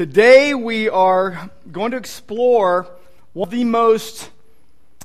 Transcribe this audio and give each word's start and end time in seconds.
Today 0.00 0.54
we 0.54 0.88
are 0.88 1.50
going 1.70 1.90
to 1.90 1.98
explore 1.98 2.88
one 3.34 3.48
of 3.48 3.50
the 3.50 3.64
most 3.64 4.30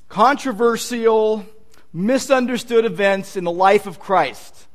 controversial, 0.08 1.46
misunderstood 1.92 2.86
events 2.86 3.36
in 3.36 3.44
the 3.44 3.52
life 3.52 3.88
of 3.88 4.00
Christ, 4.00 4.68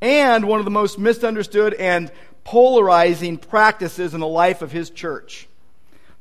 and 0.00 0.46
one 0.46 0.60
of 0.60 0.66
the 0.66 0.70
most 0.70 1.00
misunderstood 1.00 1.74
and 1.74 2.12
polarizing 2.44 3.38
practices 3.38 4.14
in 4.14 4.20
the 4.20 4.28
life 4.28 4.62
of 4.62 4.70
his 4.70 4.88
church. 4.88 5.48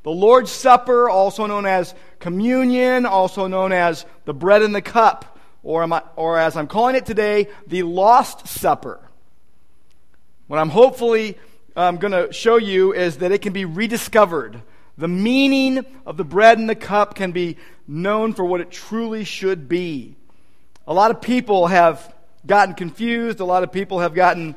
The 0.02 0.10
Lord's 0.10 0.50
Supper, 0.50 1.08
also 1.08 1.46
known 1.46 1.68
as 1.68 1.94
communion, 2.18 3.06
also 3.06 3.46
known 3.46 3.72
as 3.72 4.08
the 4.26 4.34
bread 4.34 4.64
and 4.64 4.74
the 4.74 4.82
cup, 4.82 5.38
or, 5.62 5.88
or 6.16 6.40
as 6.40 6.58
I'm 6.58 6.66
calling 6.66 6.96
it 6.96 7.06
today, 7.06 7.50
the 7.68 7.84
Lost 7.84 8.48
Supper. 8.48 9.00
What 10.48 10.58
I'm 10.58 10.70
hopefully 10.70 11.38
I'm 11.76 11.98
going 11.98 12.14
to 12.14 12.32
show 12.32 12.56
you 12.56 12.94
is 12.94 13.18
that 13.18 13.32
it 13.32 13.42
can 13.42 13.52
be 13.52 13.66
rediscovered. 13.66 14.62
The 14.98 15.10
meaning 15.10 15.86
of 16.06 16.16
the 16.16 16.24
bread 16.24 16.58
and 16.58 16.70
the 16.70 16.76
cup 16.76 17.16
can 17.16 17.34
be 17.34 17.58
known 17.86 18.34
for 18.34 18.46
what 18.46 18.62
it 18.62 18.72
truly 18.72 19.26
should 19.26 19.68
be. 19.68 20.16
A 20.88 20.94
lot 20.94 21.12
of 21.12 21.22
people 21.22 21.68
have 21.68 22.16
gotten 22.46 22.76
confused. 22.76 23.42
A 23.42 23.46
lot 23.46 23.64
of 23.64 23.74
people 23.74 24.00
have 24.00 24.14
gotten 24.14 24.56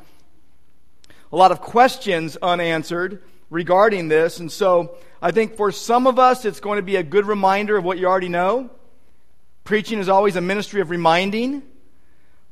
a 1.33 1.37
lot 1.37 1.51
of 1.51 1.61
questions 1.61 2.37
unanswered 2.37 3.23
regarding 3.51 4.09
this. 4.09 4.39
And 4.39 4.51
so 4.51 4.97
I 5.21 5.33
think 5.33 5.57
for 5.57 5.73
some 5.73 6.07
of 6.07 6.19
us, 6.21 6.45
it's 6.45 6.61
going 6.61 6.77
to 6.77 6.83
be 6.83 6.97
a 6.97 7.03
good 7.03 7.27
reminder 7.27 7.77
of 7.77 7.85
what 7.85 7.99
you 7.99 8.07
already 8.07 8.29
know. 8.29 8.71
Preaching 9.65 9.99
is 9.99 10.09
always 10.09 10.37
a 10.37 10.41
ministry 10.41 10.81
of 10.81 10.91
reminding. 10.91 11.63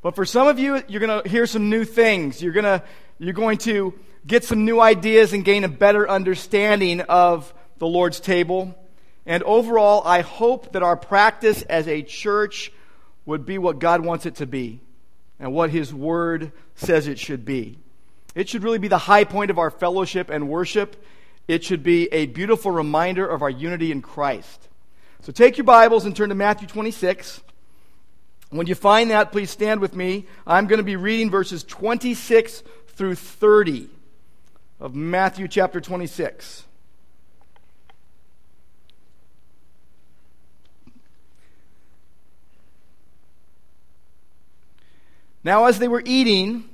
But 0.02 0.16
for 0.16 0.24
some 0.24 0.48
of 0.48 0.58
you, 0.58 0.82
you're 0.88 1.00
going 1.00 1.22
to 1.22 1.28
hear 1.28 1.46
some 1.46 1.70
new 1.70 1.84
things. 1.84 2.42
You're 2.42 2.52
to, 2.54 2.82
you're 3.18 3.32
going 3.32 3.58
to 3.58 3.94
get 4.26 4.44
some 4.44 4.64
new 4.64 4.80
ideas 4.80 5.32
and 5.32 5.44
gain 5.44 5.64
a 5.64 5.68
better 5.68 6.08
understanding 6.08 7.00
of 7.02 7.52
the 7.78 7.86
Lord's 7.86 8.20
table. 8.20 8.74
And 9.24 9.42
overall, 9.42 10.02
I 10.04 10.22
hope 10.22 10.72
that 10.72 10.82
our 10.82 10.96
practice 10.96 11.62
as 11.62 11.86
a 11.88 12.02
church 12.02 12.72
would 13.24 13.44
be 13.44 13.58
what 13.58 13.78
God 13.78 14.04
wants 14.04 14.26
it 14.26 14.36
to 14.36 14.46
be 14.46 14.80
and 15.38 15.52
what 15.52 15.70
His 15.70 15.92
Word 15.92 16.52
says 16.74 17.06
it 17.06 17.18
should 17.18 17.44
be. 17.44 17.78
It 18.34 18.48
should 18.48 18.62
really 18.62 18.78
be 18.78 18.88
the 18.88 18.98
high 18.98 19.24
point 19.24 19.50
of 19.50 19.58
our 19.58 19.70
fellowship 19.70 20.30
and 20.30 20.48
worship. 20.48 21.02
It 21.48 21.64
should 21.64 21.82
be 21.82 22.08
a 22.12 22.26
beautiful 22.26 22.70
reminder 22.70 23.26
of 23.26 23.42
our 23.42 23.50
unity 23.50 23.92
in 23.92 24.02
Christ. 24.02 24.68
So 25.22 25.32
take 25.32 25.56
your 25.56 25.64
Bibles 25.64 26.04
and 26.04 26.14
turn 26.14 26.28
to 26.28 26.34
Matthew 26.34 26.68
26. 26.68 27.40
When 28.50 28.66
you 28.66 28.74
find 28.74 29.10
that, 29.10 29.32
please 29.32 29.50
stand 29.50 29.80
with 29.80 29.94
me. 29.94 30.26
I'm 30.46 30.66
going 30.66 30.78
to 30.78 30.84
be 30.84 30.96
reading 30.96 31.30
verses 31.30 31.64
26 31.64 32.62
through 32.88 33.16
30 33.16 33.88
of 34.78 34.94
Matthew 34.94 35.48
chapter 35.48 35.80
26. 35.80 36.64
Now, 45.42 45.66
as 45.66 45.78
they 45.78 45.88
were 45.88 46.02
eating, 46.04 46.68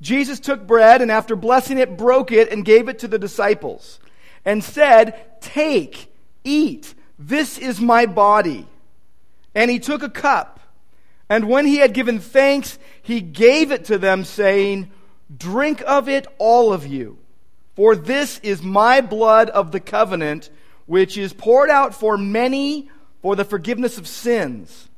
Jesus 0.00 0.40
took 0.40 0.66
bread 0.66 1.00
and 1.00 1.10
after 1.10 1.36
blessing 1.36 1.78
it, 1.78 1.96
broke 1.96 2.32
it 2.32 2.50
and 2.50 2.64
gave 2.64 2.88
it 2.88 2.98
to 2.98 3.08
the 3.08 3.18
disciples 3.20 4.00
and 4.44 4.64
said, 4.64 5.40
Take, 5.40 6.12
eat, 6.42 6.94
this 7.18 7.56
is 7.56 7.80
my 7.80 8.06
body. 8.06 8.66
And 9.54 9.70
he 9.70 9.78
took 9.78 10.02
a 10.02 10.10
cup, 10.10 10.58
and 11.28 11.48
when 11.48 11.66
he 11.66 11.76
had 11.76 11.94
given 11.94 12.18
thanks, 12.18 12.78
he 13.00 13.20
gave 13.20 13.70
it 13.70 13.84
to 13.86 13.98
them, 13.98 14.24
saying, 14.24 14.90
Drink 15.36 15.82
of 15.86 16.08
it, 16.08 16.26
all 16.38 16.72
of 16.72 16.86
you. 16.86 17.19
For 17.80 17.96
this 17.96 18.40
is 18.40 18.62
my 18.62 19.00
blood 19.00 19.48
of 19.48 19.72
the 19.72 19.80
covenant, 19.80 20.50
which 20.84 21.16
is 21.16 21.32
poured 21.32 21.70
out 21.70 21.94
for 21.94 22.18
many 22.18 22.90
for 23.22 23.34
the 23.34 23.44
forgiveness 23.46 23.96
of 23.96 24.06
sins. 24.06 24.90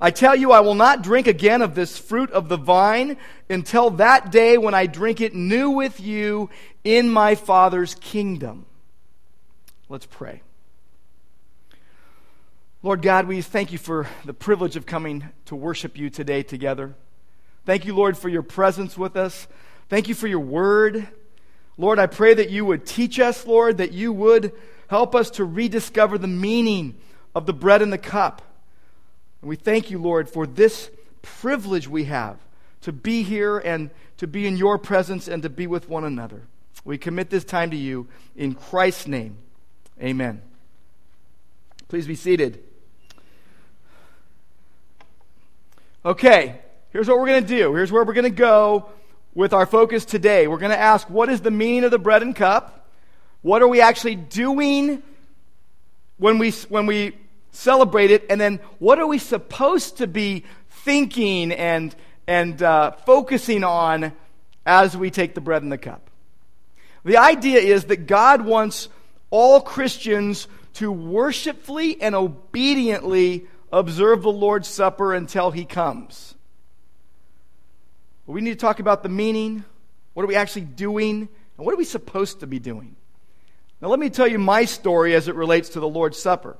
I 0.00 0.10
tell 0.10 0.34
you, 0.34 0.50
I 0.50 0.60
will 0.60 0.74
not 0.74 1.02
drink 1.02 1.26
again 1.26 1.60
of 1.60 1.74
this 1.74 1.98
fruit 1.98 2.30
of 2.30 2.48
the 2.48 2.56
vine 2.56 3.18
until 3.50 3.90
that 3.90 4.32
day 4.32 4.56
when 4.56 4.72
I 4.72 4.86
drink 4.86 5.20
it 5.20 5.34
new 5.34 5.68
with 5.68 6.00
you 6.00 6.48
in 6.82 7.10
my 7.10 7.34
Father's 7.34 7.94
kingdom. 7.94 8.64
Let's 9.90 10.06
pray. 10.06 10.40
Lord 12.82 13.02
God, 13.02 13.28
we 13.28 13.42
thank 13.42 13.70
you 13.70 13.76
for 13.76 14.08
the 14.24 14.32
privilege 14.32 14.76
of 14.76 14.86
coming 14.86 15.28
to 15.44 15.54
worship 15.54 15.98
you 15.98 16.08
today 16.08 16.42
together. 16.42 16.94
Thank 17.66 17.84
you, 17.84 17.94
Lord, 17.94 18.16
for 18.16 18.30
your 18.30 18.42
presence 18.42 18.96
with 18.96 19.14
us. 19.14 19.46
Thank 19.90 20.08
you 20.08 20.14
for 20.14 20.26
your 20.26 20.40
word. 20.40 21.06
Lord, 21.76 21.98
I 21.98 22.06
pray 22.06 22.34
that 22.34 22.50
you 22.50 22.64
would 22.64 22.86
teach 22.86 23.18
us, 23.18 23.46
Lord, 23.46 23.78
that 23.78 23.92
you 23.92 24.12
would 24.12 24.52
help 24.88 25.14
us 25.14 25.30
to 25.30 25.44
rediscover 25.44 26.18
the 26.18 26.28
meaning 26.28 26.96
of 27.34 27.46
the 27.46 27.52
bread 27.52 27.82
and 27.82 27.92
the 27.92 27.98
cup. 27.98 28.42
And 29.40 29.48
we 29.48 29.56
thank 29.56 29.90
you, 29.90 29.98
Lord, 29.98 30.28
for 30.28 30.46
this 30.46 30.90
privilege 31.22 31.88
we 31.88 32.04
have 32.04 32.38
to 32.82 32.92
be 32.92 33.22
here 33.22 33.58
and 33.58 33.90
to 34.18 34.26
be 34.26 34.46
in 34.46 34.56
your 34.56 34.78
presence 34.78 35.26
and 35.26 35.42
to 35.42 35.48
be 35.48 35.66
with 35.66 35.88
one 35.88 36.04
another. 36.04 36.42
We 36.84 36.98
commit 36.98 37.30
this 37.30 37.44
time 37.44 37.70
to 37.70 37.76
you 37.76 38.06
in 38.36 38.54
Christ's 38.54 39.08
name. 39.08 39.38
Amen. 40.00 40.42
Please 41.88 42.06
be 42.06 42.14
seated. 42.14 42.62
Okay, 46.04 46.60
here's 46.90 47.08
what 47.08 47.18
we're 47.18 47.26
going 47.26 47.42
to 47.42 47.48
do. 47.48 47.74
Here's 47.74 47.90
where 47.90 48.04
we're 48.04 48.12
going 48.12 48.24
to 48.24 48.30
go 48.30 48.90
with 49.34 49.52
our 49.52 49.66
focus 49.66 50.04
today. 50.04 50.46
We're 50.46 50.58
going 50.58 50.70
to 50.70 50.78
ask 50.78 51.08
what 51.10 51.28
is 51.28 51.40
the 51.40 51.50
meaning 51.50 51.84
of 51.84 51.90
the 51.90 51.98
bread 51.98 52.22
and 52.22 52.34
cup? 52.34 52.86
What 53.42 53.62
are 53.62 53.68
we 53.68 53.80
actually 53.80 54.14
doing 54.14 55.02
when 56.16 56.38
we, 56.38 56.50
when 56.68 56.86
we 56.86 57.16
celebrate 57.50 58.10
it? 58.10 58.24
And 58.30 58.40
then 58.40 58.60
what 58.78 58.98
are 58.98 59.06
we 59.06 59.18
supposed 59.18 59.98
to 59.98 60.06
be 60.06 60.44
thinking 60.70 61.52
and, 61.52 61.94
and 62.26 62.62
uh, 62.62 62.92
focusing 62.92 63.64
on 63.64 64.12
as 64.64 64.96
we 64.96 65.10
take 65.10 65.34
the 65.34 65.40
bread 65.40 65.62
and 65.62 65.70
the 65.70 65.78
cup? 65.78 66.10
The 67.04 67.18
idea 67.18 67.60
is 67.60 67.84
that 67.86 68.06
God 68.06 68.42
wants 68.42 68.88
all 69.30 69.60
Christians 69.60 70.48
to 70.74 70.90
worshipfully 70.90 72.00
and 72.00 72.14
obediently 72.14 73.46
observe 73.72 74.22
the 74.22 74.32
Lord's 74.32 74.68
Supper 74.68 75.12
until 75.12 75.50
he 75.50 75.64
comes. 75.64 76.33
We 78.26 78.40
need 78.40 78.50
to 78.50 78.56
talk 78.56 78.80
about 78.80 79.02
the 79.02 79.08
meaning. 79.08 79.64
What 80.14 80.22
are 80.22 80.26
we 80.26 80.36
actually 80.36 80.62
doing? 80.62 81.28
And 81.56 81.66
what 81.66 81.74
are 81.74 81.76
we 81.78 81.84
supposed 81.84 82.40
to 82.40 82.46
be 82.46 82.58
doing? 82.58 82.96
Now, 83.80 83.88
let 83.88 83.98
me 83.98 84.08
tell 84.08 84.26
you 84.26 84.38
my 84.38 84.64
story 84.64 85.14
as 85.14 85.28
it 85.28 85.34
relates 85.34 85.70
to 85.70 85.80
the 85.80 85.88
Lord's 85.88 86.18
Supper. 86.18 86.56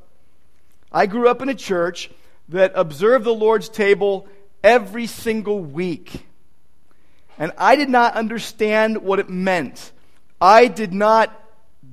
I 0.93 1.07
grew 1.07 1.29
up 1.29 1.41
in 1.41 1.49
a 1.49 1.55
church 1.55 2.11
that 2.51 2.73
observed 2.75 3.25
the 3.25 3.35
Lord's 3.35 3.69
table 3.69 4.29
every 4.63 5.07
single 5.07 5.61
week. 5.61 6.27
And 7.39 7.53
I 7.59 7.77
did 7.77 7.89
not 7.89 8.15
understand 8.15 8.99
what 8.99 9.19
it 9.19 9.29
meant. 9.29 9.93
I 10.41 10.69
did 10.69 10.93
not 10.93 11.33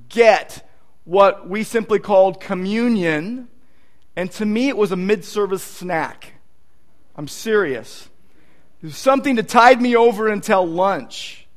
get 0.10 0.68
what 1.06 1.50
we 1.50 1.64
simply 1.64 2.00
called 2.00 2.40
communion. 2.40 3.48
And 4.16 4.30
to 4.34 4.46
me, 4.46 4.68
it 4.68 4.78
was 4.78 4.92
a 4.92 4.98
mid 4.98 5.26
service 5.26 5.64
snack. 5.64 6.34
I'm 7.16 7.28
serious. 7.28 8.10
Was 8.82 8.98
something 8.98 9.36
to 9.36 9.44
tide 9.44 9.80
me 9.80 9.96
over 9.96 10.28
until 10.28 10.66
lunch. 10.66 11.48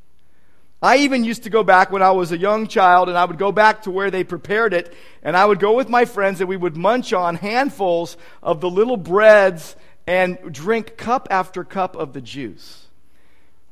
I 0.82 0.98
even 0.98 1.24
used 1.24 1.44
to 1.44 1.50
go 1.50 1.64
back 1.64 1.90
when 1.90 2.02
I 2.02 2.10
was 2.10 2.30
a 2.32 2.36
young 2.36 2.66
child, 2.66 3.08
and 3.08 3.16
I 3.16 3.24
would 3.24 3.38
go 3.38 3.50
back 3.50 3.84
to 3.84 3.90
where 3.90 4.10
they 4.10 4.22
prepared 4.22 4.74
it, 4.74 4.94
and 5.22 5.34
I 5.34 5.46
would 5.46 5.58
go 5.58 5.72
with 5.72 5.88
my 5.88 6.04
friends, 6.04 6.40
and 6.40 6.48
we 6.50 6.58
would 6.58 6.76
munch 6.76 7.14
on 7.14 7.36
handfuls 7.36 8.18
of 8.42 8.60
the 8.60 8.68
little 8.68 8.98
breads 8.98 9.76
and 10.06 10.36
drink 10.52 10.98
cup 10.98 11.28
after 11.30 11.64
cup 11.64 11.96
of 11.96 12.12
the 12.12 12.20
juice. 12.20 12.86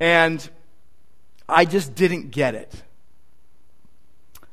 And 0.00 0.48
I 1.46 1.66
just 1.66 1.94
didn't 1.94 2.30
get 2.30 2.54
it. 2.54 2.82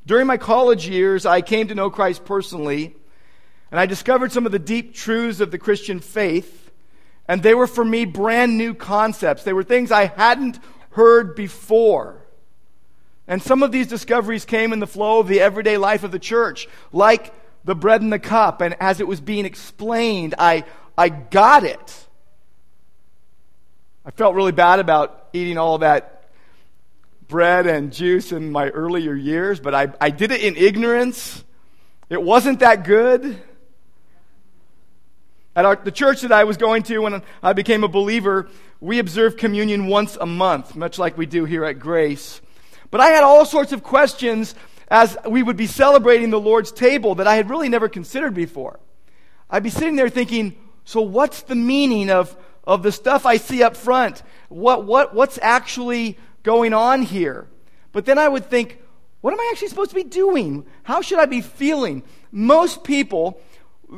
During 0.05 0.27
my 0.27 0.35
college 0.35 0.85
years, 0.85 1.25
I 1.25 1.39
came 1.39 1.69
to 1.69 1.75
know 1.75 1.89
Christ 1.89 2.25
personally, 2.25 2.93
and 3.71 3.79
I 3.79 3.85
discovered 3.85 4.33
some 4.33 4.45
of 4.45 4.51
the 4.51 4.59
deep 4.59 4.93
truths 4.93 5.39
of 5.39 5.51
the 5.51 5.57
Christian 5.57 6.01
faith. 6.01 6.68
And 7.29 7.43
they 7.43 7.53
were 7.53 7.67
for 7.67 7.85
me 7.85 8.05
brand 8.05 8.57
new 8.57 8.73
concepts. 8.73 9.43
They 9.43 9.53
were 9.53 9.63
things 9.63 9.91
I 9.91 10.07
hadn't 10.07 10.59
heard 10.89 11.35
before. 11.35 12.25
And 13.27 13.39
some 13.39 13.61
of 13.61 13.71
these 13.71 13.85
discoveries 13.85 14.45
came 14.45 14.73
in 14.73 14.79
the 14.79 14.87
flow 14.87 15.19
of 15.19 15.27
the 15.27 15.39
everyday 15.39 15.77
life 15.77 16.03
of 16.03 16.11
the 16.11 16.17
church, 16.17 16.67
like 16.91 17.31
the 17.65 17.75
bread 17.75 18.01
and 18.01 18.11
the 18.11 18.17
cup. 18.17 18.61
And 18.61 18.75
as 18.79 18.99
it 18.99 19.07
was 19.07 19.21
being 19.21 19.45
explained, 19.45 20.33
I, 20.39 20.65
I 20.97 21.09
got 21.09 21.63
it. 21.63 22.07
I 24.03 24.09
felt 24.09 24.33
really 24.33 24.51
bad 24.51 24.79
about 24.79 25.27
eating 25.31 25.59
all 25.59 25.77
that 25.77 26.31
bread 27.27 27.67
and 27.67 27.93
juice 27.93 28.31
in 28.31 28.51
my 28.51 28.69
earlier 28.69 29.13
years, 29.13 29.59
but 29.59 29.75
I, 29.75 29.93
I 30.01 30.09
did 30.09 30.31
it 30.31 30.41
in 30.41 30.55
ignorance. 30.57 31.43
It 32.09 32.23
wasn't 32.23 32.61
that 32.61 32.85
good. 32.85 33.39
At 35.59 35.65
our, 35.65 35.75
the 35.75 35.91
church 35.91 36.21
that 36.21 36.31
I 36.31 36.45
was 36.45 36.55
going 36.55 36.83
to 36.83 36.99
when 36.99 37.21
I 37.43 37.51
became 37.51 37.83
a 37.83 37.89
believer, 37.89 38.47
we 38.79 38.97
observed 38.99 39.37
communion 39.37 39.87
once 39.87 40.15
a 40.15 40.25
month, 40.25 40.73
much 40.73 40.97
like 40.97 41.17
we 41.17 41.25
do 41.25 41.43
here 41.43 41.65
at 41.65 41.79
Grace. 41.79 42.39
But 42.91 43.01
I 43.01 43.07
had 43.07 43.25
all 43.25 43.45
sorts 43.45 43.73
of 43.73 43.83
questions 43.83 44.55
as 44.87 45.17
we 45.27 45.43
would 45.43 45.57
be 45.57 45.67
celebrating 45.67 46.29
the 46.29 46.39
Lord's 46.39 46.71
table 46.71 47.15
that 47.15 47.27
I 47.27 47.35
had 47.35 47.49
really 47.49 47.67
never 47.67 47.89
considered 47.89 48.33
before. 48.33 48.79
I'd 49.49 49.63
be 49.63 49.69
sitting 49.69 49.97
there 49.97 50.07
thinking, 50.07 50.55
so 50.85 51.01
what's 51.01 51.41
the 51.41 51.55
meaning 51.55 52.09
of, 52.09 52.37
of 52.63 52.81
the 52.81 52.93
stuff 52.93 53.25
I 53.25 53.35
see 53.35 53.61
up 53.61 53.75
front? 53.75 54.23
What, 54.47 54.85
what, 54.85 55.13
what's 55.13 55.37
actually 55.41 56.17
going 56.41 56.73
on 56.73 57.01
here? 57.01 57.47
But 57.91 58.05
then 58.05 58.17
I 58.17 58.29
would 58.29 58.45
think, 58.45 58.81
what 59.19 59.33
am 59.33 59.41
I 59.41 59.49
actually 59.51 59.67
supposed 59.67 59.89
to 59.89 59.95
be 59.97 60.03
doing? 60.05 60.65
How 60.83 61.01
should 61.01 61.19
I 61.19 61.25
be 61.25 61.41
feeling? 61.41 62.03
Most 62.31 62.85
people 62.85 63.41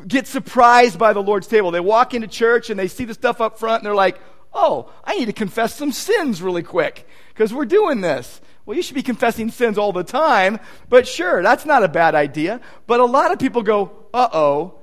get 0.08 0.28
surprised 0.28 0.98
by 0.98 1.14
the 1.14 1.22
Lord's 1.22 1.48
table. 1.48 1.72
They 1.72 1.80
walk 1.80 2.14
into 2.14 2.28
church 2.28 2.70
and 2.70 2.80
they 2.80 2.88
see 2.88 3.06
the 3.06 3.14
stuff 3.14 3.42
up 3.42 3.60
front 3.60 3.82
and 3.82 3.86
they're 3.86 3.96
like, 3.96 4.20
oh, 4.54 4.92
I 5.04 5.16
need 5.16 5.26
to 5.26 5.34
confess 5.34 5.76
some 5.76 5.92
sins 5.92 6.42
really 6.42 6.64
quick 6.64 7.08
because 7.30 7.54
we're 7.54 7.66
doing 7.66 8.02
this. 8.02 8.42
Well, 8.66 8.78
you 8.78 8.84
should 8.84 8.96
be 8.96 9.04
confessing 9.04 9.50
sins 9.50 9.78
all 9.78 9.92
the 9.92 10.04
time, 10.04 10.60
but 10.88 11.08
sure, 11.08 11.42
that's 11.42 11.66
not 11.66 11.84
a 11.84 11.88
bad 11.88 12.16
idea. 12.16 12.62
But 12.88 13.00
a 13.00 13.06
lot 13.06 13.32
of 13.32 13.40
people 13.40 13.64
go, 13.64 13.92
uh 14.14 14.30
oh, 14.32 14.76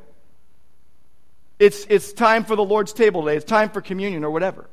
it's, 1.58 1.86
it's 1.88 2.12
time 2.12 2.44
for 2.44 2.56
the 2.56 2.64
Lord's 2.64 2.92
table 2.92 3.22
today, 3.22 3.36
it's 3.36 3.44
time 3.44 3.70
for 3.70 3.80
communion 3.80 4.24
or 4.24 4.30
whatever. 4.30 4.68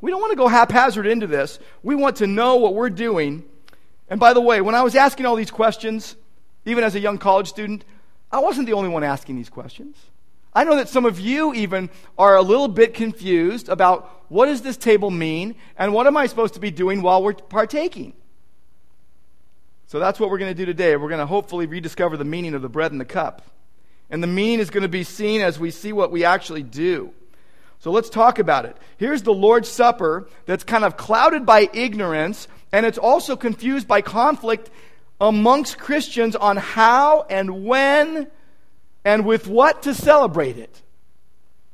We 0.00 0.10
don't 0.10 0.20
want 0.20 0.32
to 0.32 0.36
go 0.36 0.48
haphazard 0.48 1.06
into 1.06 1.28
this. 1.28 1.60
We 1.82 1.94
want 1.94 2.16
to 2.16 2.26
know 2.26 2.56
what 2.56 2.74
we're 2.74 2.90
doing. 2.90 3.44
And 4.08 4.18
by 4.18 4.34
the 4.34 4.40
way, 4.40 4.60
when 4.60 4.74
I 4.74 4.82
was 4.82 4.96
asking 4.96 5.26
all 5.26 5.36
these 5.36 5.52
questions, 5.52 6.16
even 6.64 6.82
as 6.82 6.96
a 6.96 7.00
young 7.00 7.18
college 7.18 7.48
student, 7.48 7.84
I 8.32 8.38
wasn't 8.38 8.66
the 8.66 8.72
only 8.72 8.88
one 8.88 9.04
asking 9.04 9.36
these 9.36 9.50
questions. 9.50 9.96
I 10.54 10.64
know 10.64 10.76
that 10.76 10.88
some 10.88 11.04
of 11.04 11.20
you 11.20 11.54
even 11.54 11.90
are 12.18 12.36
a 12.36 12.42
little 12.42 12.68
bit 12.68 12.94
confused 12.94 13.68
about 13.68 14.24
what 14.28 14.46
does 14.46 14.62
this 14.62 14.76
table 14.76 15.10
mean 15.10 15.54
and 15.76 15.92
what 15.92 16.06
am 16.06 16.16
I 16.16 16.26
supposed 16.26 16.54
to 16.54 16.60
be 16.60 16.70
doing 16.70 17.02
while 17.02 17.22
we're 17.22 17.34
partaking. 17.34 18.14
So 19.86 19.98
that's 19.98 20.18
what 20.18 20.30
we're 20.30 20.38
going 20.38 20.50
to 20.50 20.56
do 20.56 20.64
today. 20.64 20.96
We're 20.96 21.08
going 21.08 21.20
to 21.20 21.26
hopefully 21.26 21.66
rediscover 21.66 22.16
the 22.16 22.24
meaning 22.24 22.54
of 22.54 22.62
the 22.62 22.68
bread 22.68 22.92
and 22.92 23.00
the 23.00 23.06
cup. 23.06 23.42
And 24.08 24.22
the 24.22 24.26
meaning 24.26 24.60
is 24.60 24.70
going 24.70 24.82
to 24.82 24.88
be 24.88 25.04
seen 25.04 25.40
as 25.40 25.58
we 25.58 25.70
see 25.70 25.92
what 25.92 26.10
we 26.10 26.24
actually 26.24 26.62
do. 26.62 27.12
So 27.78 27.90
let's 27.90 28.08
talk 28.10 28.38
about 28.38 28.64
it. 28.64 28.76
Here's 28.96 29.22
the 29.22 29.34
Lord's 29.34 29.68
Supper 29.68 30.28
that's 30.46 30.64
kind 30.64 30.84
of 30.84 30.96
clouded 30.96 31.44
by 31.44 31.68
ignorance, 31.72 32.46
and 32.70 32.86
it's 32.86 32.98
also 32.98 33.36
confused 33.36 33.88
by 33.88 34.02
conflict 34.02 34.70
amongst 35.20 35.78
Christians 35.78 36.36
on 36.36 36.56
how 36.56 37.26
and 37.28 37.64
when 37.64 38.28
and 39.04 39.26
with 39.26 39.46
what 39.46 39.82
to 39.82 39.94
celebrate 39.94 40.58
it. 40.58 40.82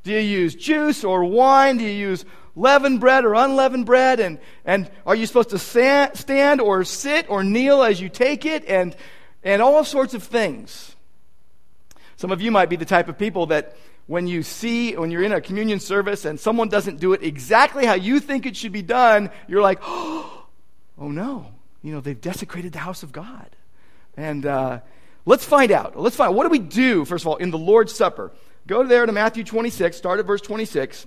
Do 0.03 0.13
you 0.13 0.21
use 0.21 0.55
juice 0.55 1.05
or 1.05 1.25
wine? 1.25 1.79
Do 1.79 1.85
you 1.85 1.91
use 1.91 2.25
leavened 2.57 3.01
bread 3.01 3.25
or 3.25 3.35
unleavened 3.35 3.87
bread? 3.87 4.21
And, 4.21 4.39
and 4.65 4.91
are 5.07 5.15
you 5.15 5.27
supposed 5.27 5.51
to 5.51 5.59
stand 5.59 6.61
or 6.61 6.85
sit 6.85 7.29
or 7.29 7.45
kneel 7.45 7.83
as 7.83 8.01
you 8.01 8.09
take 8.09 8.47
it? 8.47 8.65
And, 8.67 8.97
and 9.43 9.63
all 9.63 9.85
sorts 9.85 10.15
of 10.15 10.23
things. 10.23 10.95
Some 12.17 12.33
of 12.33 12.41
you 12.41 12.51
might 12.51 12.69
be 12.69 12.77
the 12.77 12.85
type 12.85 13.09
of 13.09 13.19
people 13.19 13.47
that 13.47 13.77
when 14.07 14.27
you 14.27 14.43
see, 14.43 14.97
when 14.97 15.11
you're 15.11 15.23
in 15.23 15.33
a 15.33 15.41
communion 15.41 15.79
service 15.79 16.25
and 16.25 16.41
someone 16.41 16.69
doesn't 16.69 16.99
do 16.99 17.13
it 17.13 17.23
exactly 17.23 17.85
how 17.85 17.95
you 17.95 18.19
think 18.21 18.47
it 18.47 18.57
should 18.57 18.73
be 18.73 18.83
done, 18.83 19.31
you're 19.47 19.63
like, 19.63 19.79
oh 19.83 20.47
no, 20.99 21.53
you 21.83 21.93
know, 21.93 22.01
they've 22.01 22.21
desecrated 22.21 22.73
the 22.73 22.79
house 22.79 23.03
of 23.03 23.13
God. 23.13 23.49
And, 24.17 24.47
uh, 24.47 24.81
Let's 25.29 25.45
find 25.45 25.71
out. 25.73 25.95
Let's 25.95 26.17
find 26.17 26.31
out. 26.31 26.37
What 26.37 26.45
do 26.45 26.49
we 26.49 26.59
do, 26.59 27.05
first 27.05 27.23
of 27.23 27.29
all, 27.29 27.37
in 27.37 27.51
the 27.51 27.59
Lord's 27.59 27.95
Supper? 27.95 28.33
Go 28.67 28.83
there 28.83 29.05
to 29.05 29.13
Matthew 29.13 29.45
26, 29.45 29.95
start 29.95 30.21
at 30.21 30.25
verse 30.25 30.41
26. 30.41 31.07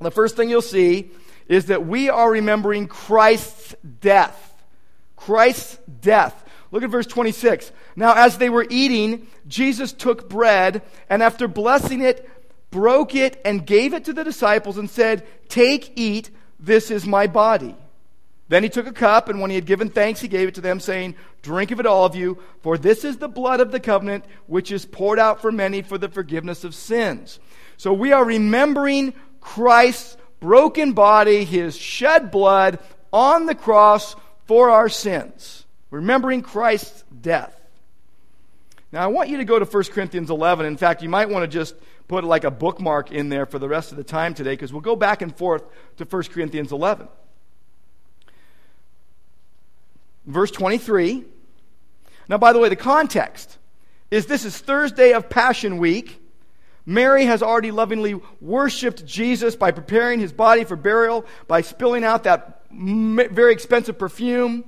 The 0.00 0.10
first 0.10 0.36
thing 0.36 0.48
you'll 0.48 0.62
see 0.62 1.10
is 1.46 1.66
that 1.66 1.86
we 1.86 2.08
are 2.08 2.30
remembering 2.30 2.88
Christ's 2.88 3.74
death. 4.00 4.54
Christ's 5.16 5.78
death. 6.00 6.44
Look 6.70 6.82
at 6.82 6.88
verse 6.88 7.06
26. 7.06 7.72
Now, 7.94 8.14
as 8.14 8.38
they 8.38 8.48
were 8.48 8.66
eating, 8.70 9.26
Jesus 9.46 9.92
took 9.92 10.30
bread 10.30 10.80
and 11.10 11.22
after 11.22 11.46
blessing 11.46 12.00
it, 12.00 12.26
broke 12.70 13.14
it 13.14 13.38
and 13.44 13.66
gave 13.66 13.92
it 13.92 14.06
to 14.06 14.14
the 14.14 14.24
disciples 14.24 14.78
and 14.78 14.88
said, 14.88 15.26
Take, 15.50 15.92
eat, 15.96 16.30
this 16.58 16.90
is 16.90 17.04
my 17.04 17.26
body. 17.26 17.76
Then 18.48 18.62
he 18.62 18.68
took 18.68 18.86
a 18.86 18.92
cup, 18.92 19.28
and 19.28 19.40
when 19.40 19.50
he 19.50 19.56
had 19.56 19.66
given 19.66 19.88
thanks, 19.88 20.20
he 20.20 20.28
gave 20.28 20.48
it 20.48 20.54
to 20.54 20.60
them, 20.60 20.78
saying, 20.78 21.16
Drink 21.42 21.72
of 21.72 21.80
it, 21.80 21.86
all 21.86 22.04
of 22.04 22.14
you, 22.14 22.38
for 22.62 22.78
this 22.78 23.04
is 23.04 23.16
the 23.16 23.28
blood 23.28 23.60
of 23.60 23.72
the 23.72 23.80
covenant, 23.80 24.24
which 24.46 24.70
is 24.70 24.86
poured 24.86 25.18
out 25.18 25.42
for 25.42 25.50
many 25.50 25.82
for 25.82 25.98
the 25.98 26.08
forgiveness 26.08 26.62
of 26.62 26.74
sins. 26.74 27.40
So 27.76 27.92
we 27.92 28.12
are 28.12 28.24
remembering 28.24 29.14
Christ's 29.40 30.16
broken 30.38 30.92
body, 30.92 31.44
his 31.44 31.76
shed 31.76 32.30
blood 32.30 32.78
on 33.12 33.46
the 33.46 33.54
cross 33.54 34.14
for 34.46 34.70
our 34.70 34.88
sins. 34.88 35.64
Remembering 35.90 36.42
Christ's 36.42 37.04
death. 37.20 37.52
Now, 38.92 39.02
I 39.02 39.08
want 39.08 39.28
you 39.28 39.38
to 39.38 39.44
go 39.44 39.58
to 39.58 39.64
1 39.64 39.84
Corinthians 39.84 40.30
11. 40.30 40.66
In 40.66 40.76
fact, 40.76 41.02
you 41.02 41.08
might 41.08 41.28
want 41.28 41.42
to 41.42 41.48
just 41.48 41.74
put 42.06 42.22
like 42.22 42.44
a 42.44 42.50
bookmark 42.50 43.10
in 43.10 43.28
there 43.28 43.46
for 43.46 43.58
the 43.58 43.68
rest 43.68 43.90
of 43.90 43.96
the 43.96 44.04
time 44.04 44.34
today, 44.34 44.52
because 44.52 44.72
we'll 44.72 44.82
go 44.82 44.94
back 44.94 45.22
and 45.22 45.36
forth 45.36 45.64
to 45.96 46.04
1 46.04 46.22
Corinthians 46.24 46.70
11. 46.70 47.08
Verse 50.26 50.50
23. 50.50 51.24
Now, 52.28 52.38
by 52.38 52.52
the 52.52 52.58
way, 52.58 52.68
the 52.68 52.76
context 52.76 53.58
is 54.10 54.26
this 54.26 54.44
is 54.44 54.58
Thursday 54.58 55.12
of 55.12 55.30
Passion 55.30 55.78
Week. 55.78 56.20
Mary 56.84 57.24
has 57.24 57.42
already 57.42 57.72
lovingly 57.72 58.20
worshiped 58.40 59.04
Jesus 59.04 59.56
by 59.56 59.72
preparing 59.72 60.20
his 60.20 60.32
body 60.32 60.62
for 60.64 60.76
burial, 60.76 61.26
by 61.48 61.60
spilling 61.60 62.04
out 62.04 62.24
that 62.24 62.62
very 62.70 63.52
expensive 63.52 63.98
perfume. 63.98 64.64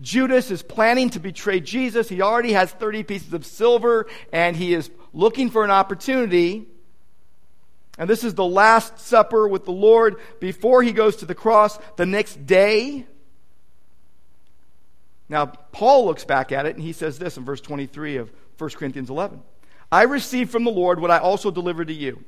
Judas 0.00 0.50
is 0.50 0.62
planning 0.62 1.10
to 1.10 1.20
betray 1.20 1.60
Jesus. 1.60 2.08
He 2.08 2.20
already 2.20 2.52
has 2.52 2.72
30 2.72 3.04
pieces 3.04 3.32
of 3.32 3.46
silver, 3.46 4.06
and 4.32 4.56
he 4.56 4.74
is 4.74 4.90
looking 5.12 5.50
for 5.50 5.64
an 5.64 5.70
opportunity. 5.70 6.66
And 7.96 8.10
this 8.10 8.24
is 8.24 8.34
the 8.34 8.44
Last 8.44 8.98
Supper 8.98 9.46
with 9.46 9.64
the 9.64 9.72
Lord 9.72 10.16
before 10.40 10.82
he 10.82 10.90
goes 10.90 11.16
to 11.16 11.26
the 11.26 11.34
cross 11.34 11.78
the 11.96 12.06
next 12.06 12.44
day. 12.46 13.06
Now, 15.32 15.46
Paul 15.46 16.04
looks 16.04 16.26
back 16.26 16.52
at 16.52 16.66
it 16.66 16.76
and 16.76 16.84
he 16.84 16.92
says 16.92 17.18
this 17.18 17.38
in 17.38 17.44
verse 17.46 17.62
23 17.62 18.18
of 18.18 18.30
1 18.58 18.70
Corinthians 18.70 19.08
11 19.08 19.42
I 19.90 20.02
received 20.02 20.50
from 20.50 20.64
the 20.64 20.70
Lord 20.70 21.00
what 21.00 21.10
I 21.10 21.18
also 21.18 21.50
delivered 21.50 21.88
to 21.88 21.94
you 21.94 22.22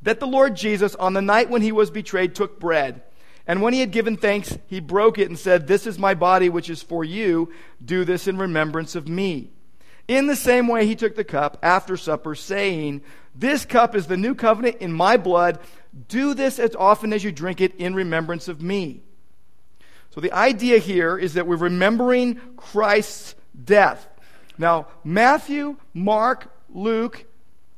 that 0.00 0.20
the 0.20 0.26
Lord 0.26 0.56
Jesus, 0.56 0.94
on 0.94 1.12
the 1.12 1.20
night 1.20 1.50
when 1.50 1.60
he 1.60 1.70
was 1.70 1.90
betrayed, 1.90 2.34
took 2.34 2.58
bread. 2.58 3.02
And 3.46 3.60
when 3.60 3.74
he 3.74 3.80
had 3.80 3.90
given 3.90 4.16
thanks, 4.16 4.56
he 4.68 4.80
broke 4.80 5.18
it 5.18 5.28
and 5.28 5.38
said, 5.38 5.66
This 5.66 5.86
is 5.86 5.98
my 5.98 6.14
body, 6.14 6.48
which 6.48 6.70
is 6.70 6.82
for 6.82 7.04
you. 7.04 7.52
Do 7.84 8.04
this 8.04 8.26
in 8.26 8.38
remembrance 8.38 8.94
of 8.94 9.06
me. 9.06 9.50
In 10.08 10.26
the 10.26 10.36
same 10.36 10.66
way, 10.66 10.86
he 10.86 10.96
took 10.96 11.14
the 11.14 11.24
cup 11.24 11.58
after 11.62 11.96
supper, 11.96 12.34
saying, 12.34 13.02
This 13.34 13.64
cup 13.64 13.94
is 13.94 14.06
the 14.06 14.16
new 14.16 14.34
covenant 14.34 14.76
in 14.78 14.92
my 14.92 15.16
blood. 15.16 15.58
Do 16.08 16.34
this 16.34 16.58
as 16.58 16.74
often 16.74 17.12
as 17.12 17.22
you 17.22 17.32
drink 17.32 17.60
it 17.60 17.74
in 17.76 17.94
remembrance 17.94 18.48
of 18.48 18.62
me. 18.62 19.02
So 20.16 20.22
the 20.22 20.32
idea 20.32 20.78
here 20.78 21.18
is 21.18 21.34
that 21.34 21.46
we're 21.46 21.56
remembering 21.56 22.40
Christ's 22.56 23.34
death. 23.64 24.08
Now, 24.56 24.86
Matthew, 25.04 25.76
Mark, 25.92 26.50
Luke, 26.70 27.26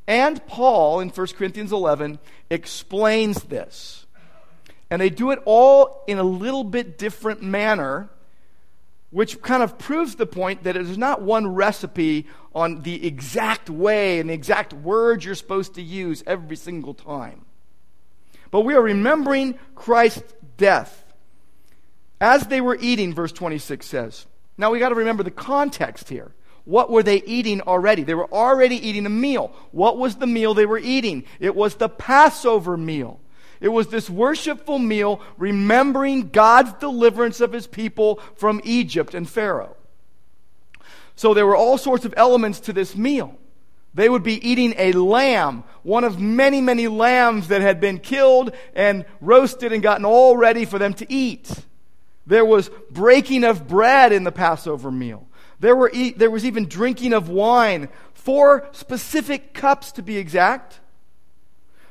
and 0.06 0.46
Paul 0.46 1.00
in 1.00 1.08
1 1.08 1.26
Corinthians 1.36 1.72
11 1.72 2.20
explains 2.48 3.42
this. 3.42 4.06
And 4.88 5.02
they 5.02 5.10
do 5.10 5.32
it 5.32 5.40
all 5.46 6.04
in 6.06 6.18
a 6.18 6.22
little 6.22 6.62
bit 6.62 6.96
different 6.96 7.42
manner, 7.42 8.08
which 9.10 9.42
kind 9.42 9.64
of 9.64 9.76
proves 9.76 10.14
the 10.14 10.24
point 10.24 10.62
that 10.62 10.74
there's 10.74 10.96
not 10.96 11.20
one 11.20 11.48
recipe 11.48 12.28
on 12.54 12.82
the 12.82 13.04
exact 13.04 13.68
way 13.68 14.20
and 14.20 14.30
the 14.30 14.34
exact 14.34 14.72
words 14.72 15.24
you're 15.24 15.34
supposed 15.34 15.74
to 15.74 15.82
use 15.82 16.22
every 16.24 16.56
single 16.56 16.94
time. 16.94 17.46
But 18.52 18.60
we 18.60 18.74
are 18.74 18.82
remembering 18.82 19.58
Christ's 19.74 20.34
death. 20.56 21.07
As 22.20 22.46
they 22.46 22.60
were 22.60 22.76
eating, 22.80 23.14
verse 23.14 23.32
26 23.32 23.86
says. 23.86 24.26
Now 24.56 24.70
we 24.70 24.78
got 24.78 24.88
to 24.88 24.94
remember 24.96 25.22
the 25.22 25.30
context 25.30 26.08
here. 26.08 26.32
What 26.64 26.90
were 26.90 27.02
they 27.02 27.22
eating 27.22 27.62
already? 27.62 28.02
They 28.02 28.14
were 28.14 28.30
already 28.30 28.76
eating 28.76 29.06
a 29.06 29.10
meal. 29.10 29.54
What 29.70 29.96
was 29.96 30.16
the 30.16 30.26
meal 30.26 30.52
they 30.52 30.66
were 30.66 30.78
eating? 30.78 31.24
It 31.40 31.54
was 31.54 31.76
the 31.76 31.88
Passover 31.88 32.76
meal. 32.76 33.20
It 33.60 33.68
was 33.68 33.88
this 33.88 34.10
worshipful 34.10 34.78
meal 34.78 35.22
remembering 35.36 36.28
God's 36.28 36.74
deliverance 36.74 37.40
of 37.40 37.52
his 37.52 37.66
people 37.66 38.20
from 38.36 38.60
Egypt 38.64 39.14
and 39.14 39.28
Pharaoh. 39.28 39.76
So 41.16 41.34
there 41.34 41.46
were 41.46 41.56
all 41.56 41.78
sorts 41.78 42.04
of 42.04 42.14
elements 42.16 42.60
to 42.60 42.72
this 42.72 42.94
meal. 42.94 43.36
They 43.94 44.08
would 44.08 44.22
be 44.22 44.46
eating 44.46 44.74
a 44.76 44.92
lamb, 44.92 45.64
one 45.82 46.04
of 46.04 46.20
many, 46.20 46.60
many 46.60 46.86
lambs 46.86 47.48
that 47.48 47.62
had 47.62 47.80
been 47.80 47.98
killed 47.98 48.54
and 48.74 49.04
roasted 49.20 49.72
and 49.72 49.82
gotten 49.82 50.04
all 50.04 50.36
ready 50.36 50.64
for 50.64 50.78
them 50.78 50.94
to 50.94 51.12
eat. 51.12 51.50
There 52.28 52.44
was 52.44 52.70
breaking 52.90 53.42
of 53.42 53.66
bread 53.66 54.12
in 54.12 54.22
the 54.22 54.30
Passover 54.30 54.90
meal. 54.90 55.26
There, 55.60 55.74
were 55.74 55.90
e- 55.92 56.12
there 56.12 56.30
was 56.30 56.44
even 56.44 56.68
drinking 56.68 57.14
of 57.14 57.30
wine, 57.30 57.88
four 58.12 58.68
specific 58.72 59.54
cups 59.54 59.92
to 59.92 60.02
be 60.02 60.18
exact. 60.18 60.78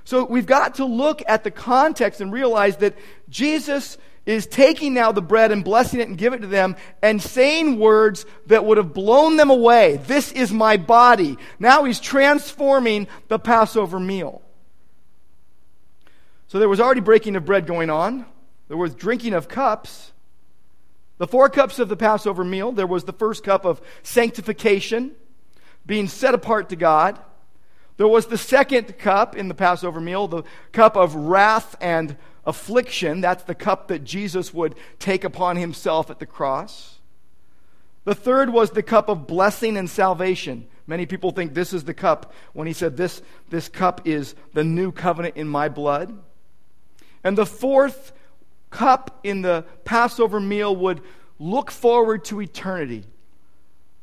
So 0.04 0.24
we've 0.26 0.46
got 0.46 0.76
to 0.76 0.86
look 0.86 1.24
at 1.28 1.44
the 1.44 1.50
context 1.50 2.22
and 2.22 2.32
realize 2.32 2.78
that 2.78 2.96
Jesus 3.30 3.98
is 4.28 4.46
taking 4.46 4.94
now 4.94 5.12
the 5.12 5.24
bread 5.24 5.52
and 5.52 5.64
blessing 5.64 6.02
it 6.02 6.08
and 6.08 6.20
give 6.20 6.34
it 6.34 6.42
to 6.42 6.48
them 6.48 6.76
and 7.02 7.20
saying 7.20 7.80
words 7.80 8.28
that 8.46 8.64
would 8.64 8.78
have 8.78 8.94
blown 8.94 9.38
them 9.38 9.50
away. 9.50 9.98
This 10.06 10.32
is 10.34 10.52
my 10.52 10.78
body. 10.78 11.36
Now 11.58 11.84
he's 11.84 12.00
transforming 12.00 13.08
the 13.28 13.40
Passover 13.40 14.00
meal. 14.00 14.44
So 16.48 16.60
there 16.60 16.70
was 16.70 16.80
already 16.80 17.02
breaking 17.02 17.36
of 17.36 17.44
bread 17.44 17.66
going 17.66 17.90
on. 17.90 18.28
There 18.68 18.78
was 18.78 18.94
drinking 18.94 19.34
of 19.34 19.48
cups. 19.48 20.12
The 21.18 21.28
four 21.28 21.50
cups 21.50 21.80
of 21.80 21.90
the 21.90 21.96
Passover 21.96 22.44
meal, 22.44 22.72
there 22.72 22.88
was 22.88 23.06
the 23.06 23.14
first 23.14 23.44
cup 23.44 23.66
of 23.66 23.82
sanctification, 24.04 25.14
being 25.86 26.08
set 26.08 26.34
apart 26.34 26.70
to 26.70 26.76
God. 26.76 27.20
There 27.98 28.08
was 28.08 28.28
the 28.28 28.38
second 28.38 28.98
cup 29.00 29.36
in 29.36 29.48
the 29.48 29.56
Passover 29.56 30.00
meal, 30.00 30.28
the 30.28 30.44
cup 30.72 30.96
of 30.96 31.16
wrath 31.16 31.76
and 31.82 32.18
affliction. 32.46 33.22
That's 33.22 33.44
the 33.44 33.56
cup 33.56 33.88
that 33.88 34.04
Jesus 34.04 34.54
would 34.54 34.76
take 35.00 35.24
upon 35.24 35.58
himself 35.58 36.12
at 36.12 36.20
the 36.20 36.26
cross. 36.26 37.00
The 38.06 38.16
third 38.16 38.52
was 38.52 38.72
the 38.72 38.84
cup 38.84 39.10
of 39.10 39.28
blessing 39.28 39.76
and 39.76 39.90
salvation. 39.90 40.68
Many 40.86 41.06
people 41.06 41.32
think 41.32 41.54
this 41.54 41.74
is 41.74 41.84
the 41.84 41.94
cup 41.94 42.32
when 42.54 42.68
he 42.68 42.74
said, 42.74 42.96
This, 42.96 43.22
this 43.50 43.68
cup 43.68 44.08
is 44.08 44.36
the 44.54 44.64
new 44.64 44.92
covenant 44.92 45.36
in 45.36 45.48
my 45.48 45.68
blood. 45.68 46.18
And 47.24 47.38
the 47.38 47.46
fourth 47.46 48.14
cup 48.70 49.20
in 49.24 49.42
the 49.42 49.66
Passover 49.86 50.40
meal 50.40 50.76
would 50.76 51.02
look 51.40 51.72
forward 51.72 52.26
to 52.26 52.42
eternity. 52.42 53.04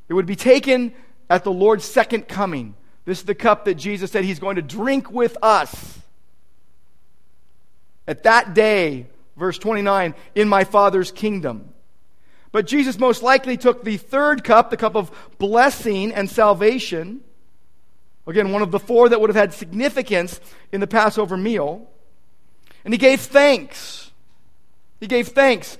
It 0.09 0.15
would 0.15 0.27
be 0.27 0.37
taken 0.37 0.93
at 1.29 1.45
the 1.45 1.53
Lord's 1.53 1.85
second 1.85 2.29
coming. 2.29 2.75
This 3.05 3.19
is 3.19 3.25
the 3.25 3.35
cup 3.35 3.65
that 3.67 3.75
Jesus 3.75 4.11
said 4.11 4.25
he's 4.25 4.39
going 4.39 4.57
to 4.57 4.63
drink 4.63 5.11
with 5.11 5.37
us 5.43 5.99
at 8.07 8.25
that 8.25 8.55
day, 8.55 9.07
verse 9.37 9.59
29, 9.59 10.15
in 10.35 10.49
my 10.49 10.65
Father's 10.65 11.11
kingdom. 11.11 11.71
But 12.53 12.67
Jesus 12.67 12.99
most 12.99 13.23
likely 13.23 13.57
took 13.57 13.83
the 13.83 13.97
third 13.97 14.45
cup, 14.45 14.71
the 14.71 14.77
cup 14.77 14.95
of 14.95 15.11
blessing 15.39 16.13
and 16.13 16.31
salvation. 16.31 17.21
Again, 18.27 18.53
one 18.53 18.63
of 18.63 18.71
the 18.71 18.79
four 18.79 19.09
that 19.09 19.21
would 19.21 19.31
have 19.31 19.37
had 19.37 19.53
significance 19.53 20.41
in 20.71 20.81
the 20.81 20.87
Passover 20.87 21.37
meal. 21.37 21.91
And 22.85 22.95
he 22.95 22.99
gave 22.99 23.21
thanks. 23.21 24.04
He 25.05 25.09
gave 25.09 25.29
thanks. 25.29 25.77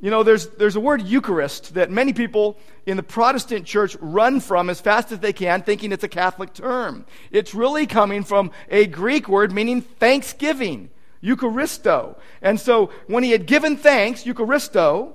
You 0.00 0.12
know, 0.12 0.22
there's, 0.22 0.46
there's 0.50 0.76
a 0.76 0.80
word 0.80 1.02
Eucharist 1.02 1.74
that 1.74 1.90
many 1.90 2.12
people 2.12 2.56
in 2.86 2.96
the 2.96 3.02
Protestant 3.02 3.66
church 3.66 3.96
run 4.00 4.38
from 4.38 4.70
as 4.70 4.80
fast 4.80 5.10
as 5.10 5.18
they 5.18 5.32
can, 5.32 5.62
thinking 5.62 5.90
it's 5.90 6.04
a 6.04 6.08
Catholic 6.08 6.54
term. 6.54 7.04
It's 7.32 7.52
really 7.52 7.84
coming 7.84 8.22
from 8.22 8.52
a 8.68 8.86
Greek 8.86 9.28
word 9.28 9.50
meaning 9.50 9.82
thanksgiving. 9.82 10.90
Eucharisto. 11.20 12.16
And 12.40 12.60
so 12.60 12.92
when 13.08 13.24
he 13.24 13.32
had 13.32 13.44
given 13.44 13.76
thanks, 13.76 14.22
Eucharisto, 14.22 15.14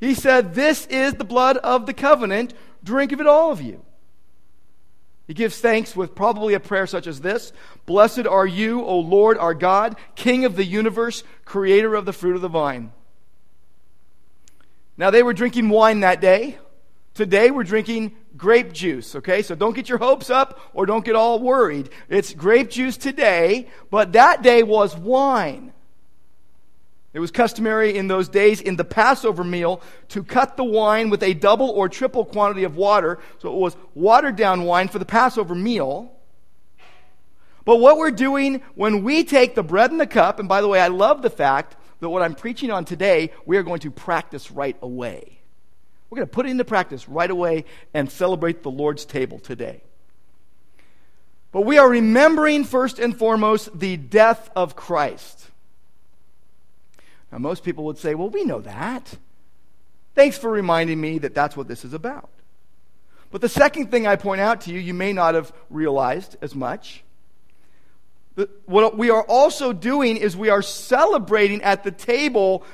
he 0.00 0.12
said, 0.12 0.56
This 0.56 0.86
is 0.86 1.14
the 1.14 1.24
blood 1.24 1.58
of 1.58 1.86
the 1.86 1.94
covenant. 1.94 2.54
Drink 2.82 3.12
of 3.12 3.20
it, 3.20 3.28
all 3.28 3.52
of 3.52 3.62
you. 3.62 3.84
He 5.32 5.34
gives 5.34 5.58
thanks 5.58 5.96
with 5.96 6.14
probably 6.14 6.52
a 6.52 6.60
prayer 6.60 6.86
such 6.86 7.06
as 7.06 7.22
this 7.22 7.54
Blessed 7.86 8.26
are 8.26 8.46
you, 8.46 8.84
O 8.84 8.98
Lord 8.98 9.38
our 9.38 9.54
God, 9.54 9.96
King 10.14 10.44
of 10.44 10.56
the 10.56 10.64
universe, 10.64 11.24
creator 11.46 11.94
of 11.94 12.04
the 12.04 12.12
fruit 12.12 12.36
of 12.36 12.42
the 12.42 12.48
vine. 12.48 12.92
Now 14.98 15.08
they 15.08 15.22
were 15.22 15.32
drinking 15.32 15.70
wine 15.70 16.00
that 16.00 16.20
day. 16.20 16.58
Today 17.14 17.50
we're 17.50 17.64
drinking 17.64 18.14
grape 18.36 18.74
juice, 18.74 19.16
okay? 19.16 19.40
So 19.40 19.54
don't 19.54 19.74
get 19.74 19.88
your 19.88 19.96
hopes 19.96 20.28
up 20.28 20.60
or 20.74 20.84
don't 20.84 21.02
get 21.02 21.16
all 21.16 21.38
worried. 21.38 21.88
It's 22.10 22.34
grape 22.34 22.68
juice 22.68 22.98
today, 22.98 23.68
but 23.90 24.12
that 24.12 24.42
day 24.42 24.62
was 24.62 24.94
wine. 24.94 25.72
It 27.14 27.20
was 27.20 27.30
customary 27.30 27.96
in 27.96 28.08
those 28.08 28.28
days 28.28 28.60
in 28.60 28.76
the 28.76 28.84
Passover 28.84 29.44
meal 29.44 29.82
to 30.08 30.24
cut 30.24 30.56
the 30.56 30.64
wine 30.64 31.10
with 31.10 31.22
a 31.22 31.34
double 31.34 31.68
or 31.68 31.88
triple 31.88 32.24
quantity 32.24 32.64
of 32.64 32.76
water. 32.76 33.18
So 33.38 33.52
it 33.52 33.58
was 33.58 33.76
watered 33.94 34.36
down 34.36 34.64
wine 34.64 34.88
for 34.88 34.98
the 34.98 35.04
Passover 35.04 35.54
meal. 35.54 36.12
But 37.64 37.76
what 37.76 37.98
we're 37.98 38.10
doing 38.10 38.62
when 38.74 39.04
we 39.04 39.24
take 39.24 39.54
the 39.54 39.62
bread 39.62 39.90
and 39.90 40.00
the 40.00 40.06
cup, 40.06 40.38
and 40.38 40.48
by 40.48 40.62
the 40.62 40.68
way, 40.68 40.80
I 40.80 40.88
love 40.88 41.20
the 41.22 41.30
fact 41.30 41.76
that 42.00 42.08
what 42.08 42.22
I'm 42.22 42.34
preaching 42.34 42.70
on 42.70 42.84
today, 42.84 43.30
we 43.44 43.58
are 43.58 43.62
going 43.62 43.80
to 43.80 43.90
practice 43.90 44.50
right 44.50 44.76
away. 44.80 45.38
We're 46.08 46.16
going 46.16 46.28
to 46.28 46.32
put 46.32 46.46
it 46.46 46.50
into 46.50 46.64
practice 46.64 47.08
right 47.08 47.30
away 47.30 47.66
and 47.94 48.10
celebrate 48.10 48.62
the 48.62 48.70
Lord's 48.70 49.04
table 49.04 49.38
today. 49.38 49.82
But 51.52 51.62
we 51.62 51.76
are 51.76 51.88
remembering 51.88 52.64
first 52.64 52.98
and 52.98 53.16
foremost 53.16 53.78
the 53.78 53.98
death 53.98 54.50
of 54.56 54.74
Christ. 54.74 55.50
Now, 57.32 57.38
most 57.38 57.64
people 57.64 57.84
would 57.84 57.98
say, 57.98 58.14
well, 58.14 58.28
we 58.28 58.44
know 58.44 58.60
that. 58.60 59.16
Thanks 60.14 60.36
for 60.36 60.50
reminding 60.50 61.00
me 61.00 61.18
that 61.18 61.34
that's 61.34 61.56
what 61.56 61.66
this 61.66 61.84
is 61.84 61.94
about. 61.94 62.28
But 63.30 63.40
the 63.40 63.48
second 63.48 63.90
thing 63.90 64.06
I 64.06 64.16
point 64.16 64.42
out 64.42 64.60
to 64.62 64.70
you, 64.70 64.78
you 64.78 64.92
may 64.92 65.14
not 65.14 65.34
have 65.34 65.50
realized 65.70 66.36
as 66.42 66.54
much. 66.54 67.02
What 68.66 68.98
we 68.98 69.08
are 69.08 69.22
also 69.22 69.72
doing 69.72 70.18
is 70.18 70.36
we 70.36 70.50
are 70.50 70.62
celebrating 70.62 71.62
at 71.62 71.84
the 71.84 71.90
table 71.90 72.64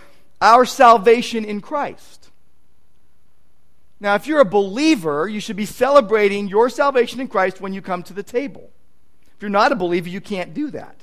our 0.41 0.65
salvation 0.65 1.45
in 1.45 1.61
Christ. 1.61 2.31
Now, 4.01 4.15
if 4.17 4.27
you're 4.27 4.41
a 4.41 4.45
believer, 4.45 5.29
you 5.29 5.41
should 5.41 5.57
be 5.57 5.67
celebrating 5.67 6.49
your 6.49 6.69
salvation 6.71 7.21
in 7.21 7.29
Christ 7.29 7.61
when 7.61 7.73
you 7.73 7.83
come 7.83 8.03
to 8.05 8.13
the 8.13 8.23
table. 8.23 8.71
If 9.37 9.43
you're 9.43 9.51
not 9.51 9.71
a 9.71 9.77
believer, 9.77 10.09
you 10.09 10.21
can't 10.21 10.55
do 10.55 10.71
that. 10.73 10.97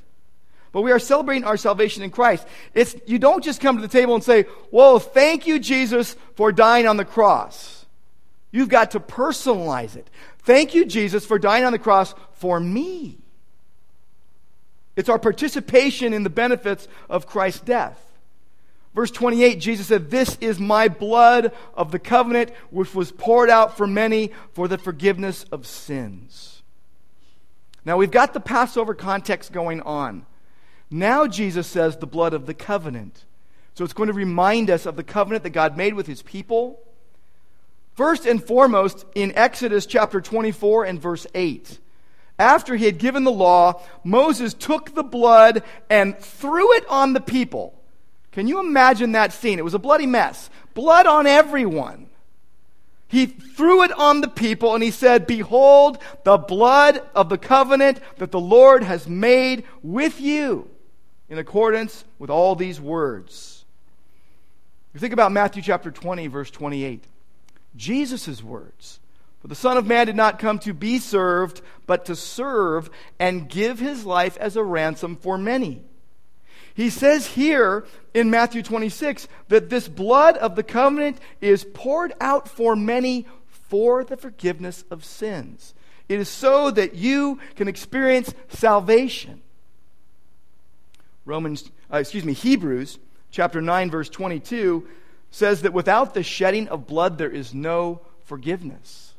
But 0.76 0.82
we 0.82 0.92
are 0.92 1.00
celebrating 1.00 1.46
our 1.46 1.56
salvation 1.56 2.04
in 2.04 2.10
Christ. 2.10 2.46
It's, 2.74 2.98
you 3.06 3.18
don't 3.18 3.42
just 3.42 3.62
come 3.62 3.78
to 3.78 3.82
the 3.82 3.88
table 3.88 4.14
and 4.14 4.22
say, 4.22 4.42
Whoa, 4.72 5.00
thank 5.00 5.48
you, 5.48 5.58
Jesus, 5.58 6.18
for 6.36 6.52
dying 6.52 6.86
on 6.86 6.98
the 6.98 7.06
cross. 7.06 7.86
You've 8.52 8.68
got 8.68 8.92
to 8.92 9.00
personalize 9.00 9.96
it. 9.96 10.10
Thank 10.40 10.76
you, 10.76 10.84
Jesus, 10.84 11.26
for 11.26 11.40
dying 11.40 11.64
on 11.64 11.72
the 11.72 11.80
cross 11.80 12.14
for 12.34 12.60
me. 12.60 13.20
It's 14.98 15.08
our 15.08 15.18
participation 15.18 16.12
in 16.12 16.24
the 16.24 16.30
benefits 16.30 16.90
of 17.10 17.26
Christ's 17.26 17.62
death. 17.62 17.98
Verse 18.94 19.12
28, 19.12 19.62
Jesus 19.62 19.88
said, 19.88 20.12
This 20.12 20.38
is 20.42 20.60
my 20.60 20.90
blood 20.90 21.54
of 21.76 21.94
the 21.94 22.00
covenant, 22.00 22.52
which 22.70 22.94
was 22.94 23.14
poured 23.14 23.50
out 23.50 23.78
for 23.78 23.88
many 23.88 24.34
for 24.52 24.68
the 24.68 24.78
forgiveness 24.78 25.46
of 25.54 25.66
sins. 25.66 26.64
Now 27.86 27.96
we've 27.96 28.12
got 28.12 28.34
the 28.34 28.42
Passover 28.42 28.94
context 28.94 29.54
going 29.54 29.80
on. 29.80 30.26
Now 30.90 31.28
Jesus 31.28 31.68
says 31.68 31.98
the 31.98 32.08
blood 32.08 32.34
of 32.34 32.46
the 32.46 32.54
covenant. 32.54 33.26
So 33.74 33.84
it's 33.84 33.94
going 33.94 34.08
to 34.08 34.14
remind 34.14 34.70
us 34.70 34.86
of 34.86 34.96
the 34.96 35.04
covenant 35.04 35.44
that 35.44 35.50
God 35.50 35.76
made 35.76 35.94
with 35.94 36.08
his 36.08 36.22
people. 36.22 36.80
First 37.94 38.26
and 38.26 38.44
foremost, 38.44 39.06
in 39.16 39.34
Exodus 39.36 39.86
chapter 39.86 40.22
24 40.22 40.86
and 40.86 41.02
verse 41.02 41.28
8, 41.36 41.80
after 42.38 42.76
he 42.76 42.86
had 42.86 42.98
given 42.98 43.24
the 43.24 43.32
law, 43.32 43.82
Moses 44.04 44.54
took 44.54 44.94
the 44.94 45.04
blood 45.04 45.64
and 45.90 46.18
threw 46.18 46.74
it 46.74 46.86
on 46.90 47.14
the 47.14 47.22
people. 47.22 47.74
Can 48.32 48.48
you 48.48 48.60
imagine 48.60 49.14
that 49.14 49.32
scene? 49.32 49.60
It 49.60 49.64
was 49.64 49.74
a 49.74 49.80
bloody 49.80 50.06
mess. 50.06 50.50
Blood 50.74 51.06
on 51.06 51.26
everyone. 51.26 52.10
He 53.08 53.28
threw 53.28 53.84
it 53.84 53.92
on 53.94 54.20
the 54.20 54.28
people 54.28 54.74
and 54.74 54.84
he 54.84 54.92
said, 54.92 55.28
Behold, 55.28 56.00
the 56.26 56.38
blood 56.38 57.02
of 57.14 57.30
the 57.30 57.38
covenant 57.38 58.02
that 58.18 58.32
the 58.32 58.40
Lord 58.40 58.84
has 58.84 59.08
made 59.08 59.64
with 59.82 60.20
you 60.20 60.70
in 61.30 61.38
accordance 61.38 62.06
with 62.20 62.30
all 62.30 62.56
these 62.56 62.80
words. 62.80 63.66
You 64.94 65.00
think 65.00 65.14
about 65.14 65.32
Matthew 65.32 65.62
chapter 65.62 65.92
20, 65.92 66.28
verse 66.28 66.52
28. 66.52 67.04
Jesus' 67.76 68.42
words. 68.42 69.00
For 69.42 69.48
the 69.48 69.56
Son 69.56 69.78
of 69.78 69.86
Man 69.86 70.08
did 70.08 70.16
not 70.16 70.40
come 70.40 70.58
to 70.60 70.74
be 70.74 70.98
served, 70.98 71.62
but 71.86 72.06
to 72.06 72.16
serve 72.16 72.90
and 73.20 73.50
give 73.50 73.80
his 73.80 74.06
life 74.06 74.38
as 74.38 74.56
a 74.56 74.64
ransom 74.64 75.18
for 75.18 75.38
many. 75.38 75.84
He 76.74 76.90
says 76.90 77.28
here 77.28 77.86
in 78.14 78.30
Matthew 78.30 78.64
26 78.64 79.28
that 79.48 79.70
this 79.70 79.88
blood 79.88 80.36
of 80.38 80.56
the 80.56 80.64
covenant 80.64 81.20
is 81.42 81.64
poured 81.74 82.14
out 82.20 82.50
for 82.50 82.76
many 82.76 83.28
for 83.48 84.04
the 84.04 84.18
forgiveness 84.18 84.84
of 84.92 85.06
sins. 85.06 85.74
It 86.10 86.20
is 86.20 86.30
so 86.30 86.72
that 86.72 86.96
you 86.96 87.40
can 87.56 87.68
experience 87.68 88.34
salvation. 88.50 89.42
Romans, 91.26 91.70
uh, 91.92 91.98
excuse 91.98 92.24
me, 92.24 92.34
Hebrews 92.34 93.00
chapter 93.32 93.62
9 93.62 93.92
verse 93.92 94.10
22 94.10 94.88
says 95.32 95.64
that 95.64 95.74
without 95.74 96.14
the 96.14 96.24
shedding 96.24 96.68
of 96.70 96.88
blood 96.88 97.18
there 97.18 97.30
is 97.30 97.54
no 97.54 98.00
forgiveness. 98.24 99.14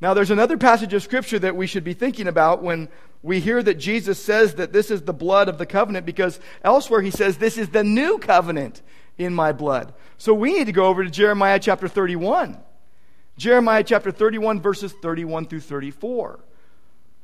Now 0.00 0.14
there's 0.14 0.30
another 0.30 0.56
passage 0.56 0.92
of 0.92 1.02
scripture 1.02 1.38
that 1.38 1.56
we 1.56 1.66
should 1.66 1.84
be 1.84 1.94
thinking 1.94 2.26
about 2.26 2.62
when 2.62 2.88
we 3.22 3.40
hear 3.40 3.62
that 3.62 3.74
Jesus 3.74 4.22
says 4.22 4.56
that 4.56 4.72
this 4.72 4.90
is 4.90 5.02
the 5.02 5.14
blood 5.14 5.48
of 5.48 5.56
the 5.56 5.64
covenant 5.64 6.04
because 6.04 6.38
elsewhere 6.62 7.00
he 7.00 7.10
says, 7.10 7.38
This 7.38 7.56
is 7.56 7.70
the 7.70 7.84
new 7.84 8.18
covenant 8.18 8.82
in 9.16 9.34
my 9.34 9.52
blood. 9.52 9.94
So 10.18 10.34
we 10.34 10.52
need 10.52 10.66
to 10.66 10.72
go 10.72 10.86
over 10.86 11.04
to 11.04 11.10
Jeremiah 11.10 11.58
chapter 11.58 11.88
31. 11.88 12.58
Jeremiah 13.38 13.82
chapter 13.82 14.10
31, 14.10 14.60
verses 14.60 14.92
31 14.92 15.46
through 15.46 15.60
34. 15.60 16.40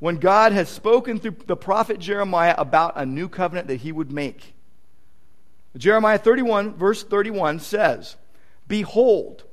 When 0.00 0.16
God 0.16 0.52
has 0.52 0.68
spoken 0.68 1.18
through 1.18 1.36
the 1.46 1.56
prophet 1.56 2.00
Jeremiah 2.00 2.54
about 2.58 2.94
a 2.96 3.06
new 3.06 3.28
covenant 3.28 3.68
that 3.68 3.76
he 3.76 3.92
would 3.92 4.10
make. 4.10 4.54
Jeremiah 5.76 6.18
31, 6.18 6.74
verse 6.74 7.04
31 7.04 7.60
says, 7.60 8.16
Behold, 8.66 9.44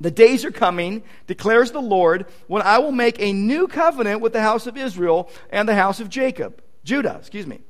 the 0.00 0.10
days 0.10 0.44
are 0.44 0.50
coming, 0.50 1.02
declares 1.26 1.72
the 1.72 1.80
Lord, 1.80 2.26
when 2.46 2.62
I 2.62 2.78
will 2.78 2.92
make 2.92 3.20
a 3.20 3.32
new 3.32 3.68
covenant 3.68 4.20
with 4.20 4.32
the 4.32 4.40
house 4.40 4.66
of 4.66 4.76
Israel 4.76 5.30
and 5.50 5.68
the 5.68 5.74
house 5.74 5.98
of 5.98 6.08
Jacob, 6.08 6.62
Judah, 6.84 7.16
excuse 7.18 7.46
me. 7.46 7.60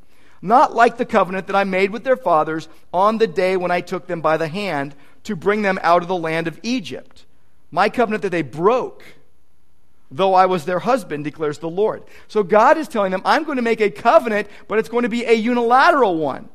Not 0.43 0.75
like 0.75 0.97
the 0.97 1.05
covenant 1.05 1.49
that 1.49 1.57
I 1.57 1.65
made 1.65 1.91
with 1.91 2.05
their 2.05 2.17
fathers 2.17 2.69
on 2.93 3.19
the 3.19 3.27
day 3.27 3.57
when 3.57 3.71
I 3.71 3.83
took 3.83 4.07
them 4.07 4.21
by 4.21 4.37
the 4.37 4.49
hand 4.49 4.95
to 5.25 5.37
bring 5.37 5.63
them 5.63 5.79
out 5.83 6.03
of 6.03 6.09
the 6.09 6.17
land 6.17 6.47
of 6.47 6.59
Egypt. 6.63 7.27
My 7.71 7.89
covenant 7.89 8.23
that 8.23 8.31
they 8.31 8.43
broke, 8.43 9.05
though 10.11 10.35
I 10.35 10.47
was 10.47 10.65
their 10.65 10.79
husband, 10.79 11.25
declares 11.25 11.59
the 11.59 11.71
Lord. 11.71 12.03
So 12.29 12.43
God 12.43 12.79
is 12.79 12.89
telling 12.89 13.13
them, 13.13 13.23
I'm 13.25 13.45
going 13.45 13.57
to 13.57 13.63
make 13.63 13.81
a 13.81 13.91
covenant, 13.91 14.49
but 14.69 14.79
it's 14.79 14.89
going 14.89 15.05
to 15.05 15.09
be 15.09 15.25
a 15.25 15.33
unilateral 15.33 16.17
one. 16.17 16.49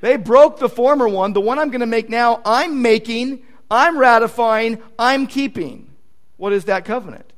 They 0.00 0.16
broke 0.16 0.58
the 0.58 0.68
former 0.68 1.08
one. 1.08 1.34
The 1.34 1.40
one 1.40 1.58
I'm 1.58 1.68
going 1.68 1.80
to 1.80 1.86
make 1.86 2.08
now, 2.08 2.40
I'm 2.44 2.80
making 2.80 3.42
I'm 3.70 3.98
ratifying, 3.98 4.82
I'm 4.98 5.26
keeping. 5.26 5.88
What 6.36 6.52
is 6.52 6.64
that 6.64 6.84
covenant? 6.84 7.32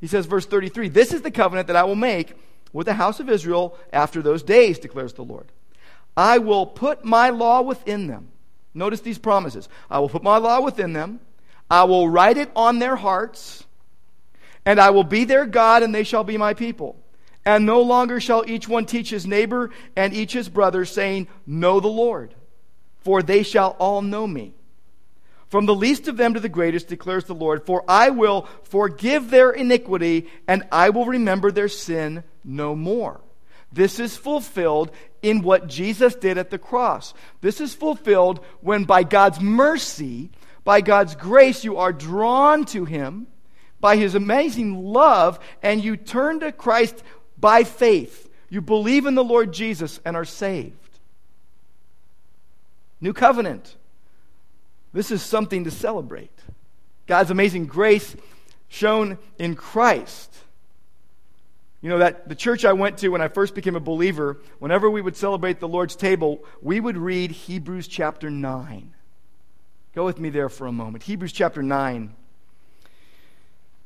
He 0.00 0.06
says, 0.06 0.26
verse 0.26 0.46
33 0.46 0.88
This 0.88 1.12
is 1.12 1.22
the 1.22 1.30
covenant 1.30 1.66
that 1.66 1.76
I 1.76 1.84
will 1.84 1.94
make 1.94 2.34
with 2.72 2.86
the 2.86 2.94
house 2.94 3.20
of 3.20 3.28
Israel 3.28 3.78
after 3.92 4.22
those 4.22 4.42
days, 4.42 4.78
declares 4.78 5.12
the 5.12 5.22
Lord. 5.22 5.46
I 6.16 6.38
will 6.38 6.66
put 6.66 7.04
my 7.04 7.30
law 7.30 7.60
within 7.60 8.06
them. 8.06 8.28
Notice 8.72 9.00
these 9.00 9.18
promises. 9.18 9.68
I 9.90 9.98
will 9.98 10.08
put 10.08 10.22
my 10.22 10.38
law 10.38 10.60
within 10.60 10.92
them. 10.92 11.20
I 11.70 11.84
will 11.84 12.08
write 12.08 12.36
it 12.36 12.50
on 12.56 12.78
their 12.78 12.96
hearts. 12.96 13.63
And 14.66 14.80
I 14.80 14.90
will 14.90 15.04
be 15.04 15.24
their 15.24 15.46
God, 15.46 15.82
and 15.82 15.94
they 15.94 16.04
shall 16.04 16.24
be 16.24 16.36
my 16.36 16.54
people. 16.54 16.96
And 17.44 17.66
no 17.66 17.82
longer 17.82 18.20
shall 18.20 18.48
each 18.48 18.66
one 18.66 18.86
teach 18.86 19.10
his 19.10 19.26
neighbor 19.26 19.70
and 19.96 20.14
each 20.14 20.32
his 20.32 20.48
brother, 20.48 20.84
saying, 20.84 21.28
Know 21.46 21.80
the 21.80 21.88
Lord, 21.88 22.34
for 23.00 23.22
they 23.22 23.42
shall 23.42 23.76
all 23.78 24.00
know 24.00 24.26
me 24.26 24.54
from 25.54 25.66
the 25.66 25.74
least 25.74 26.08
of 26.08 26.16
them 26.16 26.34
to 26.34 26.40
the 26.40 26.48
greatest, 26.48 26.88
declares 26.88 27.26
the 27.26 27.32
Lord, 27.32 27.64
for 27.64 27.84
I 27.86 28.10
will 28.10 28.48
forgive 28.64 29.30
their 29.30 29.52
iniquity 29.52 30.28
and 30.48 30.64
I 30.72 30.90
will 30.90 31.06
remember 31.06 31.52
their 31.52 31.68
sin 31.68 32.24
no 32.42 32.74
more. 32.74 33.20
This 33.72 34.00
is 34.00 34.16
fulfilled 34.16 34.90
in 35.22 35.42
what 35.42 35.68
Jesus 35.68 36.16
did 36.16 36.38
at 36.38 36.50
the 36.50 36.58
cross. 36.58 37.14
This 37.40 37.60
is 37.60 37.72
fulfilled 37.72 38.44
when, 38.62 38.82
by 38.82 39.04
God's 39.04 39.40
mercy, 39.40 40.32
by 40.64 40.80
God's 40.80 41.14
grace, 41.14 41.62
you 41.62 41.76
are 41.76 41.92
drawn 41.92 42.64
to 42.64 42.84
Him 42.84 43.28
by 43.84 43.96
His 43.98 44.14
amazing 44.14 44.82
love 44.82 45.38
and 45.62 45.84
you 45.84 45.94
turn 45.94 46.40
to 46.40 46.50
Christ 46.52 47.02
by 47.38 47.64
faith. 47.64 48.30
You 48.48 48.62
believe 48.62 49.04
in 49.04 49.14
the 49.14 49.22
Lord 49.22 49.52
Jesus 49.52 50.00
and 50.06 50.16
are 50.16 50.24
saved. 50.24 50.72
New 52.98 53.12
covenant. 53.12 53.76
This 54.94 55.10
is 55.10 55.20
something 55.20 55.64
to 55.64 55.70
celebrate. 55.70 56.32
God's 57.06 57.30
amazing 57.30 57.66
grace 57.66 58.16
shown 58.68 59.18
in 59.38 59.54
Christ. 59.54 60.34
You 61.82 61.90
know, 61.90 61.98
that 61.98 62.26
the 62.26 62.34
church 62.34 62.64
I 62.64 62.72
went 62.72 62.96
to 63.00 63.10
when 63.10 63.20
I 63.20 63.28
first 63.28 63.54
became 63.54 63.76
a 63.76 63.80
believer, 63.80 64.40
whenever 64.60 64.88
we 64.88 65.02
would 65.02 65.14
celebrate 65.14 65.60
the 65.60 65.68
Lord's 65.68 65.94
table, 65.94 66.42
we 66.62 66.80
would 66.80 66.96
read 66.96 67.32
Hebrews 67.32 67.86
chapter 67.86 68.30
9. 68.30 68.94
Go 69.94 70.06
with 70.06 70.18
me 70.18 70.30
there 70.30 70.48
for 70.48 70.66
a 70.66 70.72
moment. 70.72 71.04
Hebrews 71.04 71.32
chapter 71.32 71.62
9. 71.62 72.14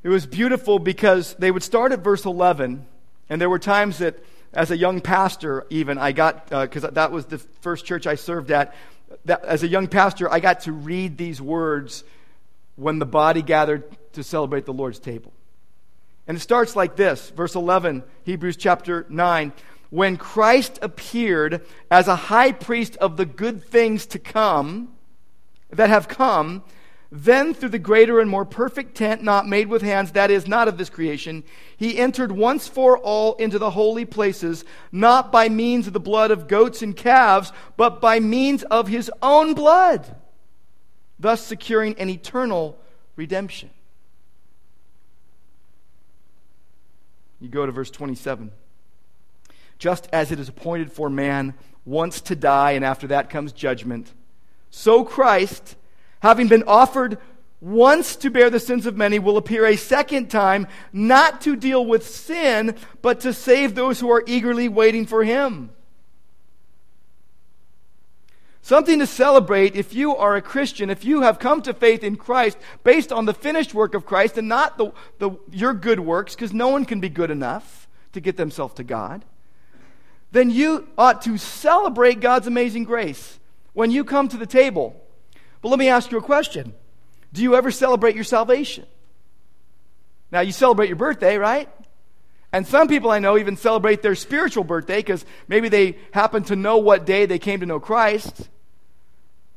It 0.03 0.09
was 0.09 0.27
beautiful 0.27 0.79
because 0.79 1.35
they 1.35 1.51
would 1.51 1.63
start 1.63 1.93
at 1.93 2.01
verse 2.01 2.25
11, 2.25 2.87
and 3.29 3.41
there 3.41 3.51
were 3.51 3.59
times 3.59 3.99
that, 3.99 4.19
as 4.53 4.71
a 4.71 4.77
young 4.77 5.01
pastor, 5.01 5.67
even, 5.71 5.99
I 5.99 6.13
got, 6.13 6.49
because 6.49 6.85
uh, 6.85 6.91
that 6.91 7.11
was 7.11 7.27
the 7.27 7.39
first 7.39 7.85
church 7.85 8.07
I 8.07 8.15
served 8.15 8.51
at, 8.51 8.75
that 9.25 9.45
as 9.45 9.63
a 9.63 9.69
young 9.69 9.89
pastor, 9.89 10.31
I 10.31 10.41
got 10.41 10.61
to 10.61 10.73
read 10.73 11.19
these 11.19 11.41
words 11.41 12.05
when 12.77 12.99
the 12.99 13.07
body 13.07 13.43
gathered 13.43 13.85
to 14.13 14.23
celebrate 14.23 14.67
the 14.67 14.73
Lord's 14.73 15.01
table. 15.01 15.33
And 16.29 16.37
it 16.37 16.41
starts 16.41 16.77
like 16.77 16.95
this, 16.95 17.31
verse 17.31 17.55
11, 17.55 18.05
Hebrews 18.25 18.57
chapter 18.57 19.05
9. 19.09 19.53
When 19.91 20.17
Christ 20.17 20.79
appeared 20.83 21.67
as 21.91 22.07
a 22.07 22.15
high 22.15 22.53
priest 22.53 22.97
of 22.99 23.17
the 23.17 23.27
good 23.27 23.65
things 23.65 24.07
to 24.07 24.19
come, 24.19 24.95
that 25.71 25.89
have 25.89 26.07
come, 26.09 26.63
then, 27.11 27.55
through 27.55 27.71
the 27.71 27.79
greater 27.79 28.21
and 28.21 28.29
more 28.29 28.45
perfect 28.45 28.95
tent 28.95 29.23
not 29.23 29.49
made 29.49 29.69
with 29.69 29.81
hands, 29.81 30.13
that 30.13 30.31
is, 30.31 30.47
not 30.47 30.69
of 30.69 30.77
this 30.77 30.91
creation, 30.91 31.43
he 31.75 31.99
entered 31.99 32.31
once 32.31 32.69
for 32.69 32.99
all 32.99 33.35
into 33.37 33.59
the 33.59 33.71
holy 33.71 34.05
places, 34.05 34.63
not 34.93 35.33
by 35.33 35.49
means 35.49 35.87
of 35.87 35.95
the 35.95 36.01
blood 36.01 36.31
of 36.31 36.49
goats 36.49 36.83
and 36.83 36.95
calves, 36.95 37.51
but 37.79 38.03
by 38.03 38.21
means 38.21 38.63
of 38.65 38.89
his 38.89 39.11
own 39.23 39.55
blood, 39.55 40.17
thus 41.19 41.41
securing 41.41 41.99
an 41.99 42.11
eternal 42.11 42.79
redemption. 43.17 43.71
You 47.41 47.49
go 47.49 47.65
to 47.65 47.73
verse 47.73 47.91
27. 47.91 48.51
Just 49.79 50.09
as 50.13 50.31
it 50.31 50.39
is 50.39 50.49
appointed 50.51 50.93
for 50.93 51.09
man 51.09 51.55
once 51.87 52.21
to 52.23 52.37
die, 52.37 52.73
and 52.73 52.85
after 52.85 53.07
that 53.07 53.31
comes 53.31 53.53
judgment, 53.53 54.13
so 54.69 55.05
Christ 55.05 55.77
having 56.21 56.49
been 56.49 56.65
offered 56.67 57.19
once 57.61 58.15
to 58.17 58.31
bear 58.31 58.51
the 58.51 58.61
sins 58.61 58.87
of 58.87 58.97
many, 58.97 59.19
will 59.19 59.37
appear 59.37 59.67
a 59.67 59.77
second 59.77 60.31
time, 60.31 60.67
not 60.93 61.41
to 61.41 61.57
deal 61.57 61.85
with 61.85 62.07
sin, 62.07 62.75
but 63.03 63.21
to 63.21 63.33
save 63.33 63.75
those 63.75 63.99
who 63.99 64.11
are 64.11 64.23
eagerly 64.27 64.69
waiting 64.69 65.05
for 65.05 65.25
him. 65.25 65.71
Something 68.63 68.99
to 68.99 69.07
celebrate 69.07 69.75
if 69.75 69.95
you 69.95 70.15
are 70.15 70.37
a 70.37 70.43
Christian, 70.43 70.91
if 70.91 71.05
you 71.05 71.23
have 71.23 71.39
come 71.39 71.63
to 71.63 71.73
faith 71.73 72.05
in 72.05 72.17
Christ 72.17 72.59
based 72.85 73.11
on 73.11 73.25
the 73.25 73.33
finished 73.33 73.73
work 73.73 73.95
of 73.95 74.05
Christ 74.05 74.37
and 74.37 74.47
not 74.47 74.77
the, 74.77 74.93
the, 75.19 75.31
your 75.51 75.73
good 75.73 76.01
works, 76.01 76.35
because 76.35 76.53
no 76.53 76.69
one 76.69 76.85
can 76.85 77.01
be 77.01 77.09
good 77.09 77.31
enough 77.31 77.89
to 78.13 78.21
get 78.21 78.37
themselves 78.37 78.75
to 78.75 78.85
God, 78.85 79.25
then 80.33 80.51
you 80.51 80.87
ought 80.99 81.23
to 81.23 81.39
celebrate 81.39 82.21
God's 82.21 82.47
amazing 82.47 82.85
grace. 82.85 83.41
When 83.73 83.91
you 83.91 84.05
come 84.05 84.29
to 84.29 84.37
the 84.37 84.47
table, 84.47 85.03
but 85.63 85.69
let 85.69 85.79
me 85.79 85.89
ask 85.89 86.11
you 86.11 86.19
a 86.19 86.23
question 86.23 86.75
Do 87.33 87.43
you 87.43 87.55
ever 87.55 87.71
celebrate 87.71 88.15
your 88.15 88.25
salvation? 88.25 88.87
Now, 90.31 90.41
you 90.41 90.53
celebrate 90.53 90.89
your 90.89 90.97
birthday, 90.97 91.39
right? 91.39 91.69
And 92.53 92.67
some 92.67 92.89
people 92.89 93.11
I 93.11 93.19
know 93.19 93.37
even 93.39 93.57
celebrate 93.57 94.03
their 94.03 94.15
spiritual 94.15 94.65
birthday 94.65 94.97
because 94.97 95.25
maybe 95.49 95.69
they 95.69 95.99
happen 96.13 96.45
to 96.45 96.57
know 96.57 96.79
what 96.79 97.05
day 97.05 97.27
they 97.27 97.39
came 97.39 97.61
to 97.61 97.67
know 97.67 97.81
Christ. 97.81 98.49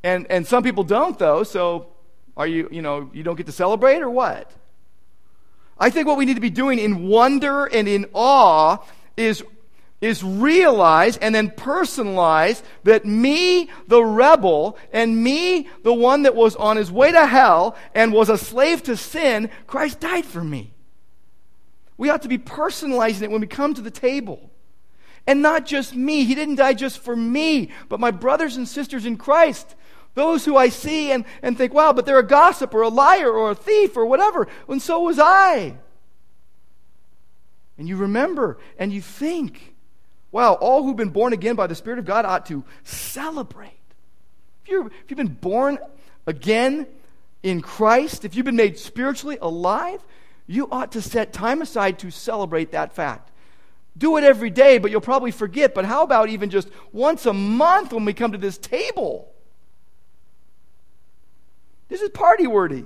And, 0.02 0.26
and 0.30 0.46
some 0.46 0.62
people 0.62 0.84
don't, 0.84 1.18
though, 1.18 1.42
so 1.42 1.88
are 2.36 2.46
you, 2.46 2.68
you 2.70 2.82
know, 2.82 3.10
you 3.12 3.22
don't 3.22 3.36
get 3.36 3.46
to 3.46 3.52
celebrate 3.52 4.02
or 4.02 4.10
what? 4.10 4.50
I 5.78 5.90
think 5.90 6.06
what 6.06 6.16
we 6.16 6.26
need 6.26 6.34
to 6.34 6.40
be 6.40 6.50
doing 6.50 6.78
in 6.78 7.08
wonder 7.08 7.64
and 7.66 7.88
in 7.88 8.06
awe 8.12 8.78
is 9.16 9.42
is 10.02 10.22
realize 10.22 11.16
and 11.16 11.32
then 11.34 11.48
personalize 11.48 12.60
that 12.82 13.06
me, 13.06 13.70
the 13.86 14.04
rebel, 14.04 14.76
and 14.92 15.22
me, 15.22 15.68
the 15.84 15.94
one 15.94 16.24
that 16.24 16.34
was 16.34 16.56
on 16.56 16.76
his 16.76 16.90
way 16.90 17.12
to 17.12 17.24
hell 17.24 17.76
and 17.94 18.12
was 18.12 18.28
a 18.28 18.36
slave 18.36 18.82
to 18.82 18.96
sin, 18.96 19.48
Christ 19.68 20.00
died 20.00 20.26
for 20.26 20.42
me. 20.42 20.74
We 21.96 22.10
ought 22.10 22.22
to 22.22 22.28
be 22.28 22.36
personalizing 22.36 23.22
it 23.22 23.30
when 23.30 23.40
we 23.40 23.46
come 23.46 23.74
to 23.74 23.80
the 23.80 23.92
table. 23.92 24.50
And 25.24 25.40
not 25.40 25.66
just 25.66 25.94
me. 25.94 26.24
He 26.24 26.34
didn't 26.34 26.56
die 26.56 26.74
just 26.74 26.98
for 26.98 27.14
me, 27.14 27.70
but 27.88 28.00
my 28.00 28.10
brothers 28.10 28.56
and 28.56 28.66
sisters 28.66 29.06
in 29.06 29.16
Christ. 29.16 29.76
Those 30.14 30.44
who 30.44 30.56
I 30.56 30.68
see 30.68 31.12
and, 31.12 31.24
and 31.42 31.56
think, 31.56 31.72
wow, 31.72 31.92
but 31.92 32.06
they're 32.06 32.18
a 32.18 32.26
gossip 32.26 32.74
or 32.74 32.82
a 32.82 32.88
liar 32.88 33.30
or 33.30 33.52
a 33.52 33.54
thief 33.54 33.96
or 33.96 34.04
whatever. 34.04 34.48
And 34.68 34.82
so 34.82 34.98
was 34.98 35.20
I. 35.20 35.76
And 37.78 37.88
you 37.88 37.96
remember 37.96 38.58
and 38.76 38.92
you 38.92 39.00
think. 39.00 39.72
Wow, 40.32 40.54
all 40.54 40.82
who've 40.82 40.96
been 40.96 41.10
born 41.10 41.34
again 41.34 41.54
by 41.54 41.66
the 41.66 41.74
Spirit 41.74 41.98
of 41.98 42.06
God 42.06 42.24
ought 42.24 42.46
to 42.46 42.64
celebrate. 42.84 43.78
If, 44.64 44.70
you're, 44.70 44.86
if 44.86 44.92
you've 45.08 45.18
been 45.18 45.28
born 45.28 45.78
again 46.26 46.86
in 47.42 47.60
Christ, 47.60 48.24
if 48.24 48.34
you've 48.34 48.46
been 48.46 48.56
made 48.56 48.78
spiritually 48.78 49.36
alive, 49.40 50.00
you 50.46 50.68
ought 50.70 50.92
to 50.92 51.02
set 51.02 51.32
time 51.32 51.60
aside 51.60 51.98
to 52.00 52.10
celebrate 52.10 52.72
that 52.72 52.94
fact. 52.94 53.30
Do 53.96 54.16
it 54.16 54.24
every 54.24 54.48
day, 54.48 54.78
but 54.78 54.90
you'll 54.90 55.02
probably 55.02 55.32
forget. 55.32 55.74
But 55.74 55.84
how 55.84 56.02
about 56.02 56.30
even 56.30 56.48
just 56.48 56.68
once 56.92 57.26
a 57.26 57.34
month 57.34 57.92
when 57.92 58.06
we 58.06 58.14
come 58.14 58.32
to 58.32 58.38
this 58.38 58.56
table? 58.56 59.30
This 61.88 62.00
is 62.00 62.08
party 62.08 62.46
worthy. 62.46 62.84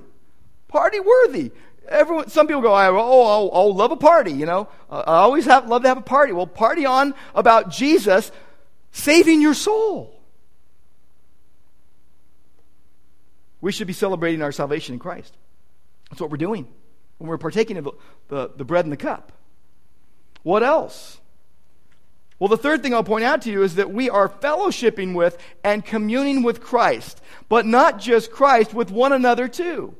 Party 0.67 0.99
worthy. 0.99 1.51
Everyone, 1.87 2.29
some 2.29 2.47
people 2.47 2.61
go, 2.61 2.73
oh, 2.73 2.75
I'll, 2.75 3.49
I'll 3.53 3.75
love 3.75 3.91
a 3.91 3.95
party, 3.95 4.31
you 4.31 4.45
know. 4.45 4.67
Uh, 4.89 5.03
I 5.07 5.15
always 5.17 5.45
have, 5.45 5.67
love 5.67 5.83
to 5.83 5.87
have 5.87 5.97
a 5.97 6.01
party. 6.01 6.33
Well, 6.33 6.47
party 6.47 6.85
on 6.85 7.13
about 7.33 7.69
Jesus 7.69 8.31
saving 8.91 9.41
your 9.41 9.53
soul. 9.53 10.13
We 13.61 13.71
should 13.71 13.87
be 13.87 13.93
celebrating 13.93 14.41
our 14.41 14.51
salvation 14.51 14.93
in 14.93 14.99
Christ. 14.99 15.35
That's 16.09 16.21
what 16.21 16.29
we're 16.29 16.37
doing 16.37 16.67
when 17.17 17.29
we're 17.29 17.37
partaking 17.37 17.77
of 17.77 17.85
the, 17.85 17.91
the, 18.27 18.51
the 18.57 18.65
bread 18.65 18.85
and 18.85 18.91
the 18.91 18.97
cup. 18.97 19.31
What 20.43 20.63
else? 20.63 21.19
Well, 22.39 22.49
the 22.49 22.57
third 22.57 22.83
thing 22.83 22.93
I'll 22.93 23.03
point 23.03 23.23
out 23.23 23.41
to 23.43 23.51
you 23.51 23.63
is 23.63 23.75
that 23.75 23.91
we 23.91 24.09
are 24.09 24.29
fellowshipping 24.29 25.15
with 25.15 25.37
and 25.63 25.83
communing 25.83 26.43
with 26.43 26.61
Christ, 26.61 27.19
but 27.49 27.65
not 27.65 27.99
just 27.99 28.31
Christ, 28.31 28.73
with 28.73 28.91
one 28.91 29.11
another 29.11 29.47
too. 29.47 29.95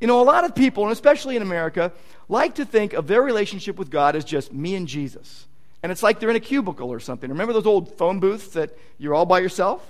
You 0.00 0.06
know, 0.06 0.20
a 0.20 0.24
lot 0.24 0.44
of 0.44 0.54
people, 0.54 0.82
and 0.84 0.92
especially 0.92 1.36
in 1.36 1.42
America, 1.42 1.92
like 2.28 2.56
to 2.56 2.64
think 2.64 2.92
of 2.92 3.06
their 3.06 3.22
relationship 3.22 3.76
with 3.76 3.90
God 3.90 4.14
as 4.16 4.24
just 4.24 4.52
me 4.52 4.74
and 4.74 4.86
Jesus. 4.86 5.46
And 5.82 5.92
it's 5.92 6.02
like 6.02 6.20
they're 6.20 6.30
in 6.30 6.36
a 6.36 6.40
cubicle 6.40 6.92
or 6.92 7.00
something. 7.00 7.30
Remember 7.30 7.52
those 7.52 7.66
old 7.66 7.96
phone 7.96 8.20
booths 8.20 8.48
that 8.48 8.76
you're 8.98 9.14
all 9.14 9.26
by 9.26 9.38
yourself? 9.38 9.86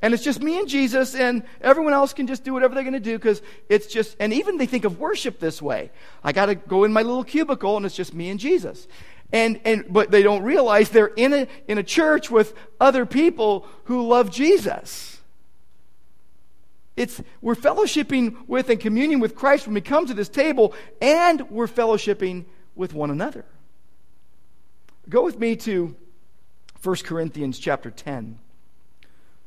And 0.00 0.12
it's 0.12 0.24
just 0.24 0.42
me 0.42 0.58
and 0.58 0.68
Jesus, 0.68 1.14
and 1.14 1.44
everyone 1.60 1.92
else 1.92 2.12
can 2.12 2.26
just 2.26 2.42
do 2.42 2.52
whatever 2.52 2.74
they're 2.74 2.82
going 2.82 2.94
to 2.94 3.00
do 3.00 3.16
because 3.16 3.40
it's 3.68 3.86
just, 3.86 4.16
and 4.18 4.32
even 4.32 4.58
they 4.58 4.66
think 4.66 4.84
of 4.84 4.98
worship 4.98 5.38
this 5.38 5.62
way. 5.62 5.92
I 6.24 6.32
got 6.32 6.46
to 6.46 6.56
go 6.56 6.82
in 6.82 6.92
my 6.92 7.02
little 7.02 7.22
cubicle, 7.22 7.76
and 7.76 7.86
it's 7.86 7.94
just 7.94 8.12
me 8.12 8.28
and 8.28 8.40
Jesus. 8.40 8.88
And, 9.30 9.60
and, 9.64 9.84
but 9.88 10.10
they 10.10 10.24
don't 10.24 10.42
realize 10.42 10.90
they're 10.90 11.06
in 11.06 11.32
a, 11.32 11.46
in 11.68 11.78
a 11.78 11.84
church 11.84 12.30
with 12.30 12.52
other 12.80 13.06
people 13.06 13.66
who 13.84 14.08
love 14.08 14.30
Jesus. 14.30 15.11
It's, 16.96 17.22
we're 17.40 17.54
fellowshipping 17.54 18.46
with 18.46 18.68
and 18.68 18.78
communing 18.78 19.18
with 19.20 19.34
Christ 19.34 19.66
when 19.66 19.74
we 19.74 19.80
come 19.80 20.06
to 20.06 20.14
this 20.14 20.28
table, 20.28 20.74
and 21.00 21.50
we're 21.50 21.66
fellowshipping 21.66 22.44
with 22.74 22.92
one 22.92 23.10
another. 23.10 23.44
Go 25.08 25.22
with 25.24 25.38
me 25.38 25.56
to 25.56 25.96
1 26.82 26.96
Corinthians 27.04 27.58
chapter 27.58 27.90
10. 27.90 28.38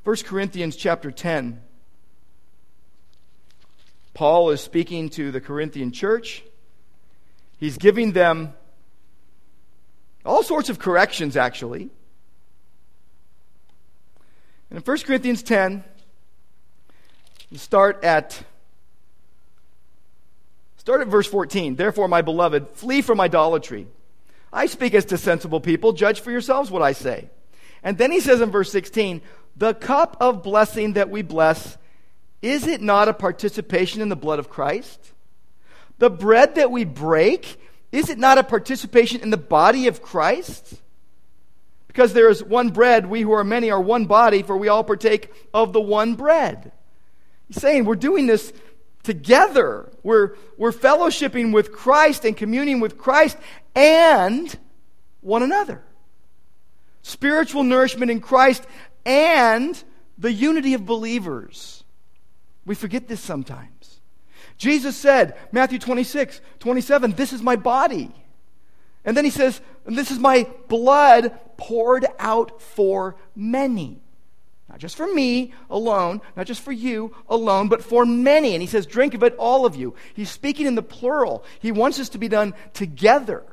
1 0.04 0.16
Corinthians 0.18 0.76
chapter 0.76 1.12
10. 1.12 1.62
Paul 4.14 4.50
is 4.52 4.62
speaking 4.62 5.10
to 5.10 5.32
the 5.32 5.42
Corinthian 5.42 5.92
church. 5.92 6.44
He's 7.58 7.78
giving 7.78 8.14
them 8.14 8.54
all 10.26 10.42
sorts 10.44 10.70
of 10.70 10.80
corrections, 10.80 11.38
actually. 11.38 11.90
And 14.70 14.78
in 14.78 14.82
1 14.82 14.98
Corinthians 15.00 15.44
10, 15.44 15.74
you 15.76 15.95
start 17.54 18.04
at 18.04 18.44
start 20.78 21.02
at 21.02 21.08
verse 21.08 21.28
14. 21.28 21.76
Therefore, 21.76 22.08
my 22.08 22.22
beloved, 22.22 22.70
flee 22.70 23.02
from 23.02 23.20
idolatry. 23.20 23.88
I 24.54 24.68
speak 24.68 24.94
as 24.94 25.06
to 25.06 25.18
sensible 25.18 25.60
people. 25.60 25.94
Judge 25.94 26.22
for 26.22 26.32
yourselves 26.32 26.72
what 26.72 26.82
I 26.82 26.94
say. 26.94 27.30
And 27.84 27.98
then 27.98 28.12
he 28.12 28.20
says 28.20 28.42
in 28.42 28.52
verse 28.52 28.72
16, 28.72 29.22
the 29.58 29.74
cup 29.74 30.18
of 30.20 30.44
blessing 30.44 30.94
that 30.94 31.10
we 31.10 31.22
bless, 31.22 31.78
is 32.42 32.68
it 32.68 32.82
not 32.82 33.08
a 33.08 33.14
participation 33.14 34.02
in 34.02 34.10
the 34.10 34.16
blood 34.16 34.40
of 34.40 34.50
Christ? 34.50 35.14
The 35.98 36.10
bread 36.10 36.56
that 36.56 36.72
we 36.72 36.84
break, 36.84 37.60
is 37.92 38.10
it 38.10 38.18
not 38.18 38.38
a 38.38 38.44
participation 38.44 39.22
in 39.22 39.30
the 39.30 39.38
body 39.38 39.88
of 39.88 40.02
Christ? 40.02 40.82
Because 41.88 42.14
there 42.14 42.30
is 42.30 42.44
one 42.44 42.70
bread, 42.70 43.06
we 43.06 43.22
who 43.22 43.32
are 43.32 43.44
many 43.44 43.72
are 43.72 43.80
one 43.80 44.06
body, 44.06 44.44
for 44.44 44.58
we 44.58 44.68
all 44.68 44.84
partake 44.84 45.32
of 45.54 45.72
the 45.72 45.82
one 45.82 46.16
bread. 46.16 46.72
He's 47.48 47.62
saying 47.62 47.86
we're 47.86 47.96
doing 47.96 48.28
this 48.28 48.54
together. 49.04 49.92
We're, 50.04 50.36
we're 50.58 50.72
fellowshipping 50.72 51.54
with 51.54 51.72
Christ 51.72 52.26
and 52.26 52.36
communing 52.36 52.80
with 52.80 52.98
Christ 52.98 53.38
and 53.76 54.58
one 55.22 55.44
another. 55.44 55.84
Spiritual 57.02 57.64
nourishment 57.64 58.10
in 58.10 58.20
Christ 58.20 58.66
and 59.06 59.82
the 60.18 60.34
unity 60.34 60.74
of 60.74 60.86
believers. 60.86 61.84
We 62.66 62.76
forget 62.76 63.08
this 63.08 63.22
sometimes. 63.22 64.02
Jesus 64.58 64.96
said, 64.96 65.38
Matthew 65.52 65.80
26, 65.80 66.42
27, 66.60 67.12
this 67.12 67.34
is 67.34 67.42
my 67.42 67.56
body. 67.56 68.12
And 69.04 69.16
then 69.16 69.26
he 69.26 69.32
says, 69.32 69.62
this 69.86 70.10
is 70.10 70.18
my 70.18 70.50
blood 70.68 71.38
poured 71.58 72.08
out 72.18 72.62
for 72.62 73.18
many. 73.36 74.02
Not 74.76 74.82
just 74.82 74.98
for 74.98 75.08
me 75.08 75.54
alone, 75.70 76.20
not 76.36 76.48
just 76.48 76.62
for 76.62 76.74
you 76.74 77.16
alone, 77.30 77.70
but 77.70 77.82
for 77.82 78.06
many. 78.06 78.56
And 78.56 78.62
he 78.62 78.68
says, 78.68 78.86
drink 78.86 79.14
of 79.14 79.24
it, 79.24 79.34
all 79.38 79.66
of 79.66 79.78
you. 79.78 79.96
He's 80.14 80.30
speaking 80.30 80.66
in 80.66 80.76
the 80.76 80.84
plural. 80.84 81.46
He 81.62 81.72
wants 81.72 81.98
this 81.98 82.10
to 82.10 82.18
be 82.18 82.28
done 82.28 82.54
together. 82.74 83.46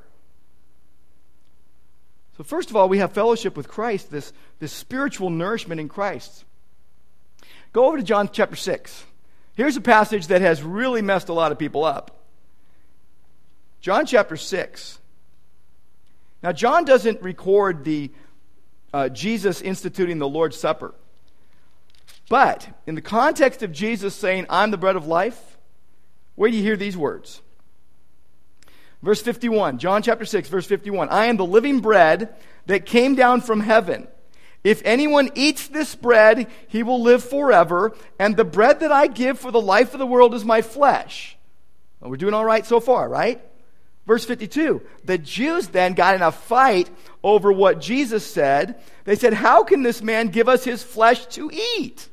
So, 2.36 2.42
first 2.42 2.70
of 2.70 2.76
all, 2.76 2.88
we 2.88 2.98
have 2.98 3.12
fellowship 3.12 3.56
with 3.56 3.68
Christ, 3.68 4.10
this, 4.10 4.32
this 4.58 4.72
spiritual 4.72 5.30
nourishment 5.30 5.80
in 5.80 5.88
Christ. 5.88 6.44
Go 7.72 7.86
over 7.86 7.98
to 7.98 8.02
John 8.02 8.28
chapter 8.32 8.56
6. 8.56 9.04
Here's 9.54 9.76
a 9.76 9.80
passage 9.80 10.26
that 10.26 10.40
has 10.40 10.60
really 10.60 11.02
messed 11.02 11.28
a 11.28 11.34
lot 11.34 11.52
of 11.52 11.58
people 11.58 11.84
up. 11.84 12.18
John 13.80 14.06
chapter 14.06 14.36
6. 14.36 14.98
Now, 16.42 16.50
John 16.50 16.84
doesn't 16.84 17.22
record 17.22 17.84
the 17.84 18.10
uh, 18.92 19.08
Jesus 19.08 19.62
instituting 19.62 20.18
the 20.18 20.28
Lord's 20.28 20.56
Supper. 20.56 20.92
But 22.28 22.68
in 22.86 22.94
the 22.94 23.02
context 23.02 23.62
of 23.62 23.72
Jesus 23.72 24.14
saying, 24.14 24.46
I'm 24.48 24.70
the 24.70 24.78
bread 24.78 24.96
of 24.96 25.06
life, 25.06 25.58
where 26.34 26.50
do 26.50 26.56
you 26.56 26.62
hear 26.62 26.76
these 26.76 26.96
words? 26.96 27.42
Verse 29.02 29.20
51, 29.20 29.78
John 29.78 30.02
chapter 30.02 30.24
6, 30.24 30.48
verse 30.48 30.66
51. 30.66 31.08
I 31.08 31.26
am 31.26 31.36
the 31.36 31.44
living 31.44 31.80
bread 31.80 32.34
that 32.66 32.86
came 32.86 33.14
down 33.14 33.40
from 33.40 33.60
heaven. 33.60 34.06
If 34.62 34.80
anyone 34.84 35.30
eats 35.34 35.66
this 35.66 35.96
bread, 35.96 36.46
he 36.68 36.84
will 36.84 37.02
live 37.02 37.24
forever, 37.24 37.96
and 38.18 38.36
the 38.36 38.44
bread 38.44 38.80
that 38.80 38.92
I 38.92 39.08
give 39.08 39.40
for 39.40 39.50
the 39.50 39.60
life 39.60 39.92
of 39.92 39.98
the 39.98 40.06
world 40.06 40.34
is 40.34 40.44
my 40.44 40.62
flesh. 40.62 41.36
Well, 42.00 42.10
we're 42.10 42.16
doing 42.16 42.34
all 42.34 42.44
right 42.44 42.64
so 42.64 42.78
far, 42.78 43.08
right? 43.08 43.40
Verse 44.06 44.24
52. 44.24 44.82
The 45.04 45.18
Jews 45.18 45.68
then 45.68 45.94
got 45.94 46.14
in 46.14 46.22
a 46.22 46.30
fight 46.30 46.88
over 47.24 47.52
what 47.52 47.80
Jesus 47.80 48.24
said. 48.24 48.80
They 49.04 49.16
said, 49.16 49.32
How 49.32 49.64
can 49.64 49.82
this 49.82 50.00
man 50.00 50.28
give 50.28 50.48
us 50.48 50.64
his 50.64 50.82
flesh 50.82 51.26
to 51.26 51.50
eat? 51.52 52.08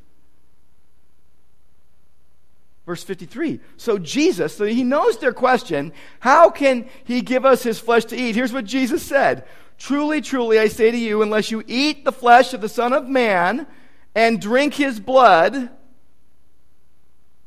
Verse 2.89 3.03
53. 3.03 3.59
So 3.77 3.99
Jesus, 3.99 4.57
so 4.57 4.65
he 4.65 4.83
knows 4.83 5.19
their 5.19 5.31
question, 5.31 5.93
how 6.19 6.49
can 6.49 6.89
he 7.03 7.21
give 7.21 7.45
us 7.45 7.61
his 7.61 7.77
flesh 7.77 8.05
to 8.05 8.17
eat? 8.17 8.33
Here's 8.33 8.51
what 8.51 8.65
Jesus 8.65 9.03
said. 9.03 9.45
Truly, 9.77 10.21
truly, 10.21 10.57
I 10.57 10.69
say 10.69 10.89
to 10.89 10.97
you, 10.97 11.21
unless 11.21 11.51
you 11.51 11.63
eat 11.67 12.03
the 12.03 12.11
flesh 12.11 12.55
of 12.55 12.61
the 12.61 12.67
Son 12.67 12.91
of 12.93 13.07
Man 13.07 13.67
and 14.15 14.41
drink 14.41 14.73
his 14.73 14.99
blood, 14.99 15.69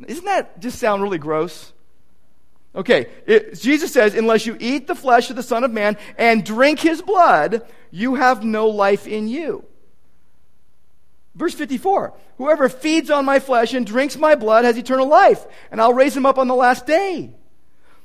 isn't 0.06 0.24
that 0.26 0.60
just 0.60 0.78
sound 0.78 1.02
really 1.02 1.18
gross? 1.18 1.72
Okay, 2.76 3.08
it, 3.26 3.58
Jesus 3.58 3.92
says, 3.92 4.14
unless 4.14 4.46
you 4.46 4.56
eat 4.60 4.86
the 4.86 4.94
flesh 4.94 5.28
of 5.28 5.34
the 5.34 5.42
Son 5.42 5.64
of 5.64 5.72
Man 5.72 5.96
and 6.18 6.44
drink 6.44 6.78
his 6.78 7.02
blood, 7.02 7.66
you 7.90 8.14
have 8.14 8.44
no 8.44 8.68
life 8.68 9.08
in 9.08 9.26
you. 9.26 9.64
Verse 11.34 11.54
54 11.54 12.14
Whoever 12.38 12.68
feeds 12.68 13.10
on 13.10 13.24
my 13.24 13.38
flesh 13.38 13.74
and 13.74 13.86
drinks 13.86 14.16
my 14.16 14.34
blood 14.34 14.64
has 14.64 14.76
eternal 14.76 15.08
life, 15.08 15.44
and 15.70 15.80
I'll 15.80 15.94
raise 15.94 16.16
him 16.16 16.26
up 16.26 16.38
on 16.38 16.48
the 16.48 16.54
last 16.54 16.86
day. 16.86 17.30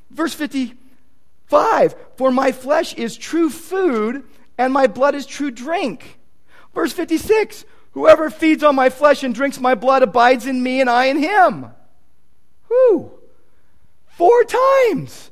Verse 0.10 0.34
55 0.34 1.96
For 2.16 2.32
my 2.32 2.52
flesh 2.52 2.94
is 2.94 3.18
true 3.18 3.50
food, 3.50 4.24
and 4.58 4.74
my 4.74 4.88
blood 4.88 5.16
is 5.16 5.26
true 5.26 5.52
drink. 5.52 6.20
Verse 6.74 6.94
56 6.94 7.66
Whoever 7.92 8.30
feeds 8.30 8.64
on 8.64 8.76
my 8.76 8.90
flesh 8.90 9.24
and 9.24 9.34
drinks 9.34 9.60
my 9.60 9.74
blood 9.74 10.04
abides 10.04 10.46
in 10.46 10.62
me, 10.62 10.82
and 10.82 10.90
I 10.90 11.06
in 11.06 11.18
him. 11.18 11.66
Who? 12.70 13.12
Four 14.06 14.44
times. 14.44 15.32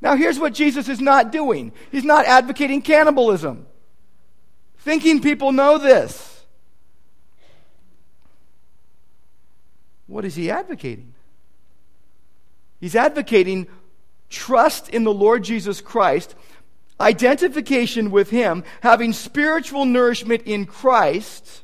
Now, 0.00 0.14
here's 0.14 0.38
what 0.38 0.54
Jesus 0.54 0.88
is 0.88 1.00
not 1.00 1.32
doing 1.32 1.72
He's 1.90 2.04
not 2.04 2.26
advocating 2.26 2.82
cannibalism, 2.82 3.66
thinking 4.78 5.20
people 5.20 5.52
know 5.52 5.78
this. 5.78 6.39
What 10.10 10.24
is 10.24 10.34
he 10.34 10.50
advocating? 10.50 11.14
He's 12.80 12.96
advocating 12.96 13.68
trust 14.28 14.88
in 14.88 15.04
the 15.04 15.14
Lord 15.14 15.44
Jesus 15.44 15.80
Christ, 15.80 16.34
identification 16.98 18.10
with 18.10 18.28
him, 18.28 18.64
having 18.80 19.12
spiritual 19.12 19.84
nourishment 19.84 20.42
in 20.46 20.66
Christ, 20.66 21.62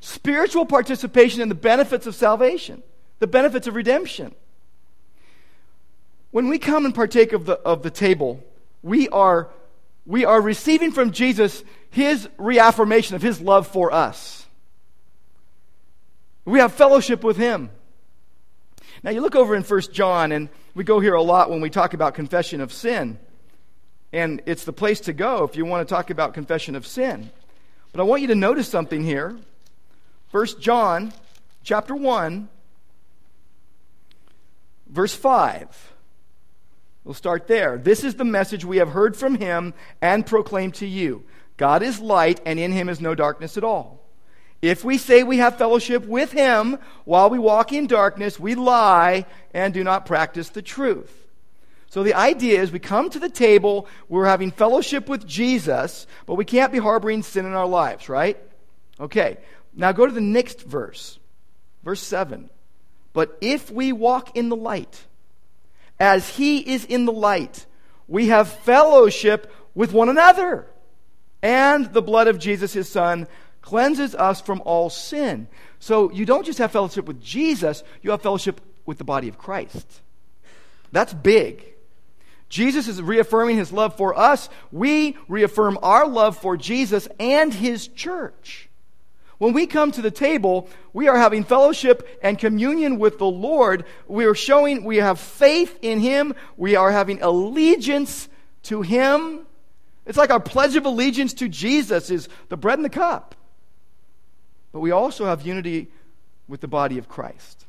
spiritual 0.00 0.66
participation 0.66 1.40
in 1.40 1.48
the 1.48 1.54
benefits 1.54 2.08
of 2.08 2.16
salvation, 2.16 2.82
the 3.20 3.28
benefits 3.28 3.68
of 3.68 3.76
redemption. 3.76 4.34
When 6.32 6.48
we 6.48 6.58
come 6.58 6.84
and 6.84 6.92
partake 6.92 7.32
of 7.32 7.46
the, 7.46 7.60
of 7.60 7.84
the 7.84 7.90
table, 7.90 8.42
we 8.82 9.08
are, 9.10 9.50
we 10.04 10.24
are 10.24 10.40
receiving 10.40 10.90
from 10.90 11.12
Jesus 11.12 11.62
his 11.90 12.28
reaffirmation 12.38 13.14
of 13.14 13.22
his 13.22 13.40
love 13.40 13.68
for 13.68 13.92
us. 13.92 14.41
We 16.44 16.58
have 16.58 16.72
fellowship 16.72 17.22
with 17.22 17.36
Him. 17.36 17.70
Now, 19.02 19.10
you 19.10 19.20
look 19.20 19.36
over 19.36 19.54
in 19.54 19.62
1 19.62 19.80
John, 19.92 20.32
and 20.32 20.48
we 20.74 20.84
go 20.84 21.00
here 21.00 21.14
a 21.14 21.22
lot 21.22 21.50
when 21.50 21.60
we 21.60 21.70
talk 21.70 21.94
about 21.94 22.14
confession 22.14 22.60
of 22.60 22.72
sin. 22.72 23.18
And 24.12 24.42
it's 24.46 24.64
the 24.64 24.72
place 24.72 25.00
to 25.00 25.12
go 25.12 25.44
if 25.44 25.56
you 25.56 25.64
want 25.64 25.86
to 25.86 25.94
talk 25.94 26.10
about 26.10 26.34
confession 26.34 26.76
of 26.76 26.86
sin. 26.86 27.30
But 27.92 28.00
I 28.00 28.04
want 28.04 28.22
you 28.22 28.28
to 28.28 28.34
notice 28.34 28.68
something 28.68 29.04
here. 29.04 29.36
1 30.30 30.46
John 30.60 31.12
chapter 31.62 31.94
1, 31.94 32.48
verse 34.88 35.14
5. 35.14 35.92
We'll 37.04 37.14
start 37.14 37.48
there. 37.48 37.78
This 37.78 38.04
is 38.04 38.14
the 38.14 38.24
message 38.24 38.64
we 38.64 38.76
have 38.76 38.90
heard 38.90 39.16
from 39.16 39.34
him 39.36 39.74
and 40.00 40.24
proclaimed 40.24 40.74
to 40.74 40.86
you 40.86 41.24
God 41.56 41.82
is 41.82 42.00
light, 42.00 42.40
and 42.46 42.58
in 42.58 42.72
him 42.72 42.88
is 42.88 43.00
no 43.00 43.14
darkness 43.14 43.56
at 43.56 43.64
all. 43.64 44.01
If 44.62 44.84
we 44.84 44.96
say 44.96 45.24
we 45.24 45.38
have 45.38 45.58
fellowship 45.58 46.06
with 46.06 46.30
him 46.30 46.78
while 47.04 47.28
we 47.28 47.38
walk 47.40 47.72
in 47.72 47.88
darkness, 47.88 48.38
we 48.38 48.54
lie 48.54 49.26
and 49.52 49.74
do 49.74 49.82
not 49.82 50.06
practice 50.06 50.50
the 50.50 50.62
truth. 50.62 51.12
So 51.90 52.04
the 52.04 52.14
idea 52.14 52.62
is 52.62 52.70
we 52.70 52.78
come 52.78 53.10
to 53.10 53.18
the 53.18 53.28
table, 53.28 53.86
we're 54.08 54.24
having 54.24 54.52
fellowship 54.52 55.08
with 55.08 55.26
Jesus, 55.26 56.06
but 56.26 56.36
we 56.36 56.44
can't 56.44 56.72
be 56.72 56.78
harboring 56.78 57.22
sin 57.22 57.44
in 57.44 57.52
our 57.52 57.66
lives, 57.66 58.08
right? 58.08 58.38
Okay. 58.98 59.36
Now 59.74 59.92
go 59.92 60.06
to 60.06 60.12
the 60.12 60.20
next 60.20 60.62
verse. 60.62 61.18
Verse 61.82 62.00
7. 62.00 62.48
But 63.12 63.36
if 63.40 63.70
we 63.70 63.92
walk 63.92 64.36
in 64.36 64.48
the 64.48 64.56
light, 64.56 65.04
as 65.98 66.28
he 66.28 66.58
is 66.58 66.84
in 66.84 67.04
the 67.04 67.12
light, 67.12 67.66
we 68.08 68.28
have 68.28 68.48
fellowship 68.48 69.52
with 69.74 69.92
one 69.92 70.08
another. 70.08 70.66
And 71.42 71.92
the 71.92 72.02
blood 72.02 72.28
of 72.28 72.38
Jesus, 72.38 72.72
his 72.72 72.88
son, 72.88 73.26
cleanses 73.62 74.14
us 74.14 74.40
from 74.40 74.60
all 74.64 74.90
sin. 74.90 75.48
So 75.78 76.10
you 76.12 76.26
don't 76.26 76.44
just 76.44 76.58
have 76.58 76.72
fellowship 76.72 77.06
with 77.06 77.22
Jesus, 77.22 77.82
you 78.02 78.10
have 78.10 78.20
fellowship 78.22 78.60
with 78.84 78.98
the 78.98 79.04
body 79.04 79.28
of 79.28 79.38
Christ. 79.38 79.86
That's 80.90 81.14
big. 81.14 81.64
Jesus 82.48 82.86
is 82.86 83.00
reaffirming 83.00 83.56
his 83.56 83.72
love 83.72 83.96
for 83.96 84.18
us. 84.18 84.50
We 84.70 85.16
reaffirm 85.26 85.78
our 85.82 86.06
love 86.06 86.36
for 86.36 86.58
Jesus 86.58 87.08
and 87.18 87.52
his 87.52 87.88
church. 87.88 88.68
When 89.38 89.54
we 89.54 89.66
come 89.66 89.90
to 89.92 90.02
the 90.02 90.10
table, 90.10 90.68
we 90.92 91.08
are 91.08 91.16
having 91.16 91.44
fellowship 91.44 92.06
and 92.22 92.38
communion 92.38 92.98
with 92.98 93.18
the 93.18 93.26
Lord. 93.26 93.86
We 94.06 94.26
are 94.26 94.34
showing 94.34 94.84
we 94.84 94.98
have 94.98 95.18
faith 95.18 95.76
in 95.82 95.98
him. 95.98 96.34
We 96.56 96.76
are 96.76 96.92
having 96.92 97.22
allegiance 97.22 98.28
to 98.64 98.82
him. 98.82 99.46
It's 100.06 100.18
like 100.18 100.30
our 100.30 100.38
pledge 100.38 100.76
of 100.76 100.84
allegiance 100.84 101.32
to 101.34 101.48
Jesus 101.48 102.10
is 102.10 102.28
the 102.50 102.56
bread 102.56 102.78
and 102.78 102.84
the 102.84 102.90
cup. 102.90 103.34
But 104.72 104.80
we 104.80 104.90
also 104.90 105.26
have 105.26 105.42
unity 105.42 105.88
with 106.48 106.60
the 106.60 106.68
body 106.68 106.98
of 106.98 107.08
Christ. 107.08 107.66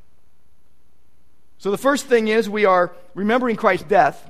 So 1.58 1.72
the 1.72 1.78
first 1.78 2.08
thing 2.08 2.28
is 2.28 2.50
we 2.50 2.66
are 2.66 2.94
remembering 3.14 3.56
Christ's 3.56 3.88
death. 3.88 4.30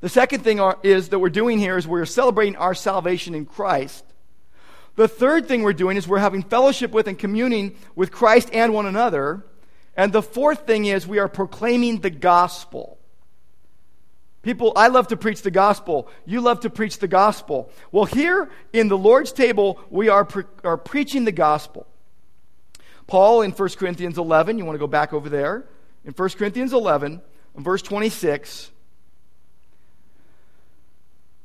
The 0.00 0.08
second 0.08 0.44
thing 0.44 0.60
are, 0.60 0.78
is 0.82 1.08
that 1.08 1.18
we're 1.18 1.28
doing 1.28 1.58
here 1.58 1.76
is 1.76 1.86
we're 1.86 2.06
celebrating 2.06 2.56
our 2.56 2.74
salvation 2.74 3.34
in 3.34 3.46
Christ. 3.46 4.04
The 4.96 5.08
third 5.08 5.46
thing 5.46 5.62
we're 5.62 5.72
doing 5.72 5.96
is 5.96 6.08
we're 6.08 6.18
having 6.18 6.42
fellowship 6.42 6.90
with 6.90 7.06
and 7.06 7.18
communing 7.18 7.76
with 7.94 8.10
Christ 8.10 8.50
and 8.52 8.74
one 8.74 8.86
another. 8.86 9.44
And 9.96 10.12
the 10.12 10.22
fourth 10.22 10.66
thing 10.66 10.86
is 10.86 11.06
we 11.06 11.18
are 11.18 11.28
proclaiming 11.28 12.00
the 12.00 12.10
gospel. 12.10 12.97
People, 14.42 14.72
I 14.76 14.88
love 14.88 15.08
to 15.08 15.16
preach 15.16 15.42
the 15.42 15.50
gospel. 15.50 16.08
You 16.24 16.40
love 16.40 16.60
to 16.60 16.70
preach 16.70 16.98
the 16.98 17.08
gospel. 17.08 17.70
Well, 17.90 18.04
here 18.04 18.48
in 18.72 18.88
the 18.88 18.96
Lord's 18.96 19.32
table, 19.32 19.80
we 19.90 20.08
are, 20.08 20.24
pre- 20.24 20.44
are 20.62 20.76
preaching 20.76 21.24
the 21.24 21.32
gospel. 21.32 21.86
Paul 23.06 23.42
in 23.42 23.50
1 23.50 23.68
Corinthians 23.70 24.16
11, 24.16 24.58
you 24.58 24.64
want 24.64 24.76
to 24.76 24.80
go 24.80 24.86
back 24.86 25.12
over 25.12 25.28
there? 25.28 25.64
In 26.04 26.12
1 26.12 26.28
Corinthians 26.30 26.72
11, 26.72 27.20
verse 27.56 27.82
26, 27.82 28.70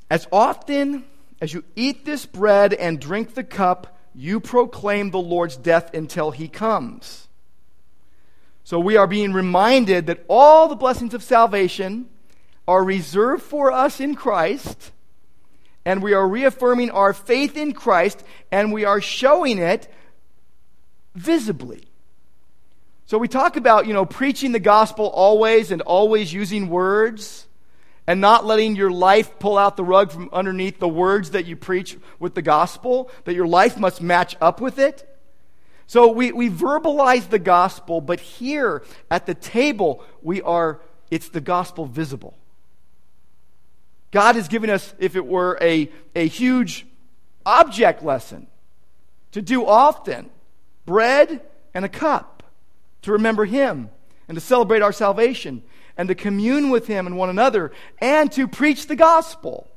as 0.10 0.28
often 0.32 1.06
as 1.42 1.54
you 1.54 1.64
eat 1.76 2.06
this 2.06 2.26
bread 2.26 2.74
and 2.74 3.00
drink 3.00 3.34
the 3.34 3.44
cup, 3.44 3.98
you 4.14 4.40
proclaim 4.40 5.10
the 5.10 5.20
Lord's 5.20 5.58
death 5.58 5.94
until 5.94 6.32
he 6.32 6.48
comes. 6.48 7.28
So 8.64 8.80
we 8.80 8.96
are 8.96 9.08
being 9.08 9.34
reminded 9.34 10.08
that 10.08 10.24
all 10.28 10.68
the 10.68 10.76
blessings 10.76 11.14
of 11.14 11.24
salvation 11.24 12.08
are 12.68 12.84
reserved 12.84 13.44
for 13.44 13.72
us 13.72 14.00
in 14.00 14.16
Christ, 14.16 14.92
and 15.86 16.02
we 16.02 16.14
are 16.14 16.28
reaffirming 16.28 16.92
our 16.92 17.14
faith 17.14 17.58
in 17.58 17.74
Christ, 17.74 18.24
and 18.52 18.72
we 18.72 18.86
are 18.86 19.02
showing 19.02 19.58
it 19.58 19.92
visibly. 21.16 21.84
So 23.06 23.18
we 23.18 23.28
talk 23.28 23.58
about, 23.58 23.86
you 23.86 23.94
know, 23.94 24.06
preaching 24.06 24.54
the 24.54 24.60
gospel 24.60 25.08
always 25.08 25.72
and 25.72 25.82
always 25.82 26.32
using 26.34 26.70
words 26.70 27.48
and 28.08 28.20
not 28.20 28.46
letting 28.46 28.76
your 28.76 28.92
life 28.92 29.40
pull 29.40 29.58
out 29.58 29.78
the 29.78 29.84
rug 29.84 30.12
from 30.12 30.30
underneath 30.34 30.80
the 30.80 30.88
words 30.88 31.32
that 31.32 31.46
you 31.46 31.56
preach 31.56 31.98
with 32.20 32.34
the 32.34 32.42
gospel, 32.42 33.12
that 33.26 33.34
your 33.34 33.48
life 33.48 33.78
must 33.78 34.02
match 34.02 34.36
up 34.42 34.60
with 34.60 34.80
it. 34.80 35.10
So 35.86 36.08
we, 36.12 36.32
we 36.32 36.50
verbalize 36.50 37.30
the 37.30 37.40
gospel, 37.40 38.02
but 38.02 38.20
here 38.20 38.84
at 39.12 39.26
the 39.26 39.36
table, 39.36 40.04
we 40.22 40.42
are, 40.42 40.82
it's 41.12 41.30
the 41.30 41.42
gospel 41.42 41.86
visible. 41.86 42.38
God 44.14 44.36
has 44.36 44.48
given 44.48 44.70
us, 44.70 44.94
if 45.00 45.16
it 45.16 45.26
were 45.26 45.58
a, 45.60 45.92
a 46.16 46.28
huge 46.28 46.86
object 47.48 48.04
lesson, 48.04 48.46
to 49.32 49.42
do 49.42 49.66
often 49.66 50.30
bread 50.86 51.42
and 51.74 51.84
a 51.84 51.90
cup, 51.90 52.44
to 53.02 53.14
remember 53.14 53.44
Him 53.44 53.90
and 54.28 54.36
to 54.36 54.40
celebrate 54.42 54.84
our 54.84 54.94
salvation 54.94 55.64
and 55.98 56.08
to 56.10 56.16
commune 56.16 56.70
with 56.70 56.86
Him 56.86 57.08
and 57.08 57.18
one 57.18 57.32
another 57.32 57.72
and 58.00 58.32
to 58.34 58.48
preach 58.48 58.86
the 58.86 58.96
gospel. 58.96 59.68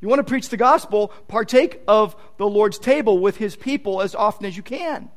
You 0.00 0.08
want 0.08 0.18
to 0.18 0.24
preach 0.24 0.48
the 0.48 0.56
gospel, 0.56 1.12
partake 1.28 1.80
of 1.86 2.16
the 2.38 2.48
Lord's 2.48 2.80
table 2.80 3.20
with 3.20 3.36
His 3.36 3.54
people 3.54 4.02
as 4.02 4.16
often 4.16 4.46
as 4.46 4.56
you 4.56 4.64
can. 4.64 5.08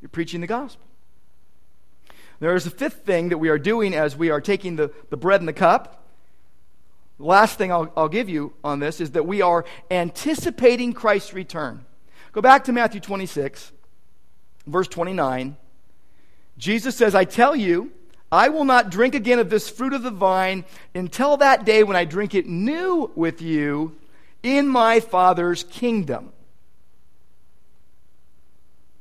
You're 0.00 0.08
preaching 0.08 0.40
the 0.40 0.48
gospel. 0.48 0.84
There 2.40 2.56
is 2.56 2.66
a 2.66 2.70
fifth 2.70 3.04
thing 3.06 3.28
that 3.28 3.38
we 3.38 3.48
are 3.48 3.58
doing 3.58 3.94
as 3.94 4.16
we 4.16 4.30
are 4.30 4.40
taking 4.40 4.74
the, 4.74 4.92
the 5.10 5.16
bread 5.16 5.40
and 5.40 5.48
the 5.48 5.52
cup 5.52 6.04
last 7.18 7.58
thing 7.58 7.72
I'll, 7.72 7.92
I'll 7.96 8.08
give 8.08 8.28
you 8.28 8.52
on 8.62 8.78
this 8.78 9.00
is 9.00 9.12
that 9.12 9.26
we 9.26 9.42
are 9.42 9.64
anticipating 9.90 10.92
Christ's 10.92 11.32
return. 11.32 11.84
Go 12.32 12.40
back 12.40 12.64
to 12.64 12.72
Matthew 12.72 13.00
26, 13.00 13.72
verse 14.66 14.88
29. 14.88 15.56
Jesus 16.56 16.96
says, 16.96 17.14
I 17.14 17.24
tell 17.24 17.54
you, 17.54 17.92
I 18.30 18.48
will 18.48 18.64
not 18.64 18.90
drink 18.90 19.14
again 19.14 19.38
of 19.38 19.48
this 19.48 19.70
fruit 19.70 19.92
of 19.92 20.02
the 20.02 20.10
vine 20.10 20.64
until 20.94 21.38
that 21.38 21.64
day 21.64 21.82
when 21.82 21.96
I 21.96 22.04
drink 22.04 22.34
it 22.34 22.46
new 22.46 23.10
with 23.14 23.40
you 23.40 23.96
in 24.42 24.68
my 24.68 25.00
Father's 25.00 25.64
kingdom. 25.64 26.32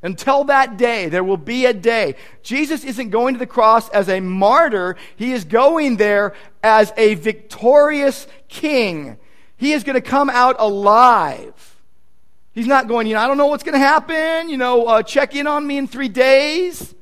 Until 0.03 0.43
that 0.45 0.77
day, 0.77 1.09
there 1.09 1.23
will 1.23 1.37
be 1.37 1.65
a 1.65 1.73
day. 1.73 2.15
Jesus 2.43 2.83
isn't 2.83 3.09
going 3.09 3.33
to 3.33 3.39
the 3.39 3.47
cross 3.47 3.89
as 3.89 4.09
a 4.09 4.19
martyr. 4.19 4.95
He 5.15 5.33
is 5.33 5.43
going 5.43 5.97
there 5.97 6.33
as 6.61 6.93
a 6.97 7.15
victorious 7.15 8.27
king. 8.47 9.17
He 9.57 9.73
is 9.73 9.83
going 9.83 9.95
to 9.95 10.01
come 10.01 10.29
out 10.29 10.55
alive. 10.59 11.75
He's 12.53 12.67
not 12.67 12.87
going, 12.87 13.07
you 13.07 13.15
know, 13.15 13.21
I 13.21 13.27
don't 13.27 13.37
know 13.37 13.47
what's 13.47 13.63
going 13.63 13.73
to 13.73 13.79
happen. 13.79 14.49
You 14.49 14.57
know, 14.57 14.85
uh, 14.85 15.03
check 15.03 15.35
in 15.35 15.47
on 15.47 15.65
me 15.65 15.77
in 15.77 15.87
three 15.87 16.09
days. 16.09 16.93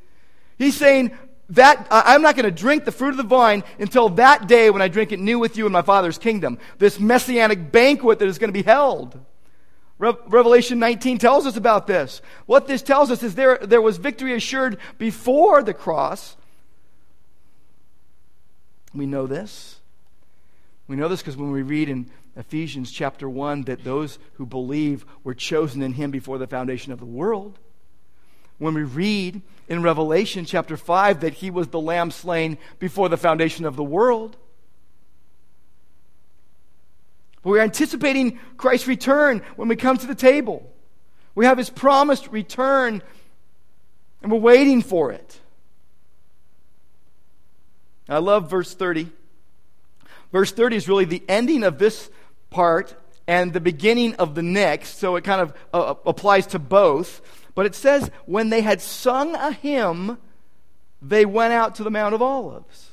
He's 0.58 0.77
saying 0.77 1.12
that 1.49 1.88
I'm 1.91 2.21
not 2.21 2.36
going 2.36 2.45
to 2.45 2.51
drink 2.51 2.86
the 2.86 2.91
fruit 2.91 3.10
of 3.10 3.17
the 3.17 3.23
vine 3.23 3.63
until 3.77 4.10
that 4.10 4.47
day 4.47 4.69
when 4.69 4.81
I 4.81 4.88
drink 4.88 5.12
it 5.12 5.19
new 5.19 5.38
with 5.38 5.58
you 5.58 5.65
in 5.65 5.71
my 5.71 5.81
Father's 5.81 6.17
kingdom. 6.17 6.60
This 6.77 6.99
messianic 6.99 7.71
banquet 7.71 8.19
that 8.19 8.27
is 8.27 8.39
going 8.39 8.49
to 8.49 8.53
be 8.53 8.63
held. 8.63 9.19
Re- 9.97 10.13
Revelation 10.27 10.79
19 10.79 11.17
tells 11.17 11.45
us 11.45 11.55
about 11.55 11.88
this. 11.88 12.21
What 12.45 12.67
this 12.67 12.81
tells 12.81 13.12
us 13.12 13.23
is 13.23 13.36
there, 13.36 13.58
there 13.58 13.81
was 13.81 13.97
victory 13.97 14.34
assured 14.34 14.77
before 14.97 15.63
the 15.63 15.73
cross. 15.73 16.36
We 18.93 19.05
know 19.05 19.27
this. 19.27 19.79
We 20.88 20.95
know 20.95 21.08
this 21.08 21.21
because 21.21 21.38
when 21.38 21.51
we 21.51 21.62
read 21.62 21.89
in 21.89 22.10
Ephesians 22.36 22.91
chapter 22.91 23.29
1 23.29 23.63
that 23.63 23.84
those 23.84 24.19
who 24.34 24.45
believe 24.45 25.05
were 25.23 25.34
chosen 25.34 25.81
in 25.81 25.93
him 25.93 26.12
before 26.12 26.38
the 26.38 26.47
foundation 26.47 26.91
of 26.91 26.99
the 26.99 27.05
world. 27.05 27.58
When 28.58 28.73
we 28.73 28.84
read 28.84 29.41
in 29.67 29.81
Revelation 29.81 30.45
chapter 30.45 30.77
5 30.77 31.21
that 31.21 31.36
he 31.36 31.49
was 31.49 31.69
the 31.69 31.79
lamb 31.79 32.12
slain 32.12 32.58
before 32.79 33.10
the 33.10 33.17
foundation 33.17 33.65
of 33.65 33.75
the 33.75 33.84
world. 33.84 34.38
We're 37.45 37.62
anticipating 37.62 38.39
Christ's 38.58 38.88
return 38.88 39.43
when 39.55 39.67
we 39.67 39.75
come 39.75 39.97
to 39.97 40.08
the 40.08 40.15
table. 40.15 40.67
We 41.36 41.45
have 41.45 41.60
his 41.60 41.69
promised 41.69 42.27
return, 42.29 43.03
and 44.23 44.31
we're 44.31 44.39
waiting 44.39 44.81
for 44.81 45.12
it. 45.12 45.39
I 48.10 48.17
love 48.17 48.49
verse 48.49 48.73
30. 48.73 49.12
Verse 50.31 50.51
30 50.51 50.75
is 50.75 50.89
really 50.89 51.05
the 51.05 51.23
ending 51.29 51.63
of 51.63 51.77
this 51.77 52.10
part 52.49 52.95
and 53.27 53.53
the 53.53 53.62
beginning 53.62 54.15
of 54.15 54.34
the 54.34 54.41
next, 54.41 54.97
so 54.97 55.15
it 55.15 55.23
kind 55.23 55.41
of 55.41 55.53
uh, 55.71 55.93
applies 56.05 56.47
to 56.47 56.60
both. 56.60 57.21
But 57.53 57.67
it 57.67 57.75
says, 57.75 58.10
when 58.25 58.49
they 58.49 58.62
had 58.62 58.81
sung 58.81 59.36
a 59.36 59.51
hymn, 59.51 60.17
they 60.99 61.25
went 61.25 61.53
out 61.53 61.75
to 61.75 61.84
the 61.84 61.91
Mount 61.91 62.15
of 62.15 62.23
Olives. 62.23 62.91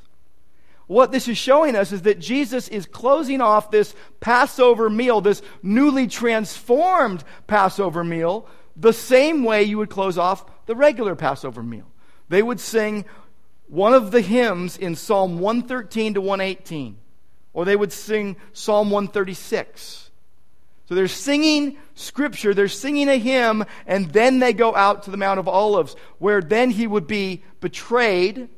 What 0.92 1.10
this 1.10 1.26
is 1.26 1.38
showing 1.38 1.74
us 1.74 1.90
is 1.90 2.02
that 2.02 2.18
Jesus 2.18 2.68
is 2.68 2.84
closing 2.84 3.40
off 3.40 3.70
this 3.70 3.94
Passover 4.20 4.90
meal, 4.90 5.22
this 5.22 5.40
newly 5.62 6.06
transformed 6.06 7.24
Passover 7.46 8.04
meal, 8.04 8.46
the 8.76 8.92
same 8.92 9.42
way 9.42 9.62
you 9.62 9.78
would 9.78 9.88
close 9.88 10.18
off 10.18 10.44
the 10.66 10.76
regular 10.76 11.14
Passover 11.14 11.62
meal. 11.62 11.86
They 12.28 12.42
would 12.42 12.60
sing 12.60 13.06
one 13.68 13.94
of 13.94 14.10
the 14.10 14.20
hymns 14.20 14.76
in 14.76 14.94
Psalm 14.94 15.38
113 15.38 16.12
to 16.12 16.20
118, 16.20 16.98
or 17.54 17.64
they 17.64 17.74
would 17.74 17.90
sing 17.90 18.36
Psalm 18.52 18.90
136. 18.90 20.10
So 20.90 20.94
they're 20.94 21.08
singing 21.08 21.78
scripture, 21.94 22.52
they're 22.52 22.68
singing 22.68 23.08
a 23.08 23.16
hymn, 23.16 23.64
and 23.86 24.10
then 24.10 24.40
they 24.40 24.52
go 24.52 24.76
out 24.76 25.04
to 25.04 25.10
the 25.10 25.16
Mount 25.16 25.40
of 25.40 25.48
Olives, 25.48 25.96
where 26.18 26.42
then 26.42 26.68
he 26.68 26.86
would 26.86 27.06
be 27.06 27.44
betrayed, 27.62 28.50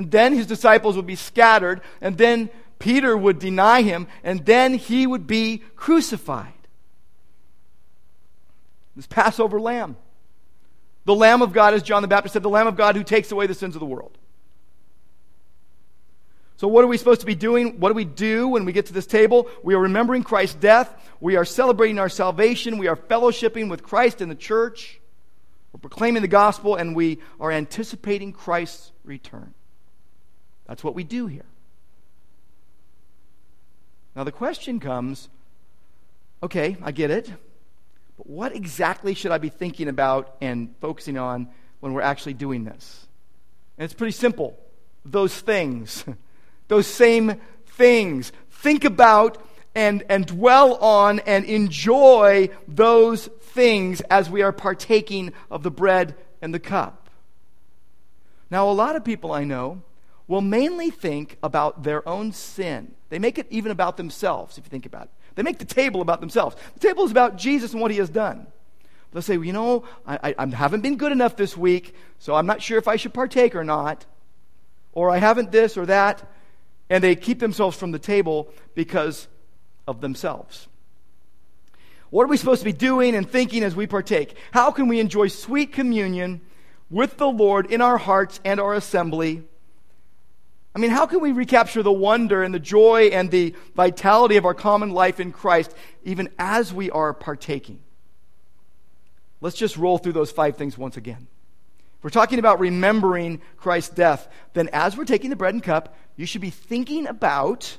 and 0.00 0.10
then 0.10 0.32
his 0.32 0.46
disciples 0.46 0.96
would 0.96 1.06
be 1.06 1.14
scattered, 1.14 1.82
and 2.00 2.16
then 2.16 2.48
Peter 2.78 3.14
would 3.14 3.38
deny 3.38 3.82
him, 3.82 4.06
and 4.24 4.46
then 4.46 4.72
he 4.72 5.06
would 5.06 5.26
be 5.26 5.58
crucified. 5.76 6.54
This 8.96 9.06
Passover 9.06 9.60
lamb. 9.60 9.98
The 11.04 11.14
Lamb 11.14 11.42
of 11.42 11.52
God, 11.52 11.74
as 11.74 11.82
John 11.82 12.00
the 12.00 12.08
Baptist 12.08 12.32
said, 12.32 12.42
the 12.42 12.48
Lamb 12.48 12.66
of 12.66 12.78
God 12.78 12.96
who 12.96 13.04
takes 13.04 13.30
away 13.30 13.46
the 13.46 13.52
sins 13.52 13.76
of 13.76 13.80
the 13.80 13.84
world. 13.84 14.16
So, 16.56 16.66
what 16.66 16.82
are 16.82 16.88
we 16.88 16.96
supposed 16.96 17.20
to 17.20 17.26
be 17.26 17.34
doing? 17.34 17.78
What 17.78 17.90
do 17.90 17.94
we 17.94 18.06
do 18.06 18.48
when 18.48 18.64
we 18.64 18.72
get 18.72 18.86
to 18.86 18.94
this 18.94 19.06
table? 19.06 19.50
We 19.62 19.74
are 19.74 19.80
remembering 19.80 20.22
Christ's 20.22 20.54
death. 20.54 21.10
We 21.20 21.36
are 21.36 21.44
celebrating 21.44 21.98
our 21.98 22.08
salvation. 22.08 22.78
We 22.78 22.88
are 22.88 22.96
fellowshipping 22.96 23.68
with 23.68 23.82
Christ 23.82 24.22
in 24.22 24.30
the 24.30 24.34
church. 24.34 24.98
We're 25.74 25.80
proclaiming 25.80 26.22
the 26.22 26.28
gospel, 26.28 26.74
and 26.74 26.96
we 26.96 27.18
are 27.38 27.52
anticipating 27.52 28.32
Christ's 28.32 28.92
return. 29.04 29.52
That's 30.70 30.84
what 30.84 30.94
we 30.94 31.02
do 31.02 31.26
here. 31.26 31.46
Now, 34.14 34.22
the 34.22 34.30
question 34.30 34.78
comes 34.78 35.28
okay, 36.44 36.76
I 36.80 36.92
get 36.92 37.10
it. 37.10 37.28
But 38.16 38.28
what 38.28 38.54
exactly 38.54 39.14
should 39.14 39.32
I 39.32 39.38
be 39.38 39.48
thinking 39.48 39.88
about 39.88 40.36
and 40.40 40.72
focusing 40.80 41.18
on 41.18 41.48
when 41.80 41.92
we're 41.92 42.02
actually 42.02 42.34
doing 42.34 42.62
this? 42.64 43.08
And 43.76 43.84
it's 43.84 43.94
pretty 43.94 44.12
simple 44.12 44.56
those 45.04 45.38
things. 45.40 46.04
those 46.68 46.86
same 46.86 47.40
things. 47.66 48.30
Think 48.50 48.84
about 48.84 49.44
and, 49.74 50.04
and 50.08 50.24
dwell 50.24 50.76
on 50.76 51.18
and 51.20 51.44
enjoy 51.46 52.48
those 52.68 53.26
things 53.26 54.02
as 54.02 54.30
we 54.30 54.42
are 54.42 54.52
partaking 54.52 55.32
of 55.50 55.64
the 55.64 55.70
bread 55.72 56.14
and 56.40 56.54
the 56.54 56.60
cup. 56.60 57.10
Now, 58.52 58.70
a 58.70 58.72
lot 58.72 58.94
of 58.94 59.04
people 59.04 59.32
I 59.32 59.42
know 59.42 59.82
will 60.30 60.40
mainly 60.40 60.90
think 60.90 61.36
about 61.42 61.82
their 61.82 62.08
own 62.08 62.32
sin. 62.32 62.94
They 63.08 63.18
make 63.18 63.38
it 63.38 63.46
even 63.50 63.72
about 63.72 63.96
themselves, 63.96 64.56
if 64.56 64.64
you 64.64 64.70
think 64.70 64.86
about 64.86 65.04
it. 65.04 65.10
They 65.34 65.42
make 65.42 65.58
the 65.58 65.64
table 65.64 66.00
about 66.00 66.20
themselves. 66.20 66.56
The 66.74 66.80
table 66.80 67.04
is 67.04 67.10
about 67.10 67.36
Jesus 67.36 67.72
and 67.72 67.82
what 67.82 67.90
he 67.90 67.96
has 67.98 68.08
done. 68.08 68.46
They'll 69.12 69.22
say, 69.22 69.36
well, 69.36 69.46
you 69.46 69.52
know, 69.52 69.84
I, 70.06 70.30
I, 70.30 70.34
I 70.38 70.46
haven't 70.46 70.82
been 70.82 70.96
good 70.96 71.10
enough 71.10 71.36
this 71.36 71.56
week, 71.56 71.96
so 72.20 72.34
I'm 72.34 72.46
not 72.46 72.62
sure 72.62 72.78
if 72.78 72.86
I 72.86 72.94
should 72.94 73.12
partake 73.12 73.56
or 73.56 73.64
not. 73.64 74.06
Or 74.92 75.10
I 75.10 75.18
haven't 75.18 75.50
this 75.50 75.76
or 75.76 75.86
that 75.86 76.22
and 76.90 77.02
they 77.02 77.14
keep 77.14 77.38
themselves 77.38 77.78
from 77.78 77.92
the 77.92 77.98
table 77.98 78.52
because 78.74 79.28
of 79.86 80.00
themselves. 80.00 80.66
What 82.10 82.24
are 82.24 82.26
we 82.26 82.36
supposed 82.36 82.60
to 82.60 82.64
be 82.64 82.72
doing 82.72 83.14
and 83.14 83.30
thinking 83.30 83.62
as 83.62 83.76
we 83.76 83.86
partake? 83.86 84.36
How 84.50 84.72
can 84.72 84.88
we 84.88 84.98
enjoy 84.98 85.28
sweet 85.28 85.72
communion 85.72 86.40
with 86.90 87.16
the 87.16 87.28
Lord 87.28 87.70
in 87.70 87.80
our 87.80 87.96
hearts 87.96 88.40
and 88.44 88.58
our 88.58 88.74
assembly? 88.74 89.44
I 90.74 90.78
mean, 90.78 90.90
how 90.90 91.06
can 91.06 91.20
we 91.20 91.32
recapture 91.32 91.82
the 91.82 91.92
wonder 91.92 92.42
and 92.42 92.54
the 92.54 92.60
joy 92.60 93.10
and 93.12 93.30
the 93.30 93.54
vitality 93.74 94.36
of 94.36 94.44
our 94.44 94.54
common 94.54 94.90
life 94.90 95.18
in 95.18 95.32
Christ 95.32 95.74
even 96.04 96.28
as 96.38 96.72
we 96.72 96.90
are 96.90 97.12
partaking? 97.12 97.80
Let's 99.40 99.56
just 99.56 99.76
roll 99.76 99.98
through 99.98 100.12
those 100.12 100.30
five 100.30 100.56
things 100.56 100.78
once 100.78 100.96
again. 100.96 101.26
If 101.98 102.04
we're 102.04 102.10
talking 102.10 102.38
about 102.38 102.60
remembering 102.60 103.40
Christ's 103.56 103.94
death, 103.94 104.28
then 104.54 104.68
as 104.72 104.96
we're 104.96 105.04
taking 105.04 105.30
the 105.30 105.36
bread 105.36 105.54
and 105.54 105.62
cup, 105.62 105.96
you 106.16 106.24
should 106.24 106.40
be 106.40 106.50
thinking 106.50 107.06
about 107.06 107.76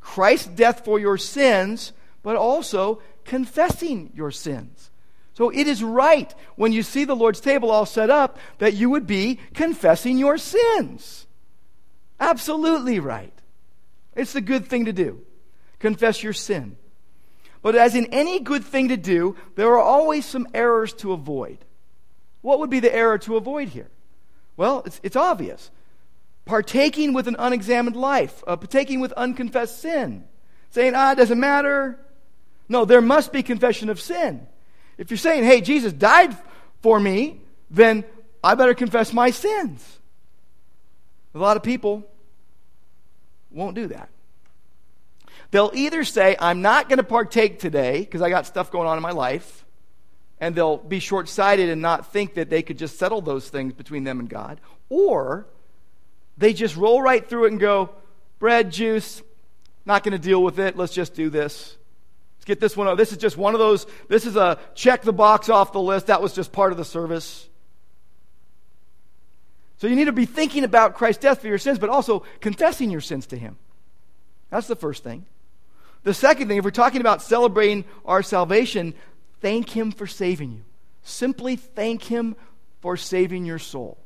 Christ's 0.00 0.48
death 0.48 0.84
for 0.84 0.98
your 0.98 1.18
sins, 1.18 1.92
but 2.22 2.36
also 2.36 3.00
confessing 3.24 4.10
your 4.14 4.30
sins. 4.30 4.90
So 5.34 5.50
it 5.50 5.66
is 5.66 5.82
right 5.82 6.34
when 6.56 6.72
you 6.72 6.82
see 6.82 7.04
the 7.04 7.16
Lord's 7.16 7.40
table 7.40 7.70
all 7.70 7.86
set 7.86 8.10
up 8.10 8.38
that 8.58 8.74
you 8.74 8.90
would 8.90 9.06
be 9.06 9.38
confessing 9.54 10.18
your 10.18 10.36
sins. 10.36 11.26
Absolutely 12.20 13.00
right. 13.00 13.32
It's 14.14 14.34
a 14.34 14.40
good 14.40 14.66
thing 14.66 14.84
to 14.84 14.92
do. 14.92 15.22
Confess 15.78 16.22
your 16.22 16.34
sin. 16.34 16.76
But 17.62 17.74
as 17.74 17.94
in 17.94 18.06
any 18.06 18.40
good 18.40 18.64
thing 18.64 18.88
to 18.88 18.96
do, 18.96 19.36
there 19.56 19.68
are 19.68 19.80
always 19.80 20.26
some 20.26 20.46
errors 20.54 20.92
to 20.94 21.12
avoid. 21.12 21.58
What 22.42 22.58
would 22.58 22.70
be 22.70 22.80
the 22.80 22.94
error 22.94 23.18
to 23.18 23.36
avoid 23.36 23.68
here? 23.68 23.90
Well, 24.56 24.82
it's, 24.84 25.00
it's 25.02 25.16
obvious 25.16 25.70
partaking 26.46 27.12
with 27.12 27.28
an 27.28 27.36
unexamined 27.38 27.94
life, 27.94 28.42
uh, 28.46 28.56
partaking 28.56 28.98
with 28.98 29.12
unconfessed 29.12 29.80
sin, 29.80 30.24
saying, 30.70 30.94
ah, 30.96 31.12
it 31.12 31.14
doesn't 31.16 31.38
matter. 31.38 31.96
No, 32.68 32.84
there 32.84 33.00
must 33.00 33.32
be 33.32 33.44
confession 33.44 33.88
of 33.88 34.00
sin. 34.00 34.46
If 34.98 35.10
you're 35.10 35.18
saying, 35.18 35.44
hey, 35.44 35.60
Jesus 35.60 35.92
died 35.92 36.36
for 36.82 36.98
me, 36.98 37.40
then 37.70 38.04
I 38.42 38.54
better 38.56 38.74
confess 38.74 39.12
my 39.12 39.30
sins. 39.30 39.99
A 41.34 41.38
lot 41.38 41.56
of 41.56 41.62
people 41.62 42.06
won't 43.50 43.74
do 43.74 43.86
that. 43.88 44.08
They'll 45.50 45.72
either 45.74 46.04
say, 46.04 46.36
I'm 46.38 46.62
not 46.62 46.88
going 46.88 46.98
to 46.98 47.04
partake 47.04 47.58
today 47.58 48.00
because 48.00 48.22
I 48.22 48.30
got 48.30 48.46
stuff 48.46 48.70
going 48.70 48.86
on 48.86 48.96
in 48.96 49.02
my 49.02 49.10
life, 49.10 49.64
and 50.40 50.54
they'll 50.54 50.76
be 50.76 51.00
short 51.00 51.28
sighted 51.28 51.68
and 51.68 51.82
not 51.82 52.12
think 52.12 52.34
that 52.34 52.50
they 52.50 52.62
could 52.62 52.78
just 52.78 52.98
settle 52.98 53.20
those 53.20 53.48
things 53.48 53.72
between 53.72 54.04
them 54.04 54.20
and 54.20 54.28
God, 54.28 54.60
or 54.88 55.46
they 56.38 56.52
just 56.52 56.76
roll 56.76 57.02
right 57.02 57.28
through 57.28 57.46
it 57.46 57.50
and 57.52 57.60
go, 57.60 57.90
bread, 58.38 58.70
juice, 58.70 59.22
not 59.84 60.04
going 60.04 60.12
to 60.12 60.18
deal 60.18 60.42
with 60.42 60.58
it. 60.58 60.76
Let's 60.76 60.94
just 60.94 61.14
do 61.14 61.30
this. 61.30 61.76
Let's 62.36 62.46
get 62.46 62.60
this 62.60 62.76
one. 62.76 62.96
This 62.96 63.12
is 63.12 63.18
just 63.18 63.36
one 63.36 63.54
of 63.54 63.58
those. 63.58 63.86
This 64.08 64.24
is 64.24 64.36
a 64.36 64.58
check 64.74 65.02
the 65.02 65.12
box 65.12 65.50
off 65.50 65.72
the 65.72 65.80
list. 65.80 66.06
That 66.06 66.22
was 66.22 66.32
just 66.32 66.52
part 66.52 66.72
of 66.72 66.78
the 66.78 66.86
service. 66.86 67.48
So 69.80 69.86
you 69.86 69.96
need 69.96 70.04
to 70.04 70.12
be 70.12 70.26
thinking 70.26 70.64
about 70.64 70.94
Christ's 70.94 71.22
death 71.22 71.40
for 71.40 71.48
your 71.48 71.56
sins, 71.56 71.78
but 71.78 71.88
also 71.88 72.22
confessing 72.40 72.90
your 72.90 73.00
sins 73.00 73.26
to 73.28 73.38
Him. 73.38 73.56
That's 74.50 74.66
the 74.66 74.76
first 74.76 75.02
thing. 75.02 75.24
The 76.02 76.12
second 76.12 76.48
thing, 76.48 76.58
if 76.58 76.64
we're 76.64 76.70
talking 76.70 77.00
about 77.00 77.22
celebrating 77.22 77.86
our 78.04 78.22
salvation, 78.22 78.92
thank 79.40 79.70
Him 79.70 79.90
for 79.90 80.06
saving 80.06 80.52
you. 80.52 80.64
Simply 81.02 81.56
thank 81.56 82.02
Him 82.02 82.36
for 82.82 82.98
saving 82.98 83.46
your 83.46 83.58
soul. 83.58 83.96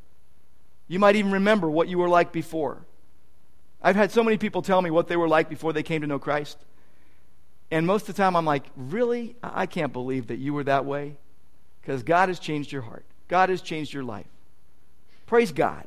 You 0.86 1.00
might 1.00 1.16
even 1.16 1.32
remember 1.32 1.68
what 1.68 1.88
you 1.88 1.98
were 1.98 2.08
like 2.08 2.30
before. 2.30 2.86
I've 3.82 3.96
had 3.96 4.12
so 4.12 4.22
many 4.22 4.38
people 4.38 4.62
tell 4.62 4.80
me 4.80 4.92
what 4.92 5.08
they 5.08 5.16
were 5.16 5.28
like 5.28 5.48
before 5.48 5.72
they 5.72 5.82
came 5.82 6.02
to 6.02 6.06
know 6.06 6.20
Christ. 6.20 6.56
And 7.72 7.84
most 7.84 8.08
of 8.08 8.14
the 8.14 8.22
time, 8.22 8.36
I'm 8.36 8.44
like, 8.44 8.66
really? 8.76 9.34
I 9.42 9.66
can't 9.66 9.92
believe 9.92 10.28
that 10.28 10.38
you 10.38 10.54
were 10.54 10.64
that 10.64 10.84
way. 10.84 11.16
Because 11.80 12.04
God 12.04 12.28
has 12.28 12.38
changed 12.38 12.70
your 12.70 12.82
heart, 12.82 13.04
God 13.26 13.48
has 13.48 13.60
changed 13.60 13.92
your 13.92 14.04
life. 14.04 14.26
Praise 15.26 15.52
God. 15.52 15.86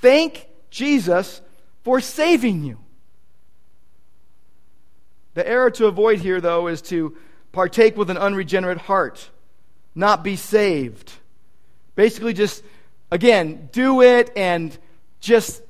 Thank 0.00 0.48
Jesus 0.70 1.40
for 1.82 2.00
saving 2.00 2.64
you. 2.64 2.78
The 5.34 5.48
error 5.48 5.70
to 5.72 5.86
avoid 5.86 6.20
here, 6.20 6.40
though, 6.40 6.66
is 6.66 6.82
to 6.82 7.16
partake 7.52 7.96
with 7.96 8.10
an 8.10 8.18
unregenerate 8.18 8.78
heart, 8.78 9.30
not 9.94 10.22
be 10.22 10.36
saved. 10.36 11.12
Basically, 11.94 12.32
just 12.32 12.62
again, 13.10 13.68
do 13.72 14.02
it 14.02 14.30
and 14.36 14.76
just, 15.20 15.62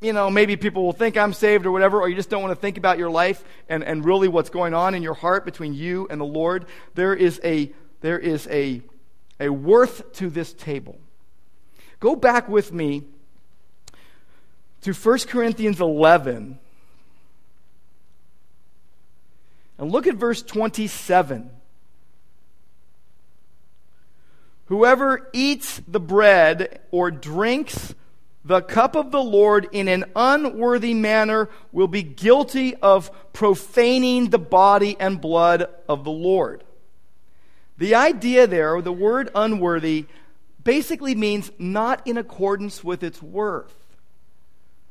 you 0.00 0.12
know, 0.12 0.30
maybe 0.30 0.56
people 0.56 0.84
will 0.84 0.92
think 0.92 1.16
I'm 1.16 1.32
saved 1.32 1.66
or 1.66 1.70
whatever, 1.70 2.00
or 2.00 2.08
you 2.08 2.14
just 2.14 2.30
don't 2.30 2.42
want 2.42 2.52
to 2.52 2.60
think 2.60 2.78
about 2.78 2.98
your 2.98 3.10
life 3.10 3.44
and, 3.68 3.84
and 3.84 4.04
really 4.04 4.28
what's 4.28 4.50
going 4.50 4.74
on 4.74 4.94
in 4.94 5.02
your 5.02 5.14
heart 5.14 5.44
between 5.44 5.74
you 5.74 6.06
and 6.10 6.20
the 6.20 6.26
Lord. 6.26 6.66
There 6.94 7.14
is 7.14 7.40
a, 7.44 7.72
there 8.00 8.18
is 8.18 8.46
a, 8.48 8.82
a 9.40 9.48
worth 9.48 10.12
to 10.14 10.30
this 10.30 10.52
table. 10.52 10.98
Go 12.02 12.16
back 12.16 12.48
with 12.48 12.72
me 12.72 13.04
to 14.80 14.92
1 14.92 15.18
Corinthians 15.28 15.80
11 15.80 16.58
and 19.78 19.92
look 19.92 20.08
at 20.08 20.16
verse 20.16 20.42
27. 20.42 21.48
Whoever 24.66 25.30
eats 25.32 25.80
the 25.86 26.00
bread 26.00 26.80
or 26.90 27.12
drinks 27.12 27.94
the 28.44 28.62
cup 28.62 28.96
of 28.96 29.12
the 29.12 29.22
Lord 29.22 29.68
in 29.70 29.86
an 29.86 30.06
unworthy 30.16 30.94
manner 30.94 31.48
will 31.70 31.86
be 31.86 32.02
guilty 32.02 32.74
of 32.74 33.12
profaning 33.32 34.30
the 34.30 34.40
body 34.40 34.96
and 34.98 35.20
blood 35.20 35.68
of 35.88 36.02
the 36.02 36.10
Lord. 36.10 36.64
The 37.78 37.94
idea 37.94 38.48
there, 38.48 38.82
the 38.82 38.92
word 38.92 39.30
unworthy, 39.36 40.06
basically 40.62 41.14
means 41.14 41.50
not 41.58 42.06
in 42.06 42.16
accordance 42.16 42.82
with 42.84 43.02
its 43.02 43.22
worth. 43.22 43.74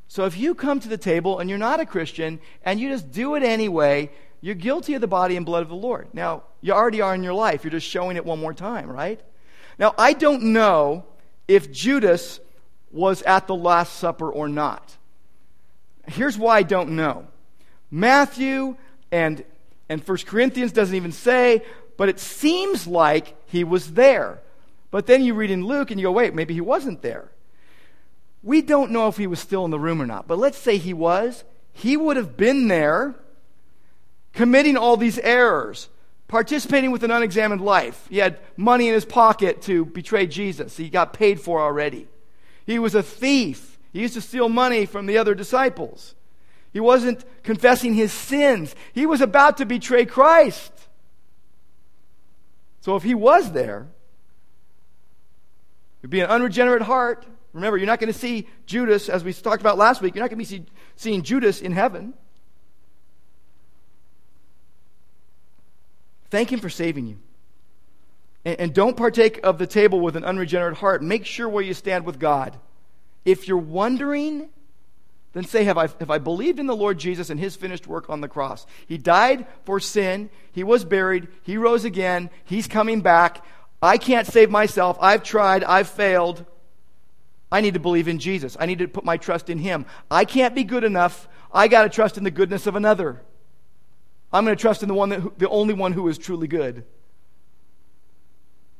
So 0.07 0.25
if 0.25 0.37
you 0.37 0.55
come 0.55 0.79
to 0.81 0.89
the 0.89 0.97
table 0.97 1.39
and 1.39 1.49
you're 1.49 1.59
not 1.59 1.79
a 1.79 1.85
Christian 1.85 2.39
and 2.63 2.79
you 2.79 2.89
just 2.89 3.11
do 3.11 3.35
it 3.35 3.43
anyway, 3.43 4.11
you're 4.41 4.55
guilty 4.55 4.93
of 4.95 5.01
the 5.01 5.07
body 5.07 5.37
and 5.37 5.45
blood 5.45 5.61
of 5.61 5.69
the 5.69 5.75
Lord. 5.75 6.09
Now, 6.13 6.43
you 6.59 6.73
already 6.73 6.99
are 7.01 7.15
in 7.15 7.23
your 7.23 7.33
life. 7.33 7.63
You're 7.63 7.71
just 7.71 7.87
showing 7.87 8.17
it 8.17 8.25
one 8.25 8.39
more 8.39 8.53
time, 8.53 8.89
right? 8.89 9.21
Now, 9.79 9.93
I 9.97 10.13
don't 10.13 10.43
know 10.53 11.05
if 11.47 11.71
Judas 11.71 12.39
was 12.91 13.21
at 13.21 13.47
the 13.47 13.55
Last 13.55 13.93
Supper 13.93 14.29
or 14.29 14.49
not. 14.49 14.97
Here's 16.07 16.37
why 16.37 16.57
I 16.57 16.63
don't 16.63 16.91
know. 16.91 17.27
Matthew 17.89 18.75
and, 19.11 19.43
and 19.87 20.05
1 20.05 20.17
Corinthians 20.25 20.71
doesn't 20.71 20.95
even 20.95 21.11
say, 21.11 21.63
but 21.97 22.09
it 22.09 22.19
seems 22.19 22.87
like 22.87 23.35
he 23.45 23.63
was 23.63 23.93
there. 23.93 24.41
But 24.91 25.07
then 25.07 25.23
you 25.23 25.33
read 25.33 25.49
in 25.49 25.65
Luke 25.65 25.89
and 25.89 25.99
you 25.99 26.07
go, 26.07 26.11
wait, 26.11 26.35
maybe 26.35 26.53
he 26.53 26.61
wasn't 26.61 27.01
there. 27.01 27.31
We 28.43 28.61
don't 28.61 28.91
know 28.91 29.07
if 29.07 29.17
he 29.17 29.27
was 29.27 29.39
still 29.39 29.65
in 29.65 29.71
the 29.71 29.79
room 29.79 30.01
or 30.01 30.05
not, 30.05 30.27
but 30.27 30.37
let's 30.37 30.57
say 30.57 30.77
he 30.77 30.93
was. 30.93 31.43
He 31.73 31.95
would 31.95 32.17
have 32.17 32.35
been 32.35 32.67
there 32.67 33.15
committing 34.33 34.75
all 34.77 34.97
these 34.97 35.19
errors, 35.19 35.89
participating 36.27 36.91
with 36.91 37.03
an 37.03 37.11
unexamined 37.11 37.61
life. 37.61 38.05
He 38.09 38.17
had 38.17 38.39
money 38.57 38.87
in 38.87 38.93
his 38.93 39.05
pocket 39.05 39.61
to 39.63 39.85
betray 39.85 40.27
Jesus, 40.27 40.77
he 40.77 40.89
got 40.89 41.13
paid 41.13 41.39
for 41.39 41.61
already. 41.61 42.07
He 42.65 42.79
was 42.79 42.95
a 42.95 43.03
thief. 43.03 43.79
He 43.93 44.01
used 44.01 44.13
to 44.13 44.21
steal 44.21 44.49
money 44.49 44.85
from 44.85 45.05
the 45.05 45.17
other 45.17 45.35
disciples. 45.35 46.15
He 46.71 46.79
wasn't 46.79 47.25
confessing 47.43 47.93
his 47.93 48.13
sins. 48.13 48.75
He 48.93 49.05
was 49.05 49.19
about 49.19 49.57
to 49.57 49.65
betray 49.65 50.05
Christ. 50.05 50.71
So 52.79 52.95
if 52.95 53.03
he 53.03 53.13
was 53.13 53.51
there, 53.51 53.87
it'd 56.01 56.09
be 56.09 56.19
an 56.19 56.29
unregenerate 56.29 56.81
heart. 56.81 57.25
Remember, 57.53 57.77
you're 57.77 57.87
not 57.87 57.99
going 57.99 58.11
to 58.11 58.17
see 58.17 58.47
Judas, 58.65 59.09
as 59.09 59.23
we 59.23 59.33
talked 59.33 59.61
about 59.61 59.77
last 59.77 60.01
week, 60.01 60.15
you're 60.15 60.23
not 60.23 60.29
going 60.29 60.43
to 60.43 60.49
be 60.49 60.57
see, 60.57 60.65
seeing 60.95 61.21
Judas 61.21 61.61
in 61.61 61.71
heaven. 61.71 62.13
Thank 66.29 66.51
him 66.51 66.59
for 66.59 66.69
saving 66.69 67.07
you. 67.07 67.19
And, 68.45 68.59
and 68.59 68.73
don't 68.73 68.95
partake 68.95 69.41
of 69.43 69.57
the 69.57 69.67
table 69.67 69.99
with 69.99 70.15
an 70.15 70.23
unregenerate 70.23 70.77
heart. 70.77 71.03
Make 71.03 71.25
sure 71.25 71.47
where 71.49 71.63
you 71.63 71.73
stand 71.73 72.05
with 72.05 72.19
God. 72.19 72.57
If 73.25 73.47
you're 73.47 73.57
wondering, 73.57 74.49
then 75.33 75.43
say, 75.45 75.65
have 75.65 75.77
I, 75.77 75.87
have 75.99 76.09
I 76.09 76.17
believed 76.17 76.59
in 76.59 76.67
the 76.67 76.75
Lord 76.75 76.97
Jesus 76.97 77.29
and 77.29 77.39
his 77.39 77.55
finished 77.55 77.85
work 77.85 78.09
on 78.09 78.21
the 78.21 78.27
cross? 78.27 78.65
He 78.87 78.97
died 78.97 79.45
for 79.65 79.79
sin. 79.79 80.29
He 80.53 80.63
was 80.63 80.85
buried. 80.85 81.27
He 81.43 81.57
rose 81.57 81.85
again. 81.85 82.29
He's 82.45 82.67
coming 82.67 83.01
back. 83.01 83.45
I 83.81 83.97
can't 83.97 84.27
save 84.27 84.49
myself. 84.49 84.97
I've 85.01 85.23
tried. 85.23 85.63
I've 85.63 85.89
failed. 85.89 86.45
I 87.51 87.61
need 87.61 87.73
to 87.73 87.79
believe 87.79 88.07
in 88.07 88.19
Jesus. 88.19 88.55
I 88.59 88.65
need 88.65 88.79
to 88.79 88.87
put 88.87 89.03
my 89.03 89.17
trust 89.17 89.49
in 89.49 89.57
him. 89.57 89.85
I 90.09 90.25
can't 90.25 90.55
be 90.55 90.63
good 90.63 90.83
enough. 90.83 91.27
I 91.51 91.67
got 91.67 91.83
to 91.83 91.89
trust 91.89 92.17
in 92.17 92.23
the 92.23 92.31
goodness 92.31 92.67
of 92.67 92.75
another. 92.75 93.21
I'm 94.31 94.45
going 94.45 94.55
to 94.55 94.61
trust 94.61 94.83
in 94.83 94.87
the 94.87 94.95
one 94.95 95.09
that, 95.09 95.39
the 95.39 95.49
only 95.49 95.73
one 95.73 95.91
who 95.91 96.07
is 96.07 96.17
truly 96.17 96.47
good. 96.47 96.85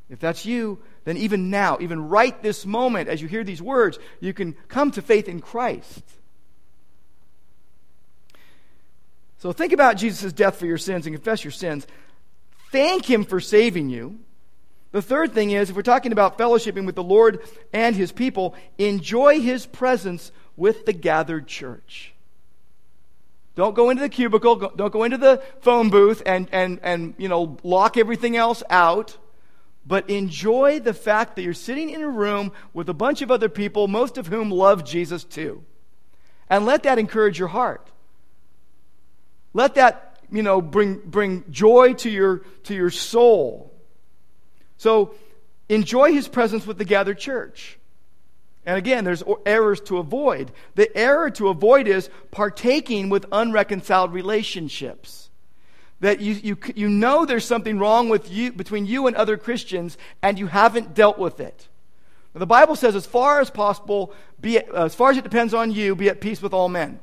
If 0.10 0.20
that's 0.20 0.46
you, 0.46 0.80
then 1.04 1.18
even 1.18 1.50
now, 1.50 1.78
even 1.82 2.10
right 2.10 2.42
this 2.42 2.66
moment, 2.66 3.10
as 3.10 3.22
you 3.22 3.28
hear 3.28 3.44
these 3.44 3.62
words, 3.62 3.98
you 4.20 4.34
can 4.34 4.54
come 4.68 4.92
to 4.92 5.02
faith 5.02 5.28
in 5.28 5.42
Christ. 5.42 6.04
So 9.40 9.52
think 9.52 9.74
about 9.74 9.98
Jesus' 9.98 10.34
death 10.34 10.58
for 10.58 10.66
your 10.66 10.78
sins 10.78 11.08
and 11.08 11.16
confess 11.16 11.44
your 11.44 11.52
sins. 11.52 11.88
Thank 12.72 13.10
Him 13.10 13.24
for 13.24 13.40
saving 13.40 13.90
you. 13.90 14.20
The 14.92 15.02
third 15.02 15.34
thing 15.34 15.52
is, 15.52 15.70
if 15.70 15.76
we're 15.76 15.84
talking 15.84 16.12
about 16.12 16.38
fellowshipping 16.38 16.86
with 16.86 16.96
the 16.96 17.04
Lord 17.04 17.40
and 17.72 17.96
His 17.96 18.12
people, 18.12 18.56
enjoy 18.78 19.40
His 19.40 19.66
presence 19.66 20.32
with 20.58 20.86
the 20.86 20.94
gathered 20.94 21.48
church. 21.48 22.14
Don't 23.56 23.76
go 23.76 23.90
into 23.90 24.02
the 24.02 24.10
cubicle, 24.10 24.56
don't 24.56 24.92
go 24.92 25.04
into 25.04 25.18
the 25.18 25.42
phone 25.62 25.90
booth 25.90 26.22
and, 26.26 26.48
and, 26.52 26.80
and 26.84 27.14
you 27.18 27.28
know, 27.28 27.58
lock 27.64 27.98
everything 27.98 28.36
else 28.36 28.64
out 28.70 29.18
but 29.86 30.10
enjoy 30.10 30.80
the 30.80 30.94
fact 30.94 31.36
that 31.36 31.42
you're 31.42 31.54
sitting 31.54 31.90
in 31.90 32.02
a 32.02 32.10
room 32.10 32.52
with 32.74 32.90
a 32.90 32.94
bunch 32.94 33.22
of 33.22 33.32
other 33.32 33.50
people, 33.50 33.88
most 33.88 34.18
of 34.18 34.28
whom 34.28 34.52
love 34.52 34.86
Jesus 34.86 35.24
too. 35.24 35.64
And 36.50 36.66
let 36.66 36.84
that 36.84 37.00
encourage 37.00 37.40
your 37.40 37.48
heart. 37.48 37.88
Let 39.54 39.76
that, 39.76 40.20
you 40.32 40.44
know, 40.44 40.62
bring, 40.62 41.00
bring 41.00 41.44
joy 41.50 41.94
to 41.96 42.10
your, 42.10 42.40
to 42.64 42.76
your 42.76 42.90
soul. 42.90 43.71
So 44.82 45.14
enjoy 45.70 46.12
his 46.12 46.28
presence 46.28 46.66
with 46.66 46.80
the 46.80 46.86
gathered 46.86 47.20
church. 47.20 47.78
And 48.66 48.80
again, 48.80 49.04
there's 49.04 49.22
errors 49.46 49.80
to 49.82 50.00
avoid. 50.00 50.52
The 50.74 50.98
error 50.98 51.30
to 51.30 51.50
avoid 51.50 51.88
is 51.88 52.10
partaking 52.32 53.10
with 53.10 53.28
unreconciled 53.32 54.12
relationships 54.12 55.30
that 56.00 56.20
you, 56.20 56.34
you, 56.34 56.58
you 56.74 56.90
know 56.90 57.28
there's 57.28 57.46
something 57.46 57.78
wrong 57.78 58.10
with 58.10 58.32
you, 58.32 58.52
between 58.54 58.88
you 58.88 59.06
and 59.06 59.16
other 59.16 59.38
Christians, 59.38 60.00
and 60.24 60.40
you 60.40 60.48
haven't 60.48 60.96
dealt 60.96 61.20
with 61.20 61.40
it. 61.40 61.68
The 62.34 62.48
Bible 62.48 62.76
says, 62.76 62.96
as 62.96 63.06
far 63.06 63.40
as 63.40 63.52
possible, 63.52 64.16
be 64.40 64.58
uh, 64.58 64.86
as 64.86 64.96
far 64.96 65.12
as 65.12 65.18
it 65.18 65.24
depends 65.24 65.54
on 65.54 65.72
you, 65.72 65.96
be 65.96 66.10
at 66.10 66.22
peace 66.22 66.42
with 66.42 66.56
all 66.56 66.70
men. 66.70 67.00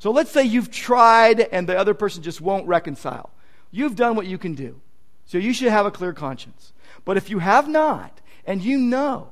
So 0.00 0.10
let's 0.10 0.32
say 0.32 0.42
you've 0.42 0.72
tried 0.72 1.38
and 1.38 1.68
the 1.68 1.78
other 1.78 1.94
person 1.94 2.24
just 2.24 2.40
won't 2.40 2.66
reconcile. 2.66 3.30
You've 3.70 3.94
done 3.94 4.16
what 4.16 4.26
you 4.26 4.38
can 4.38 4.56
do. 4.56 4.80
So 5.26 5.38
you 5.38 5.52
should 5.52 5.70
have 5.70 5.86
a 5.86 5.92
clear 5.92 6.12
conscience. 6.12 6.72
But 7.06 7.16
if 7.16 7.30
you 7.30 7.38
have 7.38 7.66
not, 7.66 8.20
and 8.44 8.60
you 8.62 8.76
know, 8.76 9.30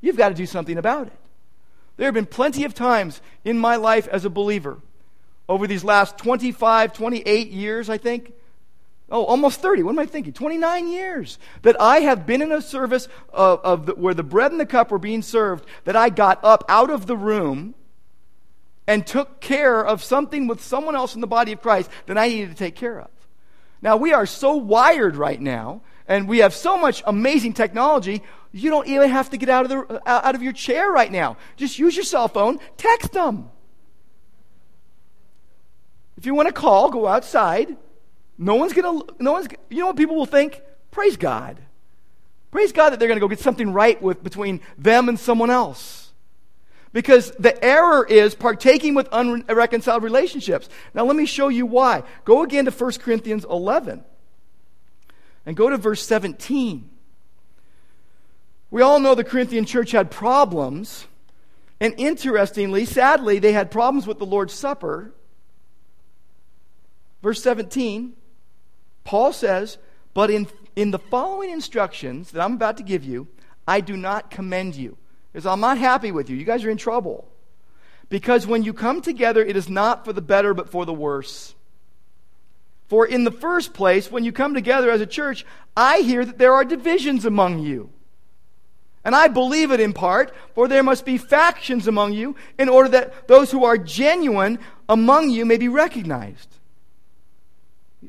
you've 0.00 0.16
got 0.16 0.30
to 0.30 0.34
do 0.34 0.46
something 0.46 0.76
about 0.76 1.06
it. 1.06 1.18
There 1.96 2.06
have 2.06 2.14
been 2.14 2.26
plenty 2.26 2.64
of 2.64 2.74
times 2.74 3.20
in 3.44 3.58
my 3.58 3.76
life 3.76 4.08
as 4.08 4.24
a 4.24 4.30
believer 4.30 4.78
over 5.48 5.68
these 5.68 5.84
last 5.84 6.18
25, 6.18 6.94
28 6.94 7.48
years, 7.48 7.88
I 7.88 7.98
think. 7.98 8.32
Oh, 9.10 9.24
almost 9.24 9.60
30. 9.60 9.82
What 9.82 9.92
am 9.92 9.98
I 9.98 10.06
thinking? 10.06 10.32
29 10.32 10.88
years 10.88 11.38
that 11.60 11.78
I 11.78 12.00
have 12.00 12.26
been 12.26 12.40
in 12.40 12.50
a 12.50 12.62
service 12.62 13.08
of, 13.30 13.60
of 13.60 13.86
the, 13.86 13.94
where 13.94 14.14
the 14.14 14.22
bread 14.22 14.52
and 14.52 14.60
the 14.60 14.66
cup 14.66 14.90
were 14.90 14.98
being 14.98 15.20
served, 15.20 15.66
that 15.84 15.96
I 15.96 16.08
got 16.08 16.42
up 16.42 16.64
out 16.66 16.90
of 16.90 17.06
the 17.06 17.16
room 17.16 17.74
and 18.86 19.06
took 19.06 19.40
care 19.40 19.84
of 19.84 20.02
something 20.02 20.46
with 20.46 20.62
someone 20.62 20.96
else 20.96 21.14
in 21.14 21.20
the 21.20 21.26
body 21.26 21.52
of 21.52 21.60
Christ 21.60 21.90
that 22.06 22.16
I 22.16 22.28
needed 22.28 22.50
to 22.50 22.56
take 22.56 22.74
care 22.74 23.00
of. 23.00 23.10
Now, 23.82 23.98
we 23.98 24.14
are 24.14 24.26
so 24.26 24.54
wired 24.54 25.16
right 25.16 25.40
now, 25.40 25.82
and 26.12 26.28
we 26.28 26.38
have 26.38 26.52
so 26.52 26.76
much 26.76 27.02
amazing 27.06 27.54
technology, 27.54 28.22
you 28.52 28.68
don't 28.68 28.86
even 28.86 29.08
have 29.08 29.30
to 29.30 29.38
get 29.38 29.48
out 29.48 29.64
of, 29.64 29.70
the, 29.70 30.02
uh, 30.06 30.20
out 30.22 30.34
of 30.34 30.42
your 30.42 30.52
chair 30.52 30.92
right 30.92 31.10
now. 31.10 31.38
Just 31.56 31.78
use 31.78 31.96
your 31.96 32.04
cell 32.04 32.28
phone, 32.28 32.60
text 32.76 33.12
them. 33.12 33.48
If 36.18 36.26
you 36.26 36.34
want 36.34 36.48
to 36.48 36.52
call, 36.52 36.90
go 36.90 37.06
outside. 37.06 37.78
No 38.36 38.56
one's 38.56 38.74
going 38.74 39.00
to, 39.00 39.14
no 39.20 39.32
one's, 39.32 39.48
you 39.70 39.78
know 39.78 39.86
what 39.86 39.96
people 39.96 40.14
will 40.14 40.26
think? 40.26 40.60
Praise 40.90 41.16
God. 41.16 41.58
Praise 42.50 42.72
God 42.72 42.90
that 42.90 42.98
they're 42.98 43.08
going 43.08 43.16
to 43.16 43.24
go 43.24 43.28
get 43.28 43.40
something 43.40 43.72
right 43.72 44.00
with 44.02 44.22
between 44.22 44.60
them 44.76 45.08
and 45.08 45.18
someone 45.18 45.48
else. 45.48 46.12
Because 46.92 47.30
the 47.38 47.64
error 47.64 48.04
is 48.06 48.34
partaking 48.34 48.94
with 48.94 49.08
unreconciled 49.12 50.02
relationships. 50.02 50.68
Now, 50.92 51.06
let 51.06 51.16
me 51.16 51.24
show 51.24 51.48
you 51.48 51.64
why. 51.64 52.02
Go 52.26 52.42
again 52.42 52.66
to 52.66 52.70
1 52.70 52.92
Corinthians 53.00 53.46
11 53.48 54.04
and 55.44 55.56
go 55.56 55.70
to 55.70 55.76
verse 55.76 56.06
17. 56.06 56.88
We 58.70 58.82
all 58.82 59.00
know 59.00 59.14
the 59.14 59.24
Corinthian 59.24 59.64
church 59.64 59.90
had 59.90 60.10
problems. 60.10 61.06
And 61.80 61.94
interestingly, 61.98 62.84
sadly, 62.84 63.38
they 63.38 63.52
had 63.52 63.70
problems 63.70 64.06
with 64.06 64.18
the 64.18 64.26
Lord's 64.26 64.54
Supper 64.54 65.12
Verse 67.22 67.40
17, 67.42 68.14
Paul 69.04 69.32
says, 69.32 69.78
But 70.12 70.30
in, 70.30 70.48
in 70.76 70.90
the 70.90 70.98
following 70.98 71.50
instructions 71.50 72.32
that 72.32 72.42
I'm 72.42 72.54
about 72.54 72.76
to 72.78 72.82
give 72.82 73.04
you, 73.04 73.28
I 73.66 73.80
do 73.80 73.96
not 73.96 74.30
commend 74.30 74.74
you. 74.74 74.98
Because 75.32 75.46
I'm 75.46 75.60
not 75.60 75.78
happy 75.78 76.12
with 76.12 76.28
you. 76.28 76.36
You 76.36 76.44
guys 76.44 76.64
are 76.64 76.70
in 76.70 76.76
trouble. 76.76 77.28
Because 78.08 78.46
when 78.46 78.64
you 78.64 78.74
come 78.74 79.00
together, 79.00 79.42
it 79.42 79.56
is 79.56 79.70
not 79.70 80.04
for 80.04 80.12
the 80.12 80.20
better, 80.20 80.52
but 80.52 80.68
for 80.68 80.84
the 80.84 80.92
worse. 80.92 81.54
For 82.92 83.06
in 83.06 83.24
the 83.24 83.30
first 83.30 83.72
place, 83.72 84.10
when 84.10 84.22
you 84.22 84.32
come 84.32 84.52
together 84.52 84.90
as 84.90 85.00
a 85.00 85.06
church, 85.06 85.46
I 85.74 86.00
hear 86.00 86.26
that 86.26 86.36
there 86.36 86.52
are 86.52 86.62
divisions 86.62 87.24
among 87.24 87.60
you. 87.60 87.88
And 89.02 89.14
I 89.14 89.28
believe 89.28 89.70
it 89.70 89.80
in 89.80 89.94
part, 89.94 90.34
for 90.54 90.68
there 90.68 90.82
must 90.82 91.06
be 91.06 91.16
factions 91.16 91.88
among 91.88 92.12
you, 92.12 92.36
in 92.58 92.68
order 92.68 92.90
that 92.90 93.28
those 93.28 93.50
who 93.50 93.64
are 93.64 93.78
genuine 93.78 94.58
among 94.90 95.30
you 95.30 95.46
may 95.46 95.56
be 95.56 95.68
recognized. 95.68 96.50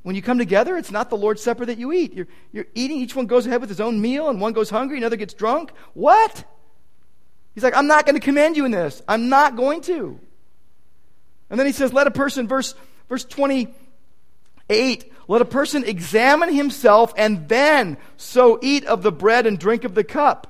When 0.02 0.18
you 0.18 0.22
come 0.22 0.38
together, 0.38 0.76
it's 0.76 0.92
not 0.92 1.10
the 1.10 1.16
Lord's 1.16 1.42
Supper 1.42 1.66
that 1.66 1.78
you 1.78 1.94
eat. 1.94 2.14
You're, 2.14 2.28
you're 2.52 2.68
eating, 2.76 2.98
each 2.98 3.16
one 3.16 3.28
goes 3.28 3.48
ahead 3.48 3.62
with 3.62 3.70
his 3.70 3.80
own 3.80 4.02
meal, 4.02 4.28
and 4.28 4.42
one 4.42 4.52
goes 4.52 4.70
hungry, 4.70 4.98
another 4.98 5.16
gets 5.16 5.34
drunk. 5.34 5.72
What? 5.94 6.44
He's 7.56 7.64
like, 7.64 7.78
I'm 7.78 7.88
not 7.88 8.06
going 8.06 8.16
to 8.16 8.22
commend 8.22 8.58
you 8.58 8.66
in 8.66 8.72
this. 8.72 9.02
I'm 9.08 9.30
not 9.30 9.56
going 9.56 9.80
to. 9.84 10.20
And 11.50 11.58
then 11.58 11.68
he 11.68 11.72
says, 11.72 11.94
Let 11.94 12.08
a 12.08 12.12
person, 12.12 12.50
verse, 12.50 12.76
verse 13.08 13.24
28, 14.68 15.12
let 15.28 15.42
a 15.42 15.46
person 15.46 15.84
examine 15.84 16.54
himself 16.54 17.14
and 17.18 17.48
then 17.48 17.98
so 18.18 18.60
eat 18.62 18.86
of 18.86 19.04
the 19.04 19.12
bread 19.12 19.46
and 19.46 19.60
drink 19.60 19.84
of 19.84 19.96
the 19.96 20.04
cup. 20.04 20.50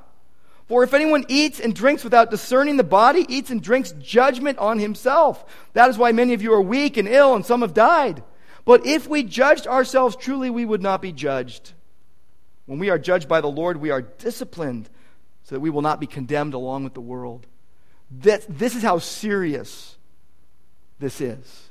For 0.67 0.83
if 0.83 0.93
anyone 0.93 1.25
eats 1.27 1.59
and 1.59 1.75
drinks 1.75 2.03
without 2.03 2.31
discerning 2.31 2.77
the 2.77 2.83
body, 2.83 3.25
eats 3.27 3.49
and 3.49 3.61
drinks 3.61 3.93
judgment 3.99 4.57
on 4.59 4.79
himself. 4.79 5.45
That 5.73 5.89
is 5.89 5.97
why 5.97 6.11
many 6.13 6.33
of 6.33 6.41
you 6.41 6.53
are 6.53 6.61
weak 6.61 6.97
and 6.97 7.07
ill, 7.07 7.35
and 7.35 7.45
some 7.45 7.61
have 7.61 7.73
died. 7.73 8.23
But 8.65 8.85
if 8.85 9.07
we 9.07 9.23
judged 9.23 9.67
ourselves 9.67 10.15
truly, 10.15 10.49
we 10.49 10.65
would 10.65 10.81
not 10.81 11.01
be 11.01 11.11
judged. 11.11 11.73
When 12.65 12.79
we 12.79 12.89
are 12.89 12.97
judged 12.97 13.27
by 13.27 13.41
the 13.41 13.49
Lord, 13.49 13.77
we 13.77 13.91
are 13.91 14.01
disciplined 14.01 14.89
so 15.43 15.55
that 15.55 15.59
we 15.59 15.69
will 15.69 15.81
not 15.81 15.99
be 15.99 16.07
condemned 16.07 16.53
along 16.53 16.85
with 16.85 16.93
the 16.93 17.01
world. 17.01 17.45
That, 18.21 18.45
this 18.47 18.75
is 18.75 18.83
how 18.83 18.99
serious 18.99 19.97
this 20.99 21.19
is. 21.19 21.69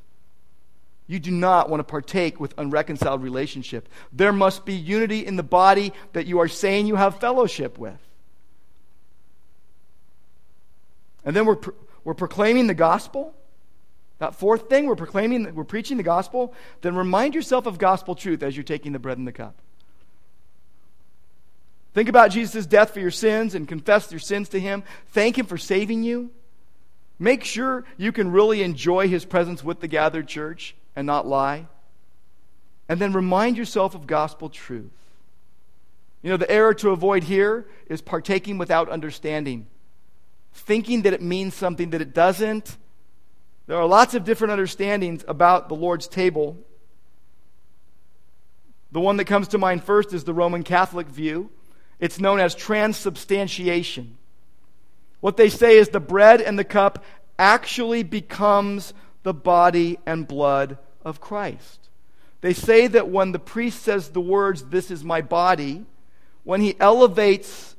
You 1.12 1.20
do 1.20 1.30
not 1.30 1.68
want 1.68 1.80
to 1.80 1.84
partake 1.84 2.40
with 2.40 2.54
unreconciled 2.56 3.22
relationship. 3.22 3.86
There 4.14 4.32
must 4.32 4.64
be 4.64 4.72
unity 4.72 5.26
in 5.26 5.36
the 5.36 5.42
body 5.42 5.92
that 6.14 6.24
you 6.26 6.38
are 6.38 6.48
saying 6.48 6.86
you 6.86 6.96
have 6.96 7.20
fellowship 7.20 7.76
with. 7.76 7.98
And 11.22 11.36
then 11.36 11.44
we're, 11.44 11.58
we're 12.02 12.14
proclaiming 12.14 12.66
the 12.66 12.72
gospel. 12.72 13.34
That 14.20 14.36
fourth 14.36 14.70
thing, 14.70 14.86
we're 14.86 14.96
proclaiming, 14.96 15.54
we're 15.54 15.64
preaching 15.64 15.98
the 15.98 16.02
gospel. 16.02 16.54
Then 16.80 16.94
remind 16.94 17.34
yourself 17.34 17.66
of 17.66 17.76
gospel 17.76 18.14
truth 18.14 18.42
as 18.42 18.56
you're 18.56 18.64
taking 18.64 18.92
the 18.92 18.98
bread 18.98 19.18
and 19.18 19.28
the 19.28 19.32
cup. 19.32 19.54
Think 21.92 22.08
about 22.08 22.30
Jesus' 22.30 22.64
death 22.64 22.94
for 22.94 23.00
your 23.00 23.10
sins 23.10 23.54
and 23.54 23.68
confess 23.68 24.10
your 24.10 24.18
sins 24.18 24.48
to 24.48 24.58
him. 24.58 24.82
Thank 25.08 25.36
him 25.36 25.44
for 25.44 25.58
saving 25.58 26.04
you. 26.04 26.30
Make 27.18 27.44
sure 27.44 27.84
you 27.98 28.12
can 28.12 28.32
really 28.32 28.62
enjoy 28.62 29.08
his 29.08 29.26
presence 29.26 29.62
with 29.62 29.80
the 29.80 29.88
gathered 29.88 30.26
church 30.26 30.74
and 30.95 31.07
not 31.07 31.26
lie. 31.26 31.66
And 32.88 33.01
then 33.01 33.12
remind 33.12 33.57
yourself 33.57 33.95
of 33.95 34.07
gospel 34.07 34.49
truth. 34.49 34.90
You 36.22 36.30
know, 36.30 36.36
the 36.36 36.51
error 36.51 36.74
to 36.74 36.90
avoid 36.90 37.24
here 37.24 37.66
is 37.86 38.01
partaking 38.01 38.59
without 38.59 38.88
understanding, 38.88 39.66
thinking 40.53 41.03
that 41.03 41.12
it 41.12 41.22
means 41.22 41.55
something 41.55 41.90
that 41.90 42.01
it 42.01 42.14
doesn't. 42.14 42.76
There 43.66 43.76
are 43.76 43.86
lots 43.86 44.14
of 44.14 44.24
different 44.24 44.53
understandings 44.53 45.24
about 45.26 45.68
the 45.68 45.74
Lord's 45.74 46.07
table. 46.07 46.57
The 48.93 49.01
one 49.01 49.16
that 49.16 49.24
comes 49.24 49.49
to 49.49 49.59
mind 49.59 49.82
first 49.82 50.12
is 50.12 50.24
the 50.24 50.34
Roman 50.34 50.62
Catholic 50.62 51.09
view. 51.09 51.51
It's 51.99 52.20
known 52.20 52.40
as 52.40 52.55
transubstantiation. 52.55 54.16
What 55.20 55.36
they 55.36 55.49
say 55.49 55.78
is 55.78 55.88
the 55.88 56.01
bread 56.01 56.40
and 56.40 56.59
the 56.59 56.64
cup 56.64 57.05
actually 57.38 58.03
becomes 58.03 58.93
the 59.23 59.35
body 59.35 59.99
and 60.07 60.27
blood 60.27 60.79
of 61.05 61.20
Christ. 61.20 61.89
They 62.41 62.53
say 62.53 62.89
that 62.89 63.09
when 63.09 63.33
the 63.33 63.39
priest 63.39 63.83
says 63.83 64.11
the 64.11 64.20
words, 64.20 64.64
This 64.64 64.91
is 64.91 65.05
my 65.05 65.20
body, 65.20 65.87
when 66.45 66.61
he 66.61 66.79
elevates 66.81 67.77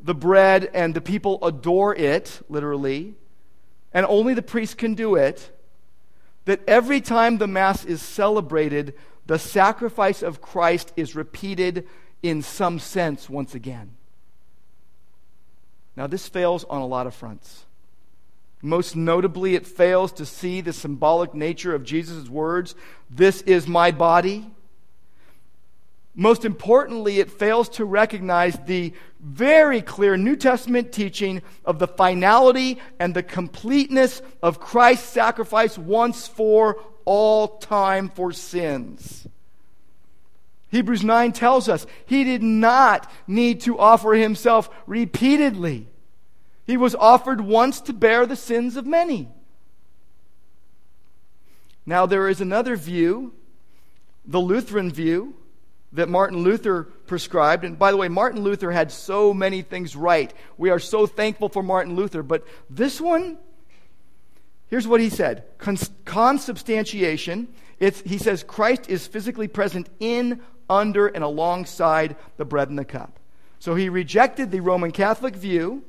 the 0.00 0.14
bread 0.14 0.70
and 0.74 0.94
the 0.94 1.00
people 1.00 1.38
adore 1.42 1.94
it, 1.94 2.40
literally, 2.48 3.14
and 3.92 4.04
only 4.06 4.34
the 4.34 4.42
priest 4.42 4.76
can 4.76 4.94
do 4.94 5.14
it, 5.14 5.50
that 6.44 6.60
every 6.68 7.00
time 7.00 7.38
the 7.38 7.46
Mass 7.46 7.84
is 7.84 8.02
celebrated, 8.02 8.94
the 9.26 9.38
sacrifice 9.38 10.22
of 10.22 10.40
Christ 10.40 10.92
is 10.96 11.14
repeated 11.14 11.86
in 12.22 12.42
some 12.42 12.78
sense 12.78 13.28
once 13.28 13.54
again. 13.54 13.90
Now, 15.96 16.06
this 16.06 16.28
fails 16.28 16.64
on 16.64 16.80
a 16.80 16.86
lot 16.86 17.06
of 17.06 17.14
fronts. 17.14 17.64
Most 18.60 18.96
notably, 18.96 19.54
it 19.54 19.66
fails 19.66 20.12
to 20.12 20.26
see 20.26 20.60
the 20.60 20.72
symbolic 20.72 21.32
nature 21.32 21.74
of 21.74 21.84
Jesus' 21.84 22.28
words, 22.28 22.74
This 23.08 23.42
is 23.42 23.68
my 23.68 23.90
body. 23.90 24.50
Most 26.14 26.44
importantly, 26.44 27.20
it 27.20 27.30
fails 27.30 27.68
to 27.70 27.84
recognize 27.84 28.58
the 28.66 28.92
very 29.20 29.80
clear 29.80 30.16
New 30.16 30.34
Testament 30.34 30.90
teaching 30.90 31.42
of 31.64 31.78
the 31.78 31.86
finality 31.86 32.80
and 32.98 33.14
the 33.14 33.22
completeness 33.22 34.20
of 34.42 34.58
Christ's 34.58 35.08
sacrifice 35.08 35.78
once 35.78 36.26
for 36.26 36.80
all 37.04 37.58
time 37.58 38.08
for 38.08 38.32
sins. 38.32 39.28
Hebrews 40.70 41.04
9 41.04 41.32
tells 41.32 41.68
us 41.68 41.86
he 42.04 42.24
did 42.24 42.42
not 42.42 43.10
need 43.28 43.60
to 43.62 43.78
offer 43.78 44.14
himself 44.14 44.68
repeatedly. 44.86 45.86
He 46.68 46.76
was 46.76 46.94
offered 46.94 47.40
once 47.40 47.80
to 47.80 47.94
bear 47.94 48.26
the 48.26 48.36
sins 48.36 48.76
of 48.76 48.84
many. 48.84 49.28
Now, 51.86 52.04
there 52.04 52.28
is 52.28 52.42
another 52.42 52.76
view, 52.76 53.32
the 54.26 54.38
Lutheran 54.38 54.92
view, 54.92 55.34
that 55.94 56.10
Martin 56.10 56.40
Luther 56.42 56.82
prescribed. 56.82 57.64
And 57.64 57.78
by 57.78 57.90
the 57.90 57.96
way, 57.96 58.08
Martin 58.08 58.42
Luther 58.42 58.70
had 58.70 58.92
so 58.92 59.32
many 59.32 59.62
things 59.62 59.96
right. 59.96 60.30
We 60.58 60.68
are 60.68 60.78
so 60.78 61.06
thankful 61.06 61.48
for 61.48 61.62
Martin 61.62 61.96
Luther. 61.96 62.22
But 62.22 62.46
this 62.68 63.00
one, 63.00 63.38
here's 64.66 64.86
what 64.86 65.00
he 65.00 65.08
said 65.08 65.44
consubstantiation. 66.04 67.48
It's, 67.80 68.02
he 68.02 68.18
says 68.18 68.42
Christ 68.42 68.90
is 68.90 69.06
physically 69.06 69.48
present 69.48 69.88
in, 70.00 70.42
under, 70.68 71.06
and 71.06 71.24
alongside 71.24 72.16
the 72.36 72.44
bread 72.44 72.68
and 72.68 72.78
the 72.78 72.84
cup. 72.84 73.18
So 73.58 73.74
he 73.74 73.88
rejected 73.88 74.50
the 74.50 74.60
Roman 74.60 74.90
Catholic 74.90 75.34
view, 75.34 75.82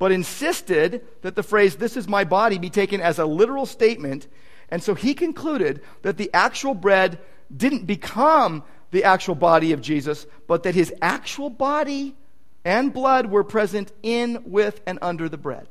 but 0.00 0.12
insisted 0.12 1.06
that 1.20 1.36
the 1.36 1.42
phrase, 1.42 1.76
This 1.76 1.94
is 1.94 2.08
my 2.08 2.24
body, 2.24 2.58
be 2.58 2.70
taken 2.70 3.02
as 3.02 3.18
a 3.18 3.26
literal 3.26 3.66
statement. 3.66 4.26
And 4.70 4.82
so 4.82 4.94
he 4.94 5.12
concluded 5.12 5.82
that 6.00 6.16
the 6.16 6.30
actual 6.32 6.74
bread 6.74 7.18
didn't 7.54 7.84
become 7.84 8.64
the 8.92 9.04
actual 9.04 9.34
body 9.34 9.72
of 9.72 9.82
Jesus, 9.82 10.26
but 10.48 10.62
that 10.62 10.74
his 10.74 10.92
actual 11.02 11.50
body 11.50 12.16
and 12.64 12.94
blood 12.94 13.26
were 13.26 13.44
present 13.44 13.92
in, 14.02 14.42
with, 14.46 14.80
and 14.86 14.98
under 15.02 15.28
the 15.28 15.36
bread. 15.36 15.68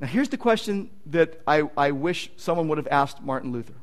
Now, 0.00 0.06
here's 0.06 0.30
the 0.30 0.38
question 0.38 0.88
that 1.06 1.42
I, 1.46 1.68
I 1.76 1.90
wish 1.90 2.30
someone 2.36 2.68
would 2.68 2.78
have 2.78 2.88
asked 2.90 3.20
Martin 3.20 3.52
Luther 3.52 3.76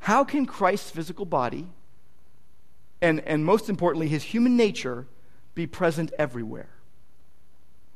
How 0.00 0.22
can 0.22 0.44
Christ's 0.44 0.90
physical 0.90 1.24
body, 1.24 1.66
and, 3.00 3.20
and 3.20 3.42
most 3.42 3.70
importantly, 3.70 4.08
his 4.08 4.22
human 4.22 4.54
nature, 4.54 5.06
be 5.54 5.66
present 5.66 6.12
everywhere? 6.18 6.68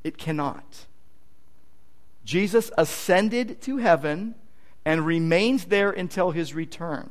It 0.06 0.18
cannot. 0.18 0.86
Jesus 2.24 2.70
ascended 2.78 3.60
to 3.62 3.78
heaven 3.78 4.36
and 4.84 5.04
remains 5.04 5.64
there 5.64 5.90
until 5.90 6.30
his 6.30 6.54
return. 6.54 7.10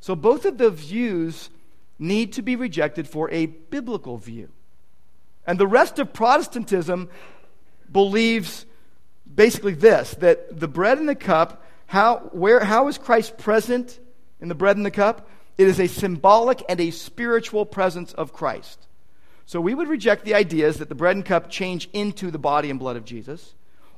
So 0.00 0.16
both 0.16 0.44
of 0.44 0.58
the 0.58 0.68
views 0.68 1.48
need 1.96 2.32
to 2.32 2.42
be 2.42 2.56
rejected 2.56 3.06
for 3.06 3.30
a 3.30 3.46
biblical 3.46 4.18
view. 4.18 4.48
And 5.46 5.60
the 5.60 5.66
rest 5.68 6.00
of 6.00 6.12
Protestantism 6.12 7.08
believes 7.92 8.66
basically 9.32 9.74
this 9.74 10.10
that 10.18 10.58
the 10.58 10.66
bread 10.66 10.98
and 10.98 11.08
the 11.08 11.14
cup, 11.14 11.64
how, 11.86 12.30
where, 12.32 12.64
how 12.64 12.88
is 12.88 12.98
Christ 12.98 13.38
present 13.38 14.00
in 14.40 14.48
the 14.48 14.56
bread 14.56 14.76
and 14.76 14.84
the 14.84 14.90
cup? 14.90 15.28
It 15.56 15.68
is 15.68 15.78
a 15.78 15.86
symbolic 15.86 16.64
and 16.68 16.80
a 16.80 16.90
spiritual 16.90 17.64
presence 17.64 18.12
of 18.12 18.32
Christ. 18.32 18.88
So 19.46 19.60
we 19.60 19.74
would 19.74 19.88
reject 19.88 20.24
the 20.24 20.34
ideas 20.34 20.78
that 20.78 20.88
the 20.88 20.94
bread 20.94 21.16
and 21.16 21.24
cup 21.24 21.48
change 21.48 21.88
into 21.92 22.30
the 22.30 22.38
body 22.38 22.68
and 22.68 22.78
blood 22.78 22.96
of 22.96 23.04
Jesus 23.04 23.54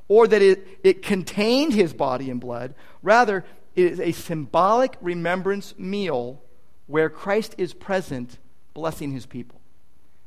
or 0.07 0.27
that 0.27 0.41
it, 0.41 0.79
it 0.83 1.01
contained 1.01 1.73
his 1.73 1.93
body 1.93 2.29
and 2.29 2.39
blood. 2.39 2.75
Rather, 3.01 3.45
it 3.75 3.91
is 3.93 3.99
a 3.99 4.11
symbolic 4.11 4.97
remembrance 5.01 5.77
meal 5.77 6.41
where 6.87 7.09
Christ 7.09 7.55
is 7.57 7.73
present, 7.73 8.37
blessing 8.73 9.11
his 9.11 9.25
people. 9.25 9.59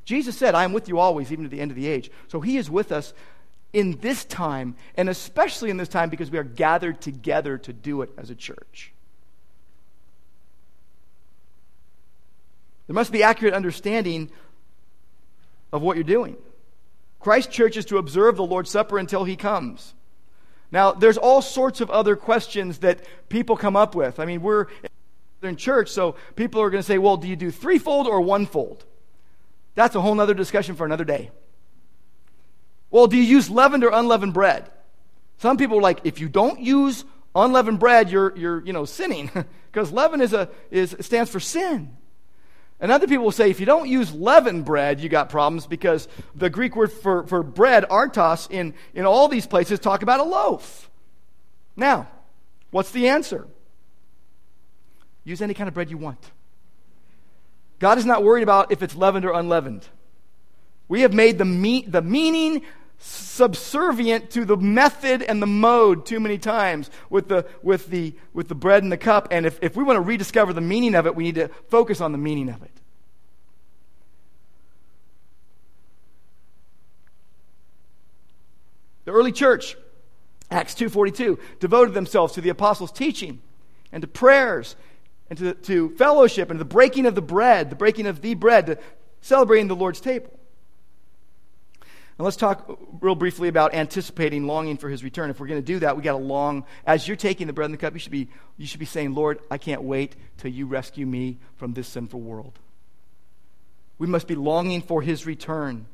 Jesus 0.05 0.37
said, 0.37 0.55
I 0.55 0.65
am 0.65 0.73
with 0.73 0.89
you 0.89 0.99
always, 0.99 1.31
even 1.31 1.45
to 1.45 1.51
the 1.51 1.61
end 1.61 1.71
of 1.71 1.77
the 1.77 1.87
age. 1.87 2.11
So 2.29 2.41
he 2.41 2.57
is 2.57 2.71
with 2.71 2.91
us 2.91 3.13
in 3.73 3.99
this 4.01 4.25
time, 4.25 4.77
and 4.97 5.09
especially 5.09 5.71
in 5.71 5.77
this 5.77 5.89
time 5.89 6.11
because 6.11 6.31
we 6.31 6.39
are 6.39 6.45
gathered 6.45 7.01
together 7.01 7.59
to 7.59 7.73
do 7.73 8.03
it 8.03 8.11
as 8.17 8.31
a 8.31 8.35
church. 8.35 8.93
There 12.87 12.95
must 12.95 13.13
be 13.13 13.23
accurate 13.23 13.55
understanding 13.55 14.31
of 15.73 15.83
what 15.83 15.97
you're 15.97 16.05
doing. 16.05 16.37
Christ 17.21 17.51
church 17.51 17.77
is 17.77 17.85
to 17.87 17.99
observe 17.99 18.37
the 18.37 18.45
Lord's 18.45 18.71
Supper 18.71 18.99
until 18.99 19.25
he 19.25 19.37
comes. 19.37 19.95
Now, 20.71 20.93
there's 20.93 21.19
all 21.19 21.43
sorts 21.43 21.81
of 21.81 21.91
other 21.91 22.17
questions 22.17 22.79
that 22.79 23.01
people 23.29 23.57
come 23.57 23.77
up 23.77 23.95
with. 23.95 24.19
I 24.19 24.25
mean, 24.25 24.43
we're 24.43 24.67
in 25.43 25.57
church, 25.57 25.91
so 25.91 26.17
people 26.35 26.61
are 26.63 26.71
going 26.71 26.83
to 26.83 26.87
say, 26.87 26.99
well, 26.99 27.17
do 27.17 27.29
you 27.29 27.37
do 27.37 27.51
threefold 27.51 28.07
or 28.07 28.21
onefold? 28.21 28.85
That's 29.75 29.95
a 29.95 30.01
whole 30.01 30.19
other 30.21 30.35
discussion 30.35 30.75
for 30.75 30.85
another 30.85 31.05
day. 31.05 31.31
Well, 32.91 33.07
do 33.07 33.17
you 33.17 33.23
use 33.23 33.49
leavened 33.49 33.85
or 33.85 33.91
unleavened 33.91 34.35
bread? 34.35 34.71
Some 35.39 35.57
people 35.57 35.79
are 35.79 35.83
like, 35.83 36.01
if 36.05 36.21
you 36.21 36.29
don't 36.29 36.61
use 36.61 37.05
unleavened 37.35 37.81
bread, 37.81 38.11
you're, 38.11 38.37
you're 38.37 38.65
you 38.65 38.73
know, 38.73 38.85
sinning, 38.85 39.31
because 39.73 39.93
leaven 39.93 40.21
is 40.21 40.33
a, 40.33 40.49
is, 40.71 40.97
stands 41.01 41.31
for 41.31 41.41
sin. 41.41 41.97
And 42.83 42.91
other 42.91 43.07
people 43.07 43.25
will 43.25 43.31
say 43.31 43.49
if 43.49 43.61
you 43.61 43.67
don't 43.67 43.89
use 43.89 44.13
leavened 44.13 44.65
bread, 44.65 45.01
you 45.01 45.09
got 45.09 45.29
problems 45.29 45.69
because 45.69 46.09
the 46.35 46.51
Greek 46.51 46.75
word 46.75 46.91
for, 46.91 47.25
for 47.29 47.45
bread, 47.45 47.85
artos, 47.89 48.51
in, 48.51 48.75
in 48.93 49.07
all 49.07 49.29
these 49.29 49.47
places 49.47 49.79
talk 49.79 50.03
about 50.03 50.19
a 50.19 50.25
loaf. 50.25 50.91
Now, 51.77 52.09
what's 52.73 52.91
the 52.91 53.09
answer? 53.09 53.47
Use 55.23 55.41
any 55.41 55.55
kind 55.55 55.69
of 55.69 55.75
bread 55.75 55.93
you 55.93 55.97
want. 55.97 56.19
God 57.79 57.99
is 57.99 58.05
not 58.05 58.25
worried 58.25 58.43
about 58.43 58.73
if 58.73 58.83
it's 58.83 58.97
leavened 58.97 59.25
or 59.25 59.33
unleavened. 59.33 59.87
We 60.89 61.03
have 61.03 61.15
made 61.15 61.39
the, 61.39 61.45
me- 61.45 61.87
the 61.87 62.03
meaning 62.03 62.63
subservient 63.05 64.31
to 64.31 64.45
the 64.45 64.57
method 64.57 65.23
and 65.23 65.43
the 65.43 65.47
mode 65.47 66.07
too 66.07 66.21
many 66.21 66.39
times 66.39 66.89
with 67.11 67.27
the, 67.27 67.45
with 67.61 67.89
the, 67.89 68.15
with 68.33 68.47
the 68.47 68.55
bread 68.55 68.85
and 68.85 68.93
the 68.93 68.97
cup. 68.97 69.29
And 69.33 69.45
if, 69.45 69.59
if 69.61 69.77
we 69.77 69.83
want 69.83 69.97
to 69.97 70.01
rediscover 70.01 70.53
the 70.53 70.61
meaning 70.61 70.95
of 70.95 71.07
it, 71.07 71.17
we 71.17 71.25
need 71.25 71.35
to 71.35 71.49
focus 71.69 72.01
on 72.01 72.13
the 72.13 72.19
meaning 72.19 72.49
of 72.49 72.63
it. 72.63 72.71
The 79.05 79.11
early 79.11 79.33
church, 79.33 79.77
Acts 80.49 80.75
2.42, 80.75 81.41
devoted 81.59 81.95
themselves 81.95 82.35
to 82.35 82.41
the 82.41 82.51
apostles' 82.51 82.93
teaching 82.93 83.43
and 83.91 84.01
to 84.03 84.07
prayers 84.07 84.77
and 85.29 85.39
to, 85.41 85.55
to 85.55 85.91
fellowship 85.97 86.53
and 86.53 86.61
the 86.61 86.65
breaking 86.65 87.07
of 87.07 87.17
the 87.17 87.23
bread, 87.23 87.69
the 87.69 87.77
breaking 87.77 88.07
of 88.07 88.21
the 88.21 88.35
bread, 88.35 88.67
to 88.67 88.79
celebrating 89.21 89.67
the 89.67 89.75
Lord's 89.75 90.01
table. 90.01 90.39
And 92.19 92.25
let's 92.25 92.37
talk 92.37 92.79
real 93.01 93.15
briefly 93.15 93.49
about 93.49 93.75
anticipating, 93.75 94.47
longing 94.47 94.77
for 94.77 94.89
his 94.89 95.03
return. 95.03 95.31
If 95.31 95.41
we're 95.41 95.47
going 95.47 95.63
to 95.63 95.67
do 95.67 95.79
that, 95.81 95.97
we 95.97 96.03
got 96.03 96.13
to 96.13 96.19
long. 96.19 96.65
As 96.87 97.09
you're 97.09 97.17
taking 97.17 97.47
the 97.47 97.53
bread 97.53 97.67
and 97.67 97.75
the 97.75 97.79
cup, 97.79 97.95
you 97.95 97.99
should 97.99 98.13
be, 98.13 98.29
you 98.59 98.67
should 98.67 98.81
be 98.81 98.87
saying, 98.87 99.15
Lord, 99.15 99.41
I 99.51 99.59
can't 99.59 99.83
wait 99.83 100.15
till 100.37 100.51
you 100.51 100.67
rescue 100.67 101.07
me 101.07 101.39
from 101.57 101.73
this 101.73 101.89
sinful 101.89 102.21
world. 102.21 102.59
We 103.99 104.07
must 104.07 104.27
be 104.27 104.35
longing 104.35 104.83
for 104.83 105.01
his 105.01 105.27
return. 105.27 105.87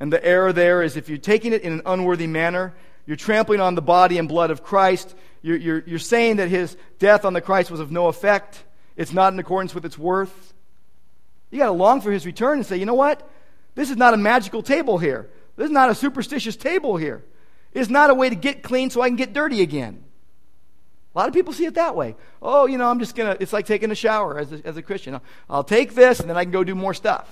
And 0.00 0.12
the 0.12 0.24
error 0.24 0.52
there 0.52 0.82
is 0.82 0.96
if 0.96 1.08
you're 1.08 1.18
taking 1.18 1.52
it 1.52 1.62
in 1.62 1.72
an 1.72 1.82
unworthy 1.86 2.26
manner, 2.26 2.74
you're 3.06 3.16
trampling 3.16 3.60
on 3.60 3.74
the 3.74 3.82
body 3.82 4.18
and 4.18 4.28
blood 4.28 4.50
of 4.50 4.62
Christ. 4.62 5.14
You're, 5.40 5.56
you're, 5.56 5.84
you're 5.86 5.98
saying 5.98 6.36
that 6.36 6.48
his 6.48 6.76
death 6.98 7.24
on 7.24 7.32
the 7.32 7.40
Christ 7.40 7.70
was 7.70 7.80
of 7.80 7.92
no 7.92 8.08
effect. 8.08 8.62
It's 8.96 9.12
not 9.12 9.32
in 9.32 9.38
accordance 9.38 9.74
with 9.74 9.84
its 9.84 9.96
worth. 9.96 10.52
You 11.50 11.58
got 11.58 11.66
to 11.66 11.72
long 11.72 12.00
for 12.00 12.10
his 12.10 12.26
return 12.26 12.58
and 12.58 12.66
say, 12.66 12.76
you 12.76 12.86
know 12.86 12.94
what? 12.94 13.28
This 13.76 13.90
is 13.90 13.96
not 13.96 14.14
a 14.14 14.16
magical 14.16 14.62
table 14.62 14.98
here. 14.98 15.30
This 15.54 15.66
is 15.66 15.70
not 15.70 15.90
a 15.90 15.94
superstitious 15.94 16.56
table 16.56 16.96
here. 16.96 17.24
It's 17.72 17.90
not 17.90 18.10
a 18.10 18.14
way 18.14 18.28
to 18.28 18.34
get 18.34 18.62
clean 18.62 18.90
so 18.90 19.02
I 19.02 19.08
can 19.08 19.16
get 19.16 19.32
dirty 19.32 19.62
again. 19.62 20.02
A 21.14 21.18
lot 21.18 21.28
of 21.28 21.34
people 21.34 21.52
see 21.52 21.66
it 21.66 21.74
that 21.74 21.94
way. 21.94 22.16
Oh, 22.42 22.66
you 22.66 22.78
know, 22.78 22.88
I'm 22.90 22.98
just 22.98 23.14
going 23.14 23.34
to, 23.34 23.42
it's 23.42 23.52
like 23.52 23.66
taking 23.66 23.90
a 23.90 23.94
shower 23.94 24.38
as 24.38 24.52
a, 24.52 24.66
as 24.66 24.76
a 24.76 24.82
Christian. 24.82 25.14
I'll, 25.14 25.22
I'll 25.48 25.64
take 25.64 25.94
this 25.94 26.20
and 26.20 26.28
then 26.28 26.36
I 26.36 26.44
can 26.44 26.52
go 26.52 26.64
do 26.64 26.74
more 26.74 26.94
stuff. 26.94 27.30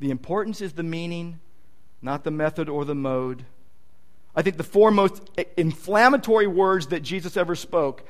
The 0.00 0.10
importance 0.10 0.60
is 0.60 0.72
the 0.72 0.84
meaning, 0.84 1.40
not 2.00 2.22
the 2.22 2.30
method 2.30 2.68
or 2.68 2.84
the 2.84 2.94
mode. 2.94 3.44
I 4.34 4.42
think 4.42 4.56
the 4.56 4.62
four 4.62 4.92
most 4.92 5.20
inflammatory 5.56 6.46
words 6.46 6.88
that 6.88 7.02
Jesus 7.02 7.36
ever 7.36 7.56
spoke, 7.56 8.04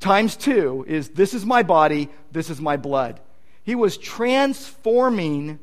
times 0.00 0.36
two, 0.36 0.84
is 0.86 1.10
this 1.10 1.32
is 1.32 1.46
my 1.46 1.62
body, 1.62 2.10
this 2.30 2.50
is 2.50 2.60
my 2.60 2.76
blood. 2.76 3.20
He 3.62 3.74
was 3.74 3.96
transforming 3.96 5.58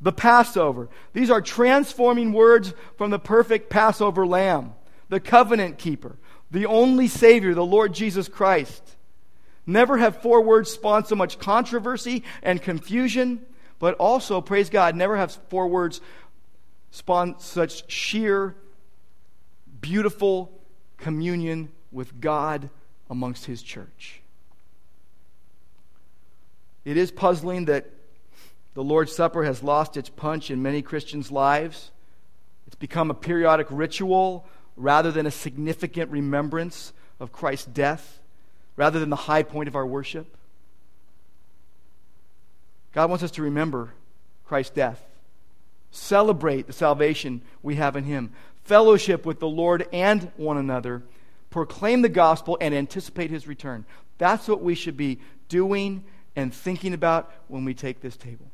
the 0.00 0.12
Passover. 0.12 0.88
These 1.12 1.30
are 1.30 1.40
transforming 1.40 2.32
words 2.32 2.72
from 2.96 3.10
the 3.10 3.18
perfect 3.18 3.70
Passover 3.70 4.26
lamb, 4.26 4.74
the 5.08 5.20
covenant 5.20 5.78
keeper, 5.78 6.16
the 6.50 6.66
only 6.66 7.08
Savior, 7.08 7.54
the 7.54 7.64
Lord 7.64 7.92
Jesus 7.92 8.28
Christ. 8.28 8.82
Never 9.66 9.98
have 9.98 10.22
four 10.22 10.40
words 10.40 10.70
spawned 10.70 11.06
so 11.06 11.14
much 11.14 11.38
controversy 11.38 12.22
and 12.42 12.62
confusion 12.62 13.44
but 13.78 13.94
also, 13.94 14.40
praise 14.40 14.70
God, 14.70 14.96
never 14.96 15.16
have 15.16 15.32
four 15.48 15.68
words 15.68 16.00
spawned 16.90 17.36
such 17.38 17.90
sheer, 17.90 18.56
beautiful 19.80 20.50
communion 20.96 21.70
with 21.92 22.20
God 22.20 22.70
amongst 23.08 23.46
His 23.46 23.62
church. 23.62 24.17
It 26.84 26.96
is 26.96 27.10
puzzling 27.10 27.66
that 27.66 27.86
the 28.74 28.84
Lord's 28.84 29.14
Supper 29.14 29.44
has 29.44 29.62
lost 29.62 29.96
its 29.96 30.08
punch 30.08 30.50
in 30.50 30.62
many 30.62 30.82
Christians' 30.82 31.32
lives. 31.32 31.90
It's 32.66 32.76
become 32.76 33.10
a 33.10 33.14
periodic 33.14 33.66
ritual 33.70 34.46
rather 34.76 35.10
than 35.10 35.26
a 35.26 35.30
significant 35.30 36.10
remembrance 36.10 36.92
of 37.18 37.32
Christ's 37.32 37.66
death, 37.66 38.20
rather 38.76 39.00
than 39.00 39.10
the 39.10 39.16
high 39.16 39.42
point 39.42 39.68
of 39.68 39.74
our 39.74 39.86
worship. 39.86 40.36
God 42.92 43.10
wants 43.10 43.24
us 43.24 43.32
to 43.32 43.42
remember 43.42 43.92
Christ's 44.46 44.74
death, 44.74 45.02
celebrate 45.90 46.66
the 46.66 46.72
salvation 46.72 47.42
we 47.62 47.74
have 47.74 47.96
in 47.96 48.04
Him, 48.04 48.32
fellowship 48.64 49.26
with 49.26 49.40
the 49.40 49.48
Lord 49.48 49.86
and 49.92 50.30
one 50.36 50.56
another, 50.56 51.02
proclaim 51.50 52.02
the 52.02 52.08
gospel, 52.08 52.56
and 52.60 52.74
anticipate 52.74 53.30
His 53.30 53.46
return. 53.46 53.84
That's 54.18 54.46
what 54.46 54.62
we 54.62 54.74
should 54.74 54.96
be 54.96 55.18
doing 55.48 56.04
and 56.36 56.52
thinking 56.52 56.94
about 56.94 57.32
when 57.48 57.64
we 57.64 57.74
take 57.74 58.00
this 58.00 58.16
table. 58.16 58.50